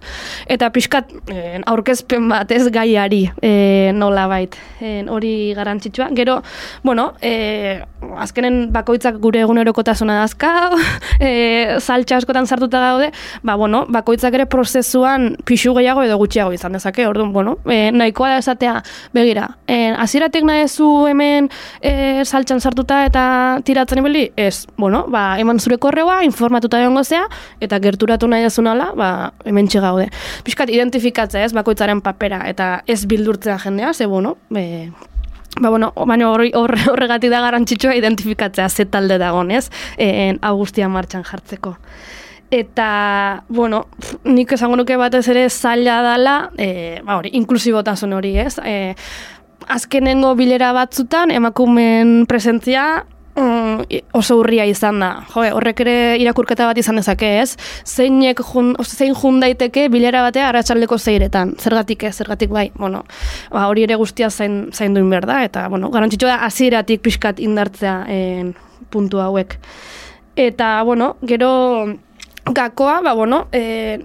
eta 0.50 0.72
pixkat 0.74 1.14
eh, 1.30 1.60
aurkezpen 1.62 2.26
bat 2.32 2.50
ez 2.52 2.72
gaiari, 2.74 3.28
eh 3.46 3.92
nolabait. 3.94 4.58
Eh 4.82 5.06
hori 5.08 5.54
garrantzitsua. 5.54 6.10
Gero, 6.18 6.40
bueno, 6.82 7.14
eh 7.22 7.86
azkenen 8.18 8.72
bakoitzak 8.74 9.22
gure 9.22 9.46
egunerokotasuna 9.46 10.18
dazka, 10.24 10.72
eh 11.20 11.78
saltza 11.78 12.18
askotan 12.18 12.48
sartuta 12.48 12.82
gaude, 12.82 13.12
ba 13.44 13.56
bueno, 13.62 13.86
bakoitzak 13.90 14.34
ere 14.34 14.50
prozesuan 14.50 15.36
pixu 15.46 15.76
gehiago 15.78 16.02
edo 16.02 16.18
gutxiago 16.18 16.58
izan 16.58 16.74
dezake. 16.74 17.06
Orduan, 17.06 17.32
bueno, 17.32 17.60
eh 17.70 17.92
nahikoa 17.94 18.34
da 18.34 18.42
esatea, 18.42 18.82
begira, 19.14 19.52
eh 19.68 19.94
hasieratik 19.94 20.47
nahezu 20.48 20.88
hemen 21.10 21.50
e, 21.82 22.24
saltxan 22.26 22.62
sartuta 22.62 23.04
eta 23.08 23.24
tiratzen 23.68 24.02
ibili? 24.02 24.28
Ez, 24.38 24.66
bueno, 24.78 25.06
ba, 25.14 25.36
eman 25.42 25.60
zure 25.60 25.78
korreoa, 25.82 26.22
informatuta 26.28 26.82
egon 26.82 26.98
gozea, 26.98 27.26
eta 27.62 27.80
gerturatu 27.84 28.30
nahi 28.32 28.48
nala, 28.64 28.92
ba, 28.96 29.12
hemen 29.46 29.68
txegaude. 29.68 30.10
Piskat, 30.44 30.72
identifikatzea 30.74 31.46
ez, 31.46 31.54
bakoitzaren 31.54 32.02
papera, 32.02 32.42
eta 32.48 32.82
ez 32.88 33.06
bildurtzea 33.06 33.60
jendea, 33.60 33.94
ze, 33.94 34.06
bueno, 34.06 34.38
e, 34.56 34.90
Ba, 35.58 35.70
bueno, 35.70 35.92
baina 36.06 36.28
horregatik 36.30 37.32
da 37.32 37.40
garrantzitsua 37.42 37.96
identifikatzea 37.98 38.68
ze 38.70 38.86
talde 38.86 39.18
dagoen, 39.18 39.50
ez? 39.52 39.72
E, 39.98 40.38
Augustia 40.46 40.90
martxan 40.90 41.24
jartzeko. 41.26 41.74
Eta, 42.54 43.44
bueno, 43.50 43.88
nik 44.24 44.54
esango 44.56 44.78
nuke 44.80 44.96
batez 44.96 45.26
ere 45.34 45.50
zaila 45.50 45.98
dala, 46.06 46.36
e, 46.56 47.02
ba, 47.04 47.18
hori, 47.18 47.34
inklusibotasun 47.36 48.14
hori, 48.16 48.38
ez? 48.40 48.54
E, 48.64 48.94
azkenengo 49.68 50.34
bilera 50.36 50.72
batzutan 50.74 51.32
emakumen 51.32 52.26
presentzia 52.28 53.06
mm, 53.36 54.02
oso 54.18 54.38
urria 54.42 54.66
izan 54.66 55.02
da. 55.04 55.12
Jo, 55.34 55.44
horrek 55.58 55.82
ere 55.86 55.96
irakurketa 56.22 56.68
bat 56.70 56.80
izan 56.80 57.00
dezake, 57.00 57.30
ez? 57.42 57.58
Zeinek 57.86 58.42
jun, 58.52 58.74
zein 58.84 59.16
jun 59.16 59.42
daiteke 59.44 59.88
bilera 59.94 60.24
batea 60.26 60.50
arratsaldeko 60.50 60.98
zeiretan. 60.98 61.56
Zergatik 61.60 62.08
ez, 62.10 62.16
zergatik 62.18 62.54
bai. 62.54 62.70
Bueno, 62.78 63.04
ba, 63.54 63.68
hori 63.68 63.86
ere 63.88 64.00
guztia 64.00 64.30
zain 64.30 64.68
zain 64.74 64.98
duin 64.98 65.10
berda 65.10 65.44
eta 65.46 65.68
bueno, 65.70 65.92
garrantzitsua 65.94 66.36
da 66.36 66.42
hasieratik 66.48 67.04
pixkat 67.06 67.40
indartzea 67.44 68.00
en, 68.08 68.56
puntu 68.90 69.22
hauek. 69.22 69.58
Eta 70.38 70.84
bueno, 70.86 71.16
gero 71.26 71.50
gakoa, 72.54 73.02
ba, 73.02 73.14
bueno, 73.14 73.48
e, 73.52 74.00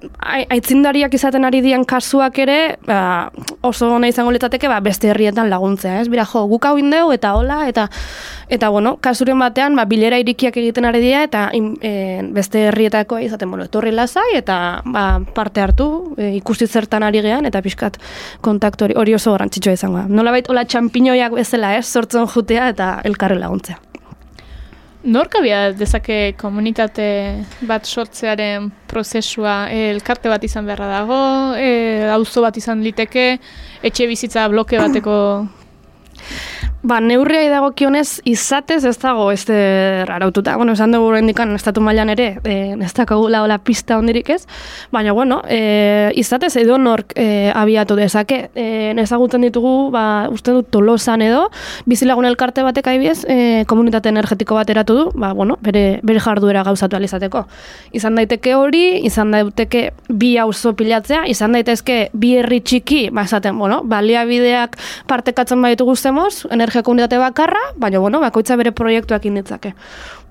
aitzindariak 0.50 1.14
izaten 1.14 1.44
ari 1.44 1.60
dian 1.64 1.84
kasuak 1.84 2.38
ere, 2.42 2.58
ba, 2.86 3.30
oso 3.62 3.90
ona 3.92 4.08
izango 4.10 4.32
letateke, 4.34 4.68
ba, 4.70 4.80
beste 4.80 5.10
herrietan 5.12 5.50
laguntzea, 5.50 6.00
ez? 6.00 6.08
Bira, 6.12 6.24
jo, 6.28 6.44
guk 6.50 6.66
hau 6.66 6.76
indeu, 6.80 7.12
eta 7.14 7.34
hola, 7.38 7.62
eta, 7.70 7.88
eta 8.52 8.70
bueno, 8.72 8.96
kasuren 9.04 9.38
batean, 9.42 9.76
ba, 9.78 9.86
bilera 9.90 10.18
irikiak 10.22 10.56
egiten 10.62 10.88
ari 10.88 11.02
dira, 11.04 11.22
eta 11.28 11.44
e, 11.52 12.22
beste 12.34 12.66
herrietako 12.70 13.20
izaten, 13.22 13.50
bueno, 13.52 13.68
etorri 13.70 13.94
lasai, 13.94 14.28
eta 14.40 14.58
ba, 14.84 15.06
parte 15.34 15.62
hartu, 15.62 15.88
e, 16.16 16.32
ikusi 16.40 16.66
zertan 16.66 17.06
ari 17.06 17.22
gean, 17.22 17.46
eta 17.46 17.62
pixkat 17.62 18.00
kontaktu 18.40 18.90
hori 18.96 19.14
oso 19.14 19.36
garrantzitsua 19.36 19.76
izango 19.78 20.02
da. 20.02 20.08
Nola 20.08 20.34
baita, 20.34 20.52
hola, 20.52 20.66
txampiñoiak 20.66 21.38
bezala, 21.38 21.76
ez? 21.78 21.86
Sortzen 21.86 22.26
jutea, 22.26 22.68
eta 22.74 22.98
elkarre 23.04 23.38
laguntzea. 23.38 23.91
Nork 25.02 25.34
abia 25.34 25.72
dezake 25.74 26.34
komunitate 26.38 27.06
bat 27.66 27.86
sortzearen 27.86 28.68
prozesua? 28.86 29.66
E, 29.74 29.88
elkarte 29.96 30.30
bat 30.30 30.44
izan 30.46 30.68
beharra 30.68 30.86
dago, 30.92 31.18
e, 31.58 32.06
auzo 32.14 32.44
bat 32.44 32.56
izan 32.60 32.84
liteke, 32.86 33.26
etxe 33.82 34.06
bizitza 34.06 34.46
bloke 34.52 34.78
bateko 34.78 35.16
Ba, 36.82 36.96
neurria 36.98 37.46
dago 37.46 37.68
kionez, 37.78 38.18
izatez 38.26 38.80
ez 38.88 38.96
dago 38.98 39.28
ez 39.30 39.44
araututa. 39.46 40.56
Bueno, 40.56 40.72
esan 40.74 40.90
dugu 40.90 41.12
indikan 41.14 41.54
estatu 41.54 41.80
mailan 41.80 42.10
ere, 42.10 42.40
e, 42.42 42.74
ez 42.74 42.92
dago 42.92 43.28
la 43.28 43.58
pista 43.58 43.98
ondirik 43.98 44.30
ez. 44.30 44.48
Baina, 44.90 45.12
bueno, 45.12 45.42
e, 45.46 46.10
izatez 46.16 46.56
edo 46.56 46.78
nork 46.78 47.12
e, 47.14 47.52
abiatu 47.54 47.94
dezake. 47.94 48.50
E, 48.56 48.94
ezagutzen 48.98 49.42
ditugu, 49.42 49.92
ba, 49.94 50.26
uste 50.28 50.50
dut 50.50 50.72
tolosan 50.74 51.22
edo, 51.22 51.44
bizilagun 51.86 52.26
elkarte 52.26 52.64
batek 52.66 52.88
aibiez, 52.88 53.24
e, 53.28 53.64
komunitate 53.70 54.10
energetiko 54.10 54.58
bat 54.58 54.68
eratu 54.74 54.98
du, 54.98 55.06
ba, 55.14 55.32
bueno, 55.38 55.58
bere, 55.62 56.00
bere 56.02 56.18
jarduera 56.18 56.64
gauzatu 56.66 56.98
alizateko. 56.98 57.44
Izan 57.92 58.18
daiteke 58.18 58.56
hori, 58.58 59.04
izan 59.06 59.30
daiteke 59.30 59.92
bi 60.08 60.32
auzo 60.36 60.74
pilatzea, 60.74 61.28
izan 61.30 61.54
daitezke 61.54 62.08
bi 62.12 62.34
herri 62.40 62.58
txiki, 62.60 63.04
ba, 63.14 63.22
esaten, 63.22 63.54
bueno, 63.58 63.84
baliabideak 63.86 64.76
partekatzen 65.06 65.62
baitu 65.62 65.86
guztemoz, 65.86 66.48
energia 66.72 66.82
komunitate 66.82 67.18
bakarra, 67.18 67.60
baina, 67.76 67.98
bueno, 67.98 68.20
bakoitza 68.20 68.56
bere 68.56 68.72
proiektuak 68.72 69.24
inditzake. 69.26 69.74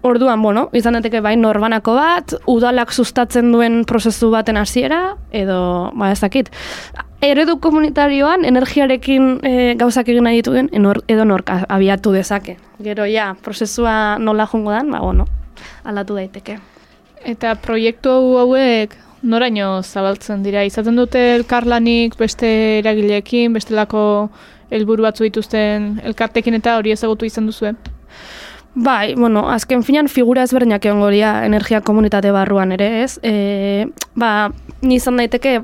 Orduan, 0.02 0.42
bueno, 0.42 0.70
izan 0.74 0.94
daiteke 0.94 1.22
bai 1.22 1.36
norbanako 1.38 1.94
bat, 1.94 2.34
udalak 2.48 2.92
sustatzen 2.92 3.52
duen 3.52 3.86
prozesu 3.86 4.32
baten 4.32 4.58
hasiera 4.58 5.18
edo, 5.32 5.92
ba, 5.94 6.12
ez 6.12 6.20
dakit, 6.20 6.50
eredu 7.22 7.60
komunitarioan 7.60 8.46
energiarekin 8.46 9.40
e, 9.44 9.76
gauzak 9.78 10.10
egin 10.10 10.24
nahi 10.24 10.42
dituen, 10.42 10.70
edo 11.08 11.26
nork 11.26 11.52
abiatu 11.70 12.12
dezake. 12.12 12.58
Gero, 12.82 13.06
ja, 13.06 13.36
prozesua 13.42 14.18
nola 14.18 14.48
jungo 14.48 14.72
dan, 14.72 14.90
ba, 14.92 15.02
bueno, 15.02 15.28
alatu 15.84 16.18
daiteke. 16.18 16.58
Eta 17.22 17.54
proiektu 17.62 18.10
hauek 18.42 18.98
noraino 19.22 19.84
zabaltzen 19.84 20.42
dira? 20.42 20.64
Izaten 20.66 20.98
dute 20.98 21.36
elkarlanik 21.36 22.18
beste 22.18 22.80
eragileekin, 22.80 23.54
bestelako 23.54 24.32
helburu 24.72 25.04
batzu 25.04 25.28
dituzten 25.28 26.00
elkartekin 26.04 26.58
eta 26.58 26.78
hori 26.80 26.94
ezagutu 26.96 27.28
izan 27.28 27.50
duzue. 27.50 27.74
Bai, 28.74 29.16
bueno, 29.16 29.50
azken 29.52 29.84
finan 29.84 30.08
figura 30.08 30.44
ezberdinak 30.48 30.86
egon 30.86 31.04
energia 31.14 31.82
komunitate 31.82 32.32
barruan 32.32 32.72
ere, 32.72 33.04
ez? 33.04 33.20
E, 33.22 33.88
ba, 34.16 34.52
ni 34.82 34.96
izan 34.96 35.18
daiteke 35.18 35.62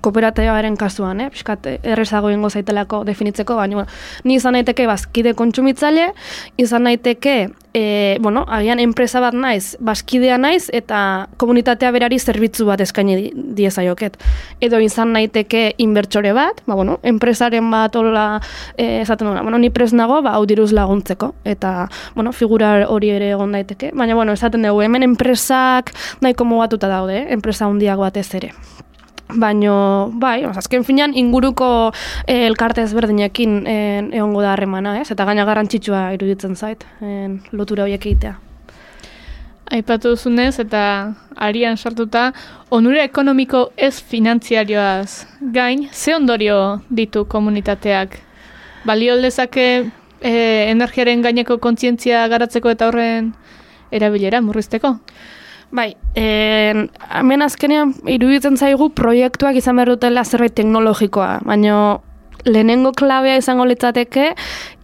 kooperatibaren 0.00 0.76
kasuan, 0.76 1.20
eh? 1.20 1.30
Piskat, 1.30 1.66
errezago 1.82 2.30
ingo 2.30 2.50
zaitelako 2.50 3.02
definitzeko, 3.04 3.56
baina, 3.56 3.76
bueno, 3.82 3.90
ni 4.24 4.34
izan 4.38 4.54
daiteke 4.56 4.86
bazkide 4.86 5.34
kontsumitzaile, 5.38 6.12
izan 6.56 6.84
daiteke, 6.88 7.50
e, 7.74 8.16
bueno, 8.20 8.44
agian 8.48 8.80
enpresa 8.80 9.20
bat 9.20 9.34
naiz, 9.34 9.76
bazkidea 9.80 10.38
naiz, 10.38 10.68
eta 10.72 11.28
komunitatea 11.36 11.90
berari 11.92 12.18
zerbitzu 12.18 12.66
bat 12.68 12.80
eskaini 12.80 13.16
di- 13.16 13.32
diezaioket. 13.62 14.16
Edo 14.60 14.80
izan 14.80 15.12
naiteke 15.12 15.74
inbertsore 15.78 16.32
bat, 16.36 16.62
ba, 16.66 16.74
bueno, 16.74 16.98
enpresaren 17.02 17.70
bat 17.70 17.96
hola, 17.96 18.40
e, 18.76 19.00
esaten 19.02 19.28
duna, 19.28 19.42
bueno, 19.42 19.58
ni 19.58 19.70
pres 19.70 19.92
nago, 19.92 20.22
ba, 20.22 20.34
hau 20.36 20.46
diruz 20.46 20.72
laguntzeko. 20.72 21.34
Eta, 21.44 21.88
bueno, 22.14 22.32
figura 22.32 22.86
hori 22.88 23.10
ere 23.10 23.30
egon 23.30 23.52
daiteke. 23.52 23.92
Baina, 23.94 24.14
bueno, 24.14 24.32
esaten 24.32 24.62
dugu, 24.62 24.82
hemen 24.82 25.02
enpresak 25.02 25.92
nahiko 26.20 26.44
mugatuta 26.44 26.88
daude, 26.88 27.18
eh? 27.22 27.26
enpresa 27.32 27.66
handiak 27.66 27.98
batez 27.98 28.34
ere. 28.34 28.52
Baino, 29.34 30.10
bai, 30.20 30.42
azken 30.44 30.84
finan 30.84 31.14
inguruko 31.16 31.66
eh, 32.26 32.46
elkarte 32.46 32.82
ezberdinekin 32.82 33.58
eh, 33.66 34.00
egongo 34.12 34.42
da 34.44 34.52
harremana, 34.52 34.98
ez? 35.00 35.10
Eta 35.14 35.24
gaina 35.24 35.46
garrantzitsua 35.48 36.10
iruditzen 36.16 36.56
zait, 36.56 36.84
eh, 37.00 37.28
lotura 37.52 37.86
horiek 37.86 38.04
egitea. 38.06 38.34
Aipatu 39.72 40.10
duzunez 40.12 40.58
eta 40.60 40.82
arian 41.40 41.78
sartuta, 41.78 42.32
onura 42.68 43.04
ekonomiko 43.08 43.70
ez 43.76 44.02
finantziarioaz 44.02 45.24
gain, 45.54 45.88
ze 45.92 46.14
ondorio 46.14 46.82
ditu 46.90 47.24
komunitateak? 47.24 48.18
Balio 48.84 49.16
dezake 49.22 49.66
e, 50.20 50.32
energiaren 50.70 51.22
gaineko 51.22 51.56
kontzientzia 51.62 52.26
garatzeko 52.28 52.72
eta 52.74 52.90
horren 52.90 53.32
erabilera 53.94 54.42
murrizteko? 54.44 54.96
Bai, 55.72 55.94
eh, 56.14 56.84
hemen 57.16 57.42
azkenean 57.42 57.94
iruditzen 58.04 58.58
zaigu 58.60 58.90
proiektuak 58.92 59.56
izan 59.56 59.78
behar 59.80 59.94
dutela 59.94 60.24
zerbait 60.24 60.52
teknologikoa, 60.58 61.38
baina 61.48 61.76
lehenengo 62.44 62.92
klabea 62.92 63.38
izango 63.40 63.64
litzateke 63.64 64.34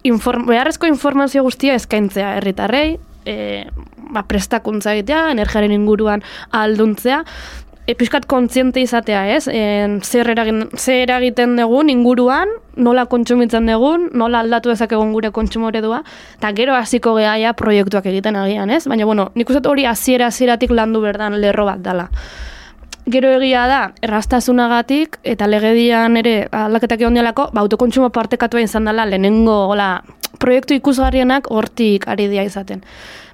inform, 0.09 0.47
beharrezko 0.49 0.89
informazio 0.89 1.43
guztia 1.45 1.76
eskaintzea 1.76 2.39
herritarrei, 2.39 2.97
e, 3.28 3.66
ba, 4.14 4.22
prestakuntza 4.30 4.95
egitea, 4.97 5.26
energiaren 5.34 5.74
inguruan 5.76 6.24
alduntzea, 6.57 7.20
e, 7.89 7.95
pixkat 7.97 8.26
kontziente 8.28 8.82
izatea, 8.84 9.22
ez? 9.32 9.49
E, 9.49 9.62
zer, 10.05 10.28
eragin, 10.34 10.66
zer 10.76 11.07
eragiten 11.07 11.57
dugun 11.57 11.89
inguruan, 11.89 12.53
nola 12.76 13.07
kontsumitzen 13.09 13.70
dugun, 13.70 14.11
nola 14.12 14.43
aldatu 14.45 14.68
dezakegun 14.74 15.14
gure 15.16 15.32
kontsumo 15.32 15.72
eredua, 15.72 16.03
eta 16.36 16.53
gero 16.59 16.76
hasiko 16.76 17.16
gehaia 17.16 17.55
proiektuak 17.57 18.07
egiten 18.12 18.36
agian, 18.36 18.70
ez? 18.70 18.84
Baina, 18.91 19.09
bueno, 19.09 19.30
nik 19.34 19.49
uste 19.49 19.64
hori 19.68 19.89
hasiera 19.89 20.28
hasieratik 20.28 20.74
landu 20.76 21.01
berdan 21.01 21.41
lerro 21.41 21.64
bat 21.70 21.80
dala. 21.82 22.11
Gero 23.09 23.30
egia 23.39 23.64
da, 23.70 23.80
errastasunagatik 24.05 25.16
eta 25.24 25.47
legedian 25.49 26.20
ere 26.20 26.43
aldaketak 26.53 27.01
egon 27.01 27.16
dialako, 27.16 27.49
ba, 27.55 27.64
autokontsumo 27.64 28.11
partekatua 28.12 28.61
izan 28.61 28.84
dela 28.84 29.09
lehenengo 29.09 29.57
hola, 29.72 30.03
proiektu 30.36 30.76
ikusgarrienak 30.76 31.49
hortik 31.49 32.05
ari 32.07 32.28
dia 32.28 32.45
izaten. 32.45 32.84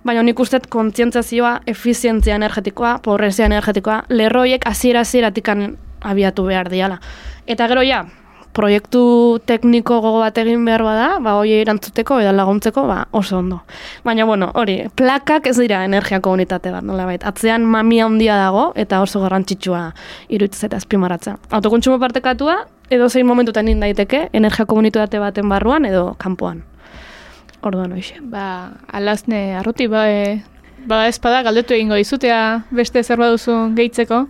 Baina 0.05 0.21
nik 0.21 0.41
uste 0.41 0.59
dut 0.61 0.69
kontzientzazioa, 0.69 1.63
efizientzia 1.71 2.35
energetikoa, 2.37 2.99
pobrezia 3.05 3.47
energetikoa, 3.49 4.03
lerroiek 4.13 4.67
hasiera 4.69 5.01
hasieratik 5.01 5.49
abiatu 6.05 6.45
behar 6.45 6.69
diala. 6.69 6.99
Eta 7.49 7.69
gero 7.71 7.81
ja, 7.81 8.03
proiektu 8.53 9.01
tekniko 9.49 10.03
gogo 10.05 10.21
bat 10.21 10.37
egin 10.43 10.67
behar 10.69 10.85
bada, 10.85 11.07
ba, 11.25 11.39
hoi 11.41 11.55
erantzuteko 11.63 12.19
edo 12.21 12.35
laguntzeko, 12.37 12.85
ba, 12.87 12.99
oso 13.17 13.39
ondo. 13.39 13.63
Baina, 14.05 14.27
bueno, 14.29 14.51
hori, 14.61 14.77
plakak 14.95 15.49
ez 15.49 15.57
dira 15.57 15.81
energia 15.89 16.21
komunitate 16.21 16.75
bat, 16.75 16.85
nola 16.85 17.09
bait. 17.09 17.25
Atzean 17.25 17.65
mamia 17.65 18.05
handia 18.05 18.37
dago, 18.37 18.67
eta 18.77 19.01
oso 19.01 19.25
garrantzitsua 19.25 19.87
iruditzen 20.29 20.69
eta 20.69 20.83
azpimarratzea. 20.85 21.39
Autokontsumo 21.57 21.97
partekatua, 22.05 22.61
edo 22.93 23.09
zein 23.09 23.27
momentutan 23.27 23.73
egin 23.73 23.81
daiteke, 23.81 24.27
energia 24.37 24.69
komunitate 24.69 25.25
baten 25.25 25.49
barruan 25.49 25.89
edo 25.89 26.11
kanpoan. 26.21 26.63
Orduan 27.65 27.95
hoxe. 27.97 28.21
Ba, 28.21 28.77
alazne 28.93 29.57
arruti, 29.57 29.87
ba, 29.89 30.05
e, 30.11 30.43
ba 30.87 31.07
espada 31.09 31.43
galdetu 31.43 31.75
egingo 31.75 31.97
dizutea 31.97 32.65
beste 32.71 33.03
zer 33.03 33.21
baduzu 33.21 33.75
gehitzeko. 33.77 34.27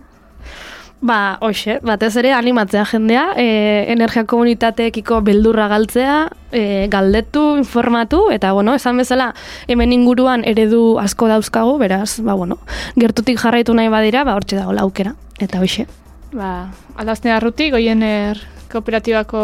Ba, 1.05 1.35
hoxe, 1.43 1.75
batez 1.85 2.13
ere 2.17 2.31
animatzea 2.33 2.85
jendea, 2.87 3.25
e, 3.35 3.83
energia 3.91 4.23
komunitateekiko 4.25 5.19
beldurra 5.27 5.67
galtzea, 5.67 6.15
e, 6.55 6.87
galdetu, 6.89 7.43
informatu, 7.59 8.23
eta, 8.31 8.53
bueno, 8.55 8.73
esan 8.79 8.97
bezala, 9.03 9.33
hemen 9.67 9.93
inguruan 9.93 10.47
eredu 10.47 10.95
asko 11.03 11.27
dauzkagu, 11.27 11.75
beraz, 11.77 12.21
ba, 12.23 12.33
bueno, 12.33 12.57
gertutik 12.95 13.37
jarraitu 13.43 13.75
nahi 13.75 13.91
badira, 13.91 14.23
ba, 14.23 14.39
hortxe 14.39 14.63
dago 14.63 14.73
laukera, 14.73 15.13
eta 15.37 15.59
hoxe. 15.61 15.85
Ba, 16.33 16.71
alazne 16.95 17.35
arruti, 17.35 17.69
goiener 17.75 18.39
kooperatibako 18.71 19.41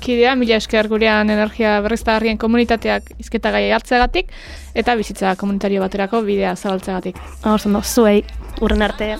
kidea, 0.00 0.34
mila 0.36 0.56
esker 0.56 0.88
gurean 0.88 1.30
energia 1.30 1.78
berriztagarrien 1.84 2.38
komunitateak 2.38 3.12
izketa 3.18 3.52
gai 3.54 3.70
hartzeagatik, 3.72 4.32
eta 4.74 4.94
bizitza 4.98 5.34
komunitario 5.36 5.82
baterako 5.84 6.22
bidea 6.26 6.54
zabaltzeagatik. 6.56 7.18
Hor 7.44 7.60
zuei, 7.84 8.22
urren 8.60 8.82
arte. 8.82 9.16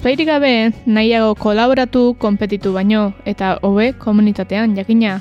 Ezbairik 0.00 0.30
gabe, 0.32 0.72
nahiago 0.88 1.34
kolaboratu, 1.36 2.14
konpetitu 2.16 2.70
baino, 2.72 3.10
eta 3.28 3.58
hobe 3.60 3.90
komunitatean 4.00 4.72
jakina. 4.72 5.18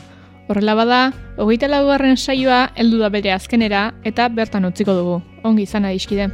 Horrela 0.47 0.71
bada, 0.79 0.99
hogeita 1.35 1.67
laugarren 1.67 2.15
saioa 2.15 2.61
heldu 2.79 3.01
da 3.03 3.09
bere 3.11 3.33
azkenera 3.35 3.81
eta 4.07 4.29
bertan 4.29 4.69
utziko 4.71 4.95
dugu. 4.95 5.17
Ongi 5.43 5.67
izan 5.67 5.83
adiskide. 5.83 6.29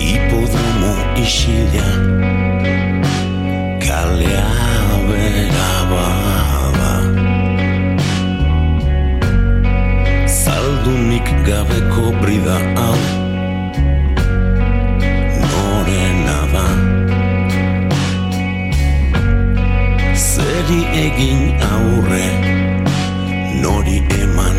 Hipodromo 0.00 0.96
isila 1.20 2.13
gabeko 11.46 12.04
brida 12.20 12.58
hau 12.76 12.98
Norena 15.50 16.40
da 16.54 16.66
Zeri 20.24 20.82
egin 21.04 21.42
aurre 21.70 22.28
Nori 23.62 23.98
eman 24.22 24.58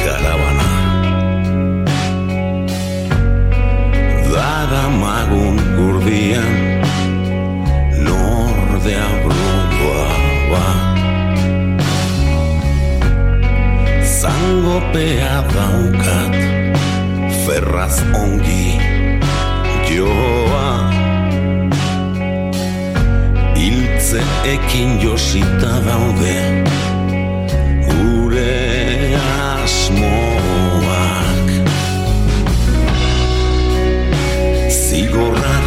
karabana. 0.02 0.68
Dada 4.32 4.84
ma 5.00 5.05
lagun 5.26 5.58
gurdian 5.74 6.54
nordea 7.98 9.06
brudua 9.22 10.06
ba 10.50 10.66
zango 14.06 14.78
pea 14.92 15.42
daukat 15.50 16.36
ferraz 17.42 17.98
ongi 18.14 18.78
joa. 19.90 20.70
Hiltze 23.56 24.22
ekin 24.46 25.00
josita 25.02 25.72
daude 25.86 26.38
gure 27.90 28.54
asmoa 29.18 30.25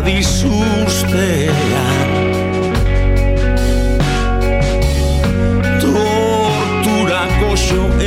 badizustea 0.00 1.84
Tortura 5.80 7.26
goxo 7.40 7.99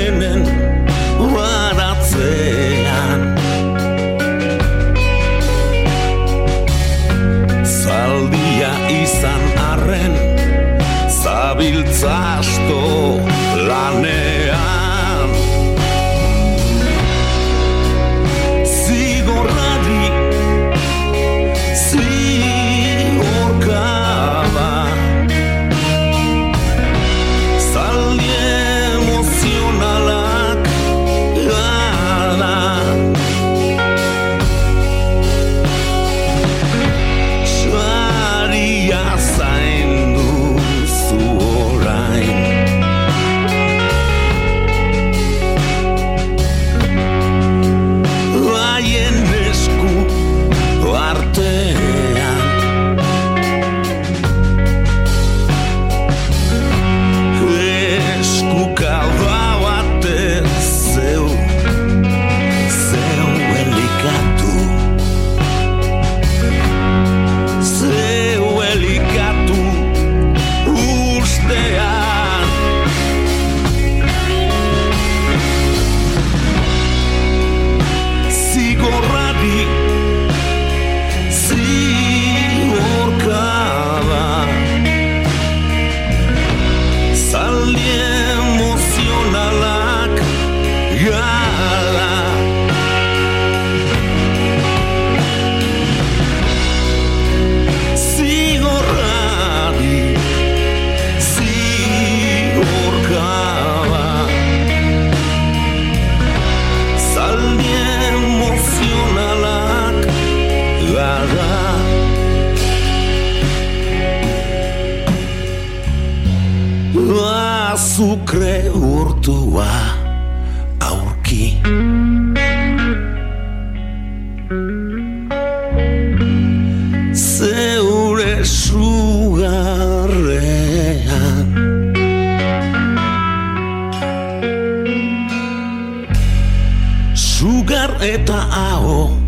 sugar 137.44 137.91
eta 138.00 138.39
aho 138.56 139.20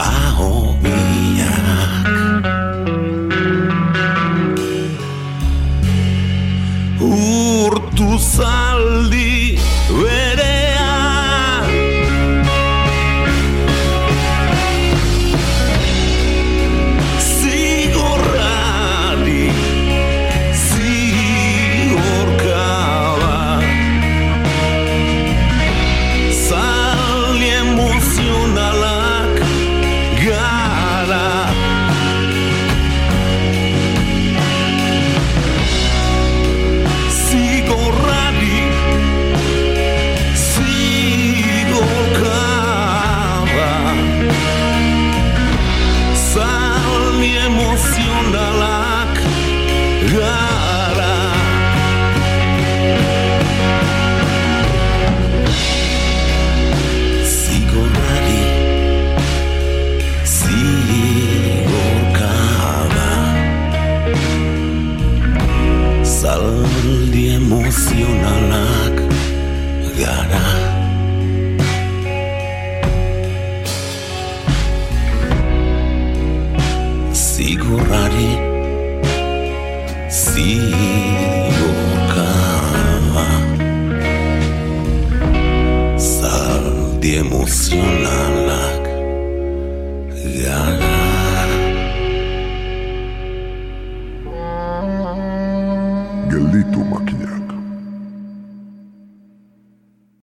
aho 0.00 0.72
bia 0.80 1.52
urtu 6.96 8.08
zan 8.16 8.69